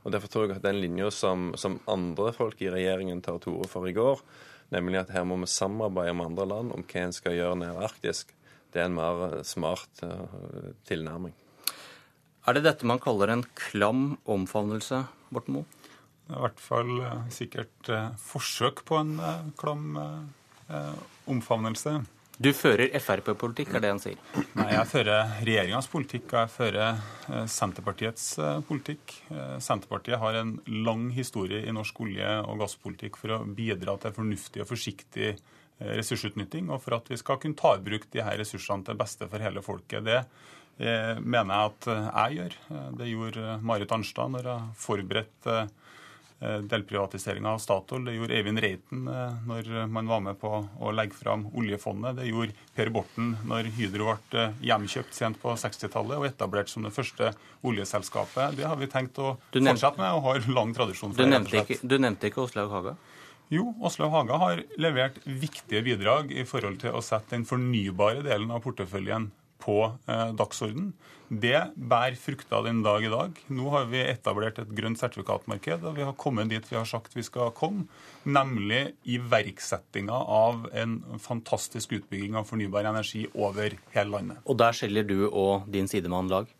[0.01, 3.59] Og Derfor tror jeg at den linja som, som andre folk i regjeringen tar til
[3.59, 4.19] orde for i går,
[4.71, 7.85] nemlig at her må vi samarbeide med andre land om hva en skal gjøre nede
[7.87, 8.33] arktisk.
[8.71, 11.35] Det er en mer eh, smart uh, tilnærming.
[12.47, 15.67] Er det dette man kaller en klam omfavnelse, Borten Moe?
[16.25, 17.91] Det er i hvert fall uh, sikkert
[18.23, 19.17] forsøk på en
[19.59, 19.99] klam
[21.27, 21.97] omfavnelse.
[22.41, 24.21] Du fører Frp-politikk, er det han sier?
[24.57, 26.87] Nei, jeg fører regjeringas politikk, og jeg fører
[27.29, 29.13] eh, Senterpartiets eh, politikk.
[29.29, 30.55] Eh, Senterpartiet har en
[30.87, 35.35] lang historie i norsk olje- og gasspolitikk for å bidra til fornuftig og forsiktig
[35.81, 39.29] ressursutnytting, og for at vi skal kunne ta i bruk de her ressursene til beste
[39.29, 40.05] for hele folket.
[40.05, 40.19] Det
[41.21, 42.57] mener jeg at jeg gjør.
[42.99, 45.55] Det gjorde Marit Arnstad når hun forberedte
[46.41, 48.05] delprivatiseringa av Statoil.
[48.05, 50.49] Det gjorde Eivind Reiten eh, når man var med på
[50.79, 52.17] å legge fram oljefondet.
[52.17, 56.87] Det gjorde Per Borten når Hydro ble eh, hjemkjøpt sent på 60-tallet og etablert som
[56.87, 57.33] det første
[57.67, 58.57] oljeselskapet.
[58.57, 61.21] Det har vi tenkt å fortsette med og har lang tradisjon for.
[61.21, 62.95] Du nevnte ikke, du nevnte ikke Åslaug Haga?
[63.51, 68.49] Jo, Åslaug Haga har levert viktige bidrag i forhold til å sette den fornybare delen
[68.55, 69.29] av porteføljen
[69.61, 70.91] på eh, dagsorden.
[71.31, 73.37] Det bærer frukter den dag i dag.
[73.55, 77.15] Nå har vi etablert et grønt sertifikatmarked, og vi har kommet dit vi har sagt
[77.15, 77.85] vi skal komme,
[78.27, 84.41] nemlig iverksettinga av en fantastisk utbygging av fornybar energi over hele landet.
[84.43, 86.51] Og der skiller du og din sidemann lag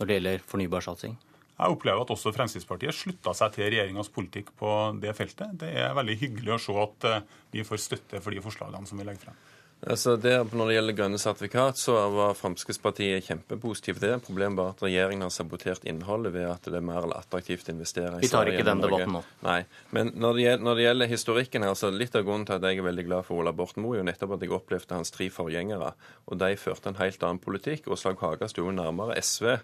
[0.00, 1.18] når det gjelder fornybarsatsing?
[1.60, 4.70] Jeg opplever at også Fremskrittspartiet slutta seg til regjeringas politikk på
[5.02, 5.58] det feltet.
[5.60, 8.96] Det er veldig hyggelig å se at eh, vi får støtte for de forslagene som
[8.96, 9.42] vi legger frem.
[9.80, 14.18] Altså der, når det gjelder grønne sertifikat, så var Fremskrittspartiet kjempepositiv til det.
[14.26, 18.18] Problemet var at regjeringen har sabotert innholdet ved at det er mer attraktivt å investere
[18.18, 19.22] i Vi tar ikke den debatten nå.
[19.46, 19.62] Nei.
[19.96, 22.66] Men når det, gjelder, når det gjelder historikken her, så litt av grunnen til at
[22.68, 25.14] jeg er veldig glad for Ola Borten Moe, er jo nettopp at jeg opplevde hans
[25.16, 25.94] tre forgjengere.
[26.28, 27.88] Og de førte en helt annen politikk.
[27.88, 29.56] Åslaug Haga sto nærmere SV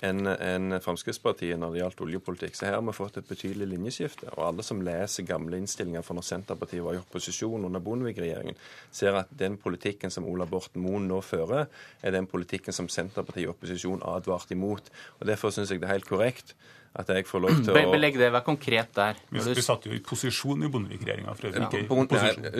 [0.00, 2.56] enn en Fremskrittspartiet når det gjaldt oljepolitikk.
[2.56, 4.30] Så her har vi fått et betydelig linjeskifte.
[4.36, 8.58] Og alle som leser gamle innstillinger fra når Senterpartiet var i opposisjon under Bondevik-regjeringen,
[8.90, 11.68] ser at den politikken som Ola Borten Moen nå fører,
[12.02, 14.92] er den politikken som Senterpartiet i opposisjon advarte imot.
[15.20, 16.56] Og Derfor syns jeg det er helt korrekt
[16.92, 19.20] at jeg får lov til å Belegg det, vær konkret der.
[19.32, 21.34] Vi, vi satt jo i posisjon i Bondevik-regjeringa.
[21.52, 21.68] Ja,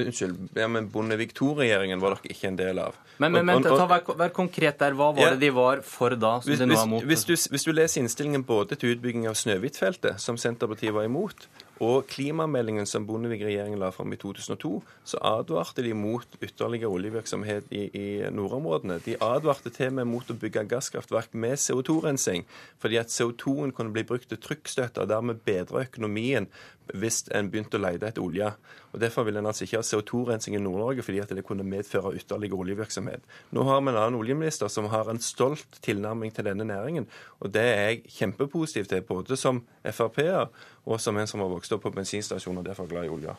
[0.05, 2.97] unnskyld, ja, men Bondevik II-regjeringen var dere ikke en del av.
[3.19, 4.97] Men, men, men ta, vær, vær, konkret der.
[4.99, 7.09] Hva var ja, det de var for da, som hvis, de nå er mot?
[7.09, 11.47] Hvis du, hvis du leser innstillingen både til utbygging av Snøhvitfeltet, som Senterpartiet var imot,
[11.83, 14.71] og klimameldingen som Bondevik-regjeringen la fram i 2002,
[15.09, 19.01] så advarte de mot ytterligere oljevirksomhet i, i nordområdene.
[19.03, 22.47] De advarte til med mot å bygge gasskraftverk med CO2-rensing,
[22.83, 26.47] fordi at CO2-en kunne bli brukt til trykkstøtte og dermed bedre økonomien
[26.93, 28.49] hvis en begynte å lete etter olje.
[28.93, 32.15] Og Derfor vil en altså ikke ha CO2-rensing i Nord-Norge, fordi at det kunne medføre
[32.19, 33.25] ytterligere oljevirksomhet.
[33.55, 37.09] Nå har vi en annen oljeminister som har en stolt tilnærming til denne næringen.
[37.41, 40.51] Og det er jeg kjempepositiv til, både som Frp-er
[40.85, 43.39] og som en som har vokst opp på bensinstasjon og derfor glad i olje.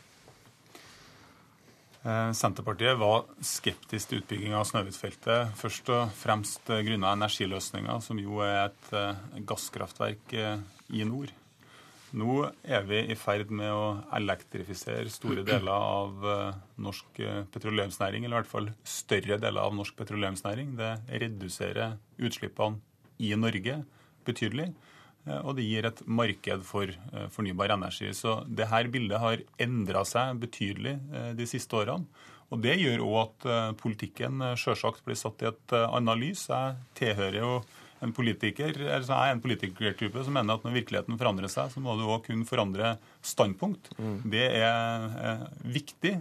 [2.03, 5.53] Eh, Senterpartiet var skeptisk til utbygging av Snøhvitfeltet.
[5.59, 10.57] Først og fremst grunnet energiløsninga, som jo er et eh, gasskraftverk eh,
[10.91, 11.31] i nord.
[12.13, 16.27] Nå er vi i ferd med å elektrifisere store deler av
[16.77, 17.17] norsk
[17.49, 20.75] petroleumsnæring, eller i hvert fall større deler av norsk petroleumsnæring.
[20.77, 20.91] Det
[21.23, 22.77] reduserer utslippene
[23.17, 23.79] i Norge
[24.27, 24.69] betydelig.
[25.27, 28.11] Eh, og det gir et marked for eh, fornybar energi.
[28.15, 32.07] Så det her bildet har endra seg betydelig eh, de siste årene.
[32.53, 33.45] Og Det gjør òg at
[33.79, 36.43] politikken sjølsagt blir satt i et annet lys.
[36.51, 37.53] Jeg tilhører jo
[38.03, 41.83] en politiker, eller så er en politikertype som mener at når virkeligheten forandrer seg, så
[41.83, 43.91] må du òg kunne forandre standpunkt.
[43.97, 44.17] Mm.
[44.33, 46.15] Det er viktig.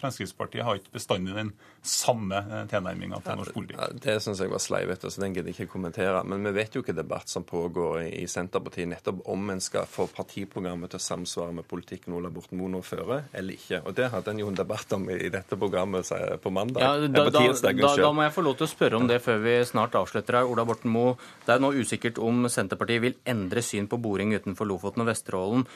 [0.00, 1.54] Fremskrittspartiet har ikke bestandig den
[1.84, 3.78] samme eh, tilnærminga til norsk politikk.
[3.78, 6.22] Ja, det syns jeg var sleivete, så den gidder jeg ikke kommentere.
[6.28, 10.06] Men vi vet jo hvilken debatt som pågår i Senterpartiet nettopp om en skal få
[10.14, 13.82] partiprogrammet til å samsvare med politikken Ola Borten Moe nå fører, eller ikke.
[13.84, 16.08] Og Det hadde en jo en debatt om i dette programmet
[16.42, 16.80] på mandag.
[16.80, 19.42] Ja, da, da, da, da, må jeg få lov til å spørre om det før
[19.44, 20.48] vi snart avslutter her.
[20.48, 24.68] Ola Borten Moe, det er nå usikkert om Senterpartiet vil endre syn på boring utenfor
[24.68, 25.68] Lofoten og Vesterålen.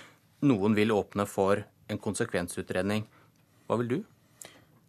[0.46, 3.04] Noen vil åpne for en konsekvensutredning.
[3.66, 3.98] Hva vil du?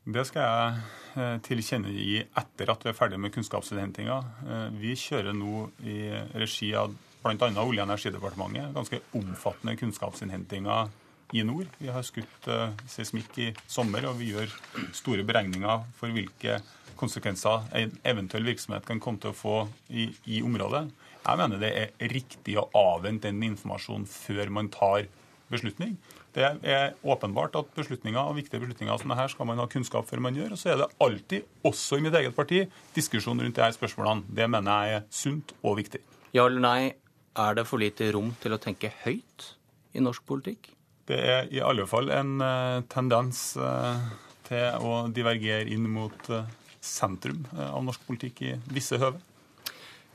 [0.09, 0.79] Det skal jeg
[1.21, 4.17] eh, tilkjennegi etter at vi er ferdig med kunnskapsinnhentinga.
[4.45, 5.99] Eh, vi kjører nå i
[6.37, 7.35] regi av bl.a.
[7.35, 10.89] Olje- og energidepartementet ganske omfattende kunnskapsinnhentinger
[11.33, 11.67] i nord.
[11.77, 14.53] Vi har skutt uh, seismikk i sommer, og vi gjør
[14.97, 16.57] store beregninger for hvilke
[16.99, 19.59] konsekvenser en eventuell virksomhet kan komme til å få
[19.89, 20.87] i, i området.
[21.19, 25.05] Jeg mener det er riktig å avvente den informasjonen før man tar
[25.51, 25.97] beslutning.
[26.35, 30.23] Det er åpenbart at beslutninger og viktige beslutninger som dette skal man ha kunnskap før
[30.25, 30.53] man gjør.
[30.55, 32.63] Og så er det alltid, også i mitt eget parti,
[32.95, 34.25] diskusjon rundt disse spørsmålene.
[34.29, 36.01] Det mener jeg er sunt og viktig.
[36.35, 36.93] Ja eller nei,
[37.39, 39.53] er det for lite rom til å tenke høyt
[39.97, 40.71] i norsk politikk?
[41.09, 43.97] Det er i alle fall en uh, tendens uh,
[44.45, 46.45] til å divergere inn mot uh,
[46.79, 49.17] sentrum av norsk politikk i visse høve.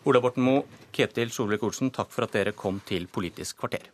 [0.05, 3.89] Ola Borten Moe, Ketil Solvik-Olsen, takk for at dere kom til Politisk kvarter.